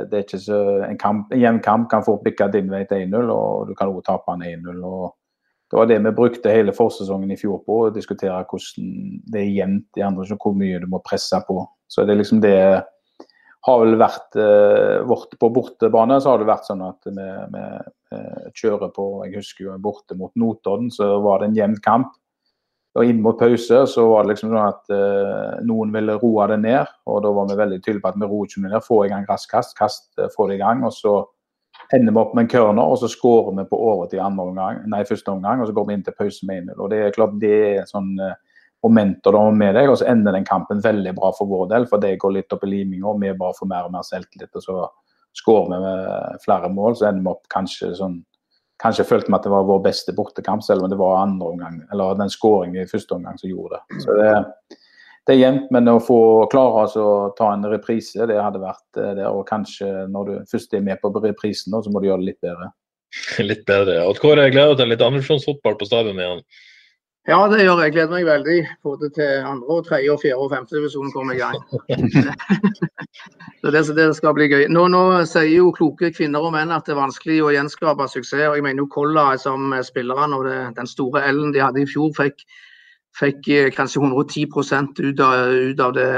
det 0.09 0.17
er 0.17 0.25
ikke 0.25 0.41
så 0.41 0.63
En, 0.87 0.97
kamp, 0.97 1.31
en 1.31 1.43
jevn 1.43 1.61
kamp 1.63 1.89
kan 1.91 2.03
fort 2.03 2.25
bikke 2.25 2.49
din 2.53 2.71
vei 2.73 2.83
til 2.89 3.05
1-0, 3.05 3.29
og 3.31 3.69
du 3.69 3.75
kan 3.77 3.91
også 3.91 4.07
tape 4.09 4.33
en 4.33 4.45
1-0. 4.49 4.83
og 4.83 5.15
det 5.67 5.75
var 5.75 5.87
det 5.89 5.97
vi 5.99 6.11
brukte 6.15 6.51
hele 6.51 6.71
forsesongen 6.71 7.31
i 7.31 7.37
fjor 7.39 7.59
på, 7.65 7.77
å 7.85 7.93
diskutere 7.93 8.37
hvordan 8.47 8.91
det 9.27 9.41
er 9.41 9.49
jevnt 9.51 9.99
i 9.99 10.05
andre, 10.07 10.23
så 10.25 10.37
hvor 10.39 10.55
mye 10.55 10.79
du 10.79 10.87
må 10.87 11.01
presse 11.03 11.39
på. 11.47 11.59
Så 11.91 12.05
det 12.07 12.15
er 12.15 12.21
liksom 12.21 12.39
det 12.43 12.55
har 13.67 13.81
vel 13.83 13.97
vært 13.99 14.37
eh, 14.39 15.01
vårt 15.07 15.35
På 15.39 15.49
bortebane 15.53 16.21
så 16.23 16.33
har 16.33 16.41
det 16.41 16.47
vært 16.49 16.69
sånn 16.69 16.85
at 16.85 17.09
vi, 17.09 17.27
vi 17.53 17.65
eh, 18.15 18.45
kjører 18.55 18.93
på 18.95 19.07
Jeg 19.25 19.41
husker 19.41 19.67
jo 19.67 19.75
borte 19.83 20.17
mot 20.19 20.31
Notodden, 20.39 20.89
så 20.93 21.17
var 21.23 21.41
det 21.41 21.51
en 21.51 21.59
jevn 21.59 21.77
kamp. 21.83 22.15
Og 22.97 23.05
inn 23.05 23.19
mot 23.21 23.37
pause 23.37 23.83
så 23.91 24.03
var 24.09 24.25
det 24.25 24.33
liksom 24.33 24.49
sånn 24.49 24.63
at 24.71 24.93
eh, 24.93 25.57
noen 25.69 25.91
ville 25.93 26.17
roe 26.17 26.47
det 26.49 26.57
ned. 26.63 26.93
Og 27.05 27.21
da 27.25 27.33
var 27.35 27.49
vi 27.49 27.57
veldig 27.59 27.79
tydelige 27.83 28.03
på 28.05 28.09
at 28.09 28.17
vi 28.17 28.29
roer 28.29 28.49
ikke 28.49 28.63
ned. 28.63 28.77
Få 28.85 29.01
i 29.05 29.11
gang 29.11 29.27
raskt 29.29 29.51
kast, 29.51 29.75
kast, 29.77 30.07
eh, 30.17 30.31
få 30.33 30.47
det 30.49 30.57
i 30.57 30.63
gang. 30.63 30.81
Og 30.87 30.95
så 30.95 31.19
ender 31.93 32.15
vi 32.15 32.23
opp 32.23 32.33
med 32.33 32.47
en 32.47 32.51
corner, 32.55 32.81
og 32.81 32.97
så 32.97 33.09
skårer 33.11 33.53
vi 33.59 33.67
på 33.69 33.77
overtid 33.91 34.23
andre 34.23 34.47
omgang, 34.49 34.79
nei, 34.89 35.03
første 35.05 35.29
omgang. 35.29 35.61
Og 35.61 35.69
så 35.69 35.77
går 35.77 35.87
vi 35.87 35.97
inn 35.97 36.07
til 36.07 36.17
pause 36.17 36.49
med 36.49 36.63
1-0. 36.63 36.79
Og 36.79 36.89
det 36.93 37.03
er 37.03 37.15
klart 37.15 37.37
det 37.43 37.59
er 37.75 37.85
sånn 37.91 38.15
eh, 38.23 38.33
momenter 38.85 39.33
dem 39.33 39.57
med 39.57 39.75
deg, 39.75 39.89
og 39.89 39.99
så 39.99 40.07
ender 40.11 40.35
den 40.35 40.47
kampen 40.47 40.81
veldig 40.83 41.13
bra 41.17 41.31
for 41.35 41.49
vår 41.49 41.67
del, 41.73 41.87
for 41.89 42.01
det 42.01 42.17
går 42.21 42.35
litt 42.37 42.53
opp 42.53 42.65
i 42.67 42.71
liminga, 42.71 43.09
og 43.09 43.21
vi 43.21 43.33
bare 43.37 43.57
får 43.57 43.69
mer 43.71 43.89
og 43.89 43.93
mer 43.95 44.05
selvtillit. 44.05 44.53
Og 44.53 44.63
så 44.63 44.87
skårer 45.37 45.85
vi 45.85 46.41
flere 46.45 46.69
mål, 46.73 46.97
så 46.97 47.09
ender 47.09 47.25
vi 47.25 47.33
opp 47.35 47.45
kanskje 47.53 47.93
sånn 47.99 48.23
Kanskje 48.77 49.07
følte 49.09 49.31
vi 49.31 49.33
at 49.33 49.45
det 49.47 49.49
var 49.49 49.63
vår 49.65 49.79
beste 49.87 50.13
bortekamp, 50.13 50.61
selv 50.61 50.83
om 50.85 50.91
det 50.91 50.99
var 50.99 51.23
andre 51.23 51.47
omgang, 51.49 51.79
eller 51.89 52.19
den 52.19 52.29
skåringen 52.29 52.83
i 52.83 52.89
første 52.89 53.15
omgang 53.15 53.39
som 53.41 53.49
gjorde 53.49 53.79
det. 53.79 54.01
Så 54.03 54.13
det, 54.19 54.27
det 55.25 55.33
er 55.33 55.39
jevnt, 55.39 55.71
men 55.73 55.89
å 55.89 55.95
få 55.97 56.19
klare 56.51 56.83
oss 56.85 56.93
å 57.01 57.07
ta 57.39 57.47
en 57.55 57.65
reprise, 57.67 58.27
det 58.29 58.37
hadde 58.37 58.61
vært 58.61 58.99
eh, 59.01 59.15
der. 59.17 59.31
Og 59.31 59.47
kanskje 59.49 60.05
når 60.13 60.29
du 60.29 60.35
først 60.51 60.77
er 60.77 60.85
med 60.85 61.01
på 61.01 61.09
reprisen, 61.23 61.73
så 61.73 61.89
må 61.89 62.03
du 62.03 62.11
gjøre 62.11 62.21
det 62.21 62.29
litt 62.29 62.45
bedre. 62.45 62.69
Litt 63.49 63.65
bedre. 63.65 63.97
Og 64.07 64.21
Kåre, 64.21 64.45
jeg 64.45 64.53
gleder 64.53 64.75
meg 64.75 64.79
til 64.83 64.93
litt 64.93 65.03
andredivisjonsfotball 65.03 65.79
på 65.79 65.89
stadion 65.89 66.21
igjen. 66.21 66.45
Ja, 67.27 67.41
det 67.51 67.59
gjør 67.59 67.81
jeg. 67.83 67.91
Gleder 67.91 68.13
meg 68.15 68.27
veldig. 68.27 68.57
Både 68.87 69.09
til 69.11 69.31
andre, 69.43 69.67
og 69.67 69.87
tredje, 69.87 70.13
og 70.13 70.21
fjerde 70.21 70.45
og 70.45 70.51
femte 70.53 70.77
divisjon 70.77 71.11
kommer 71.11 71.35
i 71.35 71.41
gang. 71.41 71.57
Så 73.61 73.73
det, 73.73 73.81
det 73.97 74.05
skal 74.15 74.35
bli 74.37 74.47
gøy. 74.47 74.63
Nå, 74.71 74.85
nå 74.93 75.01
sier 75.27 75.49
jo 75.57 75.73
kloke 75.75 76.13
kvinner 76.15 76.45
og 76.47 76.53
menn 76.55 76.71
at 76.71 76.87
det 76.87 76.95
er 76.95 77.01
vanskelig 77.01 77.41
å 77.43 77.51
gjenskape 77.51 78.07
suksess. 78.13 78.45
og 78.47 78.55
Jeg 78.55 78.63
mener 78.63 78.85
jo 78.85 78.87
Kolla 78.95 79.27
som 79.41 79.75
spillerne 79.83 80.39
og 80.39 80.47
det, 80.47 80.55
den 80.79 80.87
store 80.87 81.25
L-en 81.33 81.51
de 81.51 81.65
hadde 81.65 81.83
i 81.83 81.89
fjor, 81.89 82.13
fikk, 82.15 82.45
fikk 83.19 83.51
eh, 83.51 83.69
kanskje 83.75 84.05
110 84.07 84.47
ut 84.47 85.19
av, 85.19 85.51
ut, 85.51 85.83
av 85.83 85.95
det, 85.99 86.09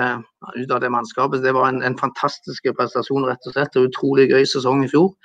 ut 0.61 0.77
av 0.77 0.83
det 0.85 0.93
mannskapet. 0.93 1.41
Det 1.41 1.57
var 1.57 1.71
en, 1.71 1.81
en 1.81 1.97
fantastisk 1.97 2.69
prestasjon, 2.77 3.25
rett 3.25 3.49
og 3.49 3.57
slett. 3.57 3.81
og 3.81 3.89
Utrolig 3.89 4.29
gøy 4.29 4.45
sesong 4.45 4.85
i 4.85 4.93
fjor. 4.93 5.15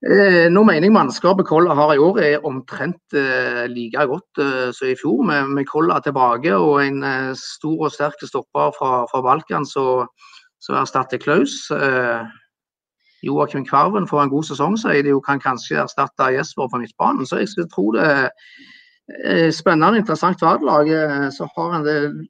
Eh, 0.00 0.46
nå 0.48 0.62
mener 0.64 0.86
jeg 0.86 0.94
mannskapet 0.96 1.44
Kolla 1.44 1.74
har 1.76 1.90
i 1.92 2.00
år 2.00 2.18
er 2.24 2.44
omtrent 2.48 3.12
eh, 3.12 3.66
like 3.68 4.06
godt 4.08 4.40
eh, 4.40 4.70
som 4.72 4.88
i 4.88 4.96
fjor, 4.96 5.20
med, 5.28 5.50
med 5.52 5.68
Kolla 5.68 5.98
tilbake 6.00 6.54
og 6.56 6.78
en 6.80 7.04
stor 7.36 7.84
og 7.84 7.92
sterk 7.92 8.16
stopper 8.24 8.72
fra, 8.78 9.04
fra 9.10 9.20
Balkan 9.20 9.66
som 9.68 10.08
erstatter 10.72 11.20
Klaus. 11.20 11.68
Joakim 13.22 13.66
Kvarven 13.68 14.08
får 14.08 14.22
en 14.22 14.32
god 14.32 14.48
sesong, 14.48 14.78
sier 14.80 15.04
de 15.04 15.12
kan 15.26 15.42
kanskje 15.42 15.82
erstatte 15.82 16.32
Jesper 16.32 16.70
på 16.72 16.80
midtbanen. 16.80 17.28
Så 17.28 17.42
jeg 17.42 17.52
skulle 17.52 17.68
tro 17.68 17.90
det 17.92 18.06
er 18.08 19.52
spennende, 19.52 20.00
interessant 20.00 20.40
fadlag. 20.40 20.88
Eh, 20.88 21.28
så 21.36 21.48
har 21.58 21.76
en 21.76 22.24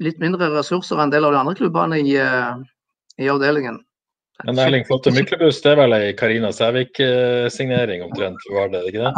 litt 0.00 0.24
mindre 0.24 0.48
ressurser 0.56 0.96
enn 0.96 1.10
en 1.10 1.12
del 1.12 1.28
av 1.28 1.36
de 1.36 1.42
andre 1.42 1.56
klubbene 1.60 2.00
i, 2.00 2.16
i 3.20 3.28
avdelingen. 3.28 3.82
Men 4.46 4.60
Erling 4.62 4.84
Flotte 4.88 5.12
Myklebust, 5.14 5.64
det 5.64 5.74
er 5.74 5.80
vel 5.80 5.96
ei 5.96 6.12
Karina 6.18 6.50
Sævik-signering 6.54 8.04
omtrent? 8.06 8.40
Var 8.54 8.66
det 8.72 8.82
ikke 8.90 9.06
det? 9.06 9.12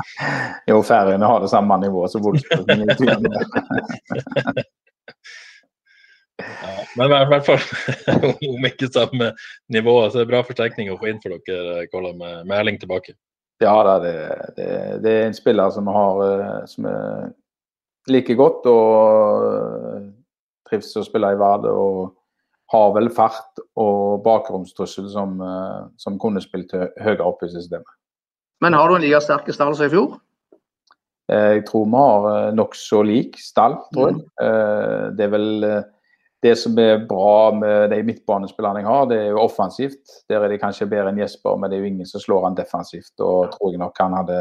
Jo, 0.70 0.76
Færøyene 0.86 1.30
har 1.30 1.44
det 1.44 1.52
samme 1.52 1.74
nivået 1.82 2.14
som 2.14 2.24
Wolfsburg. 2.26 2.66
Ja, 6.42 6.84
men 6.96 7.12
i 7.12 7.26
hvert 7.30 7.46
fall 7.46 7.60
om 8.48 8.64
ikke 8.66 8.88
samme 8.90 9.32
nivå. 9.70 9.94
Så 10.08 10.18
det 10.18 10.24
er 10.24 10.32
bra 10.32 10.40
forsterkning 10.46 10.90
å 10.92 10.98
få 10.98 11.12
inn 11.12 11.20
for 11.22 11.36
dere, 11.46 11.84
Kolla, 11.92 12.10
med, 12.16 12.48
med 12.48 12.58
Erling 12.58 12.80
tilbake. 12.80 13.14
Ja, 13.62 13.76
da, 13.86 13.98
det, 14.02 14.14
det, 14.56 14.66
det 15.04 15.12
er 15.12 15.28
en 15.28 15.36
spiller 15.36 15.70
som 15.70 15.86
har 15.92 16.22
eh, 16.26 16.64
som 16.66 16.88
er 16.90 17.28
like 18.10 18.34
godt 18.34 18.66
og 18.66 19.44
eh, 19.46 20.08
trives 20.68 20.96
å 20.98 21.04
spille 21.06 21.30
i 21.30 21.38
Vardø. 21.38 21.70
Og 21.70 22.16
har 22.72 22.92
vel 22.96 23.10
fart 23.12 23.60
og 23.80 24.22
bakromstrussel 24.24 25.08
som, 25.12 25.40
eh, 25.40 25.80
som 26.00 26.18
kunne 26.20 26.40
spilt 26.40 26.72
hø 26.72 26.86
høyere 27.04 27.26
opp 27.26 27.44
i 27.44 27.50
systemet. 27.52 27.98
Men 28.64 28.76
har 28.78 28.88
du 28.88 28.96
en 28.96 29.04
like 29.04 29.20
sterk 29.20 29.50
stall 29.52 29.76
som 29.76 29.86
i 29.86 29.92
fjor? 29.92 30.18
Eh, 31.30 31.58
Jeg 31.58 31.66
tror 31.68 31.86
vi 31.86 32.00
har 32.00 32.28
eh, 32.30 32.52
nokså 32.56 33.02
lik 33.04 33.38
stall, 33.38 33.76
tror 33.92 34.12
jeg. 34.12 34.22
Mm. 34.40 35.16
Det 35.16 35.24
er 35.26 35.34
vel 35.34 35.66
det 36.42 36.56
som 36.58 36.78
er 36.78 37.04
bra 37.06 37.52
med 37.54 37.90
de 37.92 38.00
midtbanespillerne 38.02 38.80
jeg 38.82 38.88
har, 38.88 39.04
det 39.06 39.18
er 39.20 39.28
jo 39.30 39.44
offensivt. 39.44 40.16
Der 40.28 40.42
er 40.42 40.50
de 40.50 40.58
kanskje 40.58 40.88
bedre 40.90 41.12
enn 41.12 41.20
Jesper, 41.20 41.56
men 41.56 41.70
det 41.70 41.78
er 41.78 41.84
jo 41.84 41.90
ingen 41.92 42.08
som 42.08 42.20
slår 42.20 42.48
han 42.48 42.56
defensivt. 42.58 43.14
Og 43.20 43.52
tror 43.52 43.70
jeg 43.70 43.78
nok 43.78 44.00
han 44.02 44.16
hadde 44.18 44.40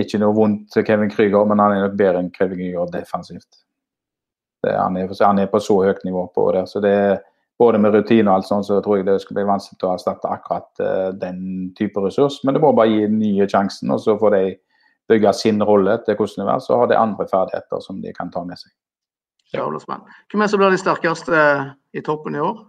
ikke 0.00 0.18
noe 0.18 0.34
vondt 0.34 0.72
til 0.72 0.86
Kevin 0.88 1.12
Krüger, 1.12 1.44
men 1.46 1.62
han 1.62 1.76
er 1.76 1.84
nok 1.84 1.94
bedre 2.00 2.24
enn 2.24 2.32
Kevin 2.34 2.58
Krüger 2.58 2.90
defensivt. 2.90 3.62
Det, 4.62 4.72
han, 4.78 4.96
er, 4.96 5.12
han 5.20 5.42
er 5.42 5.50
på 5.50 5.60
så 5.62 5.78
høyt 5.82 6.02
nivå 6.06 6.26
på 6.34 6.48
det. 6.56 6.66
Så 6.70 6.82
det 6.84 6.92
er 6.92 7.16
både 7.58 7.78
med 7.82 7.94
rutine 7.94 8.30
og 8.30 8.40
alt 8.40 8.48
sånt, 8.48 8.66
så 8.66 8.80
tror 8.82 9.00
jeg 9.00 9.06
det 9.06 9.20
skal 9.22 9.38
bli 9.38 9.46
vanskelig 9.48 9.86
å 9.86 9.94
erstatte 9.94 10.30
akkurat 10.30 10.82
uh, 10.82 11.10
den 11.18 11.72
type 11.78 12.02
ressurs. 12.02 12.40
Men 12.44 12.56
det 12.56 12.62
må 12.64 12.72
bare 12.76 12.90
gi 12.90 13.08
nye 13.10 13.48
sjansen, 13.50 13.92
og 13.94 14.02
så 14.02 14.16
får 14.20 14.36
de 14.36 14.44
bygge 15.10 15.32
sin 15.36 15.62
rolle 15.66 15.98
til 16.06 16.16
hvordan 16.18 16.46
det 16.46 16.54
er. 16.54 16.64
Så 16.64 16.78
har 16.78 16.90
de 16.90 16.98
andre 16.98 17.28
ferdigheter 17.30 17.84
som 17.84 18.00
de 18.02 18.14
kan 18.16 18.32
ta 18.32 18.44
med 18.46 18.60
seg. 18.60 18.72
Ja. 19.52 19.66
Hvem 19.68 20.42
er 20.42 20.48
som 20.48 20.60
blir 20.62 20.72
de 20.72 20.80
sterkeste 20.80 21.36
eh, 21.36 21.72
i 21.92 22.02
toppen 22.04 22.38
i 22.38 22.40
år? 22.40 22.62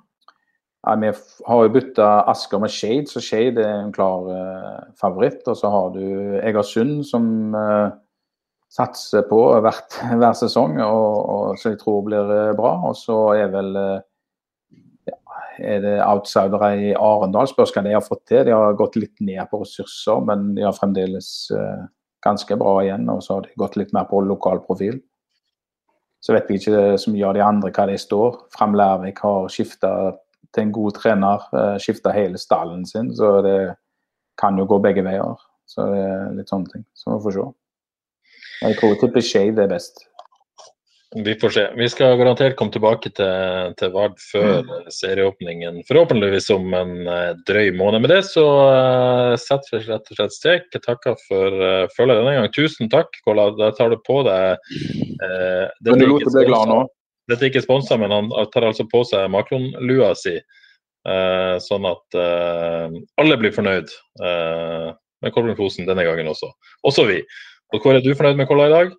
Ja, 0.84 0.98
vi 1.00 1.12
har 1.48 1.62
jo 1.64 1.72
bytta 1.72 2.08
Asker 2.28 2.60
med 2.60 2.74
Shade, 2.76 3.08
så 3.08 3.22
Shade 3.24 3.64
er 3.64 3.86
en 3.86 3.94
klar 3.96 4.28
uh, 4.28 4.82
favoritt. 5.00 5.46
Og 5.48 5.56
så 5.56 5.72
har 5.72 5.94
du 5.96 6.04
Egersund, 6.42 7.06
som, 7.08 7.56
eh, 7.56 7.94
satser 8.74 9.26
på 9.30 9.40
hvert, 9.62 10.00
hver 10.18 10.34
sesong, 10.38 10.80
og, 10.82 11.18
og, 11.30 11.60
så 11.62 11.74
jeg 11.74 11.82
tror 11.84 12.02
blir 12.08 12.34
bra. 12.58 12.74
Og 12.90 12.98
så 12.98 13.18
er 13.38 13.52
vel 13.54 13.72
ja, 15.10 15.18
er 15.60 15.84
det 15.84 15.96
outsidere 16.06 16.72
i 16.80 16.92
Arendal. 16.98 17.50
Spørs 17.52 17.74
hva 17.76 17.84
de 17.86 17.94
har 17.94 18.06
fått 18.06 18.26
til. 18.32 18.46
De 18.48 18.56
har 18.56 18.78
gått 18.80 18.98
litt 19.00 19.16
ned 19.22 19.44
på 19.52 19.62
ressurser, 19.64 20.24
men 20.26 20.54
de 20.58 20.66
har 20.66 20.76
fremdeles 20.78 21.30
eh, 21.54 21.86
ganske 22.26 22.58
bra 22.60 22.78
igjen. 22.84 23.08
Og 23.14 23.24
så 23.26 23.38
har 23.38 23.48
de 23.48 23.58
gått 23.62 23.78
litt 23.80 23.94
mer 23.96 24.08
på 24.10 24.24
lokal 24.26 24.64
profil. 24.66 25.00
Så 26.24 26.36
vet 26.36 26.48
vi 26.48 26.60
ikke 26.60 26.98
så 27.02 27.12
mye 27.12 27.26
av 27.28 27.36
de 27.36 27.44
andre 27.44 27.72
hva 27.76 27.88
de 27.90 27.98
står. 28.00 28.46
Fram 28.56 28.78
Lærvik 28.80 29.20
har 29.26 29.50
skifta 29.52 29.92
til 30.54 30.68
en 30.68 30.76
god 30.76 30.96
trener, 30.96 31.48
uh, 31.52 31.76
skifta 31.82 32.14
hele 32.16 32.40
stallen 32.40 32.86
sin. 32.88 33.10
Så 33.18 33.42
det 33.44 33.58
kan 34.40 34.56
jo 34.58 34.68
gå 34.70 34.80
begge 34.86 35.04
veier. 35.04 35.36
Så 35.68 35.90
det 35.92 36.00
er 36.06 36.32
litt 36.38 36.54
sånne 36.54 36.72
ting. 36.72 36.88
Så 36.96 37.18
vi 37.18 37.26
får 37.26 37.36
se. 37.36 37.50
Jeg 38.64 38.80
tror 38.80 38.98
tipper 39.00 39.24
Shade 39.26 39.64
er 39.64 39.72
best. 39.72 40.06
Vi 41.14 41.36
får 41.38 41.52
se. 41.54 41.64
Vi 41.78 41.88
skal 41.92 42.16
garantert 42.18 42.56
komme 42.58 42.74
tilbake 42.74 43.12
til, 43.14 43.74
til 43.78 43.92
Vard 43.94 44.16
før 44.32 44.64
mm. 44.66 44.88
serieåpningen, 44.96 45.84
forhåpentligvis 45.86 46.50
om 46.56 46.74
en 46.74 46.94
uh, 47.06 47.36
drøy 47.46 47.70
måned. 47.78 48.02
Med 48.02 48.14
det 48.16 48.24
så 48.32 48.46
uh, 48.64 49.36
setter 49.38 49.76
vi 49.76 49.92
rett 49.92 50.10
og 50.10 50.18
slett 50.18 50.34
strek. 50.34 50.66
Jeg 50.74 50.86
takker 50.88 51.20
for 51.28 51.60
uh, 51.60 51.92
følget 51.94 52.18
denne 52.22 52.34
gang. 52.40 52.50
Tusen 52.56 52.90
takk, 52.90 53.14
Kola. 53.28 53.52
Da 53.60 53.70
tar 53.78 53.94
du 53.94 54.00
på 54.08 54.24
deg 54.26 54.58
uh, 54.58 55.70
Men 55.86 56.02
du 56.02 56.08
lot 56.10 56.26
bli 56.26 56.48
glad 56.50 56.74
nå? 56.74 56.82
Dette 57.30 57.46
er 57.46 57.54
ikke 57.54 57.64
sponsa, 57.64 58.00
men 58.00 58.12
han 58.12 58.34
tar 58.52 58.66
altså 58.68 58.88
på 58.90 59.06
seg 59.08 59.30
makronlua 59.32 60.10
si, 60.20 60.34
uh, 61.08 61.56
sånn 61.64 61.86
at 61.88 62.18
alle 62.20 63.38
blir 63.40 63.54
fornøyd 63.56 63.94
med 64.20 65.32
Kolbjørn 65.32 65.56
Fosen 65.56 65.88
denne 65.88 66.04
gangen 66.04 66.28
også. 66.28 66.50
Også 66.84 67.06
vi. 67.08 67.22
Og 67.74 67.82
Hvor 67.82 67.98
er 67.98 68.04
du 68.06 68.14
fornøyd 68.14 68.38
med 68.38 68.48
Kolla 68.50 68.68
i 68.70 68.74
dag? 68.74 68.92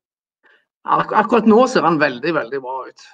Ak 0.84 1.12
akkurat 1.16 1.46
nå 1.48 1.60
ser 1.70 1.86
han 1.86 2.00
veldig, 2.00 2.32
veldig 2.36 2.60
bra 2.60 2.80
ut. 2.88 3.04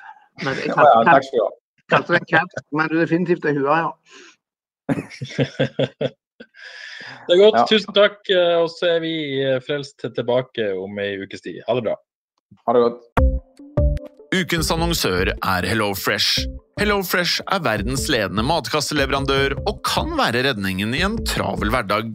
Men 0.41 0.57
jeg 0.57 0.73
kalte, 0.73 0.95
ja, 0.97 1.03
takk 1.11 1.27
skal 1.27 1.39
du 1.39 1.45
ha. 1.45 1.51
Kalte 1.91 2.15
det 2.15 2.21
en 2.21 2.31
cat, 2.31 2.63
men 2.79 2.93
definitivt 2.95 3.47
en 3.51 3.59
hue, 3.61 3.77
ja. 3.85 3.91
det 7.27 7.35
er 7.35 7.43
godt. 7.43 7.59
Ja. 7.61 7.65
Tusen 7.69 7.95
takk. 7.95 8.23
Eh, 8.31 8.57
og 8.63 8.71
så 8.73 8.95
er 8.95 9.05
vi 9.05 9.13
eh, 9.43 9.59
frelst 9.67 10.07
tilbake 10.17 10.71
om 10.81 10.99
ei 11.03 11.13
ukes 11.21 11.45
tid. 11.45 11.61
Ha 11.69 11.77
det 11.79 11.85
bra. 11.91 11.99
Ha 12.65 12.77
det 12.77 12.85
godt. 12.87 13.05
Ukens 14.31 14.71
annonsør 14.73 15.33
er 15.35 15.67
Hello 15.67 15.91
Fresh. 15.99 16.47
Hello 16.81 17.01
Fresh 17.05 17.43
er 17.51 17.61
verdens 17.67 18.07
ledende 18.09 18.47
matkasseleverandør 18.47 19.59
og 19.67 19.83
kan 19.85 20.15
være 20.17 20.47
redningen 20.49 20.95
i 20.97 21.03
en 21.05 21.19
travel 21.29 21.75
hverdag. 21.75 22.15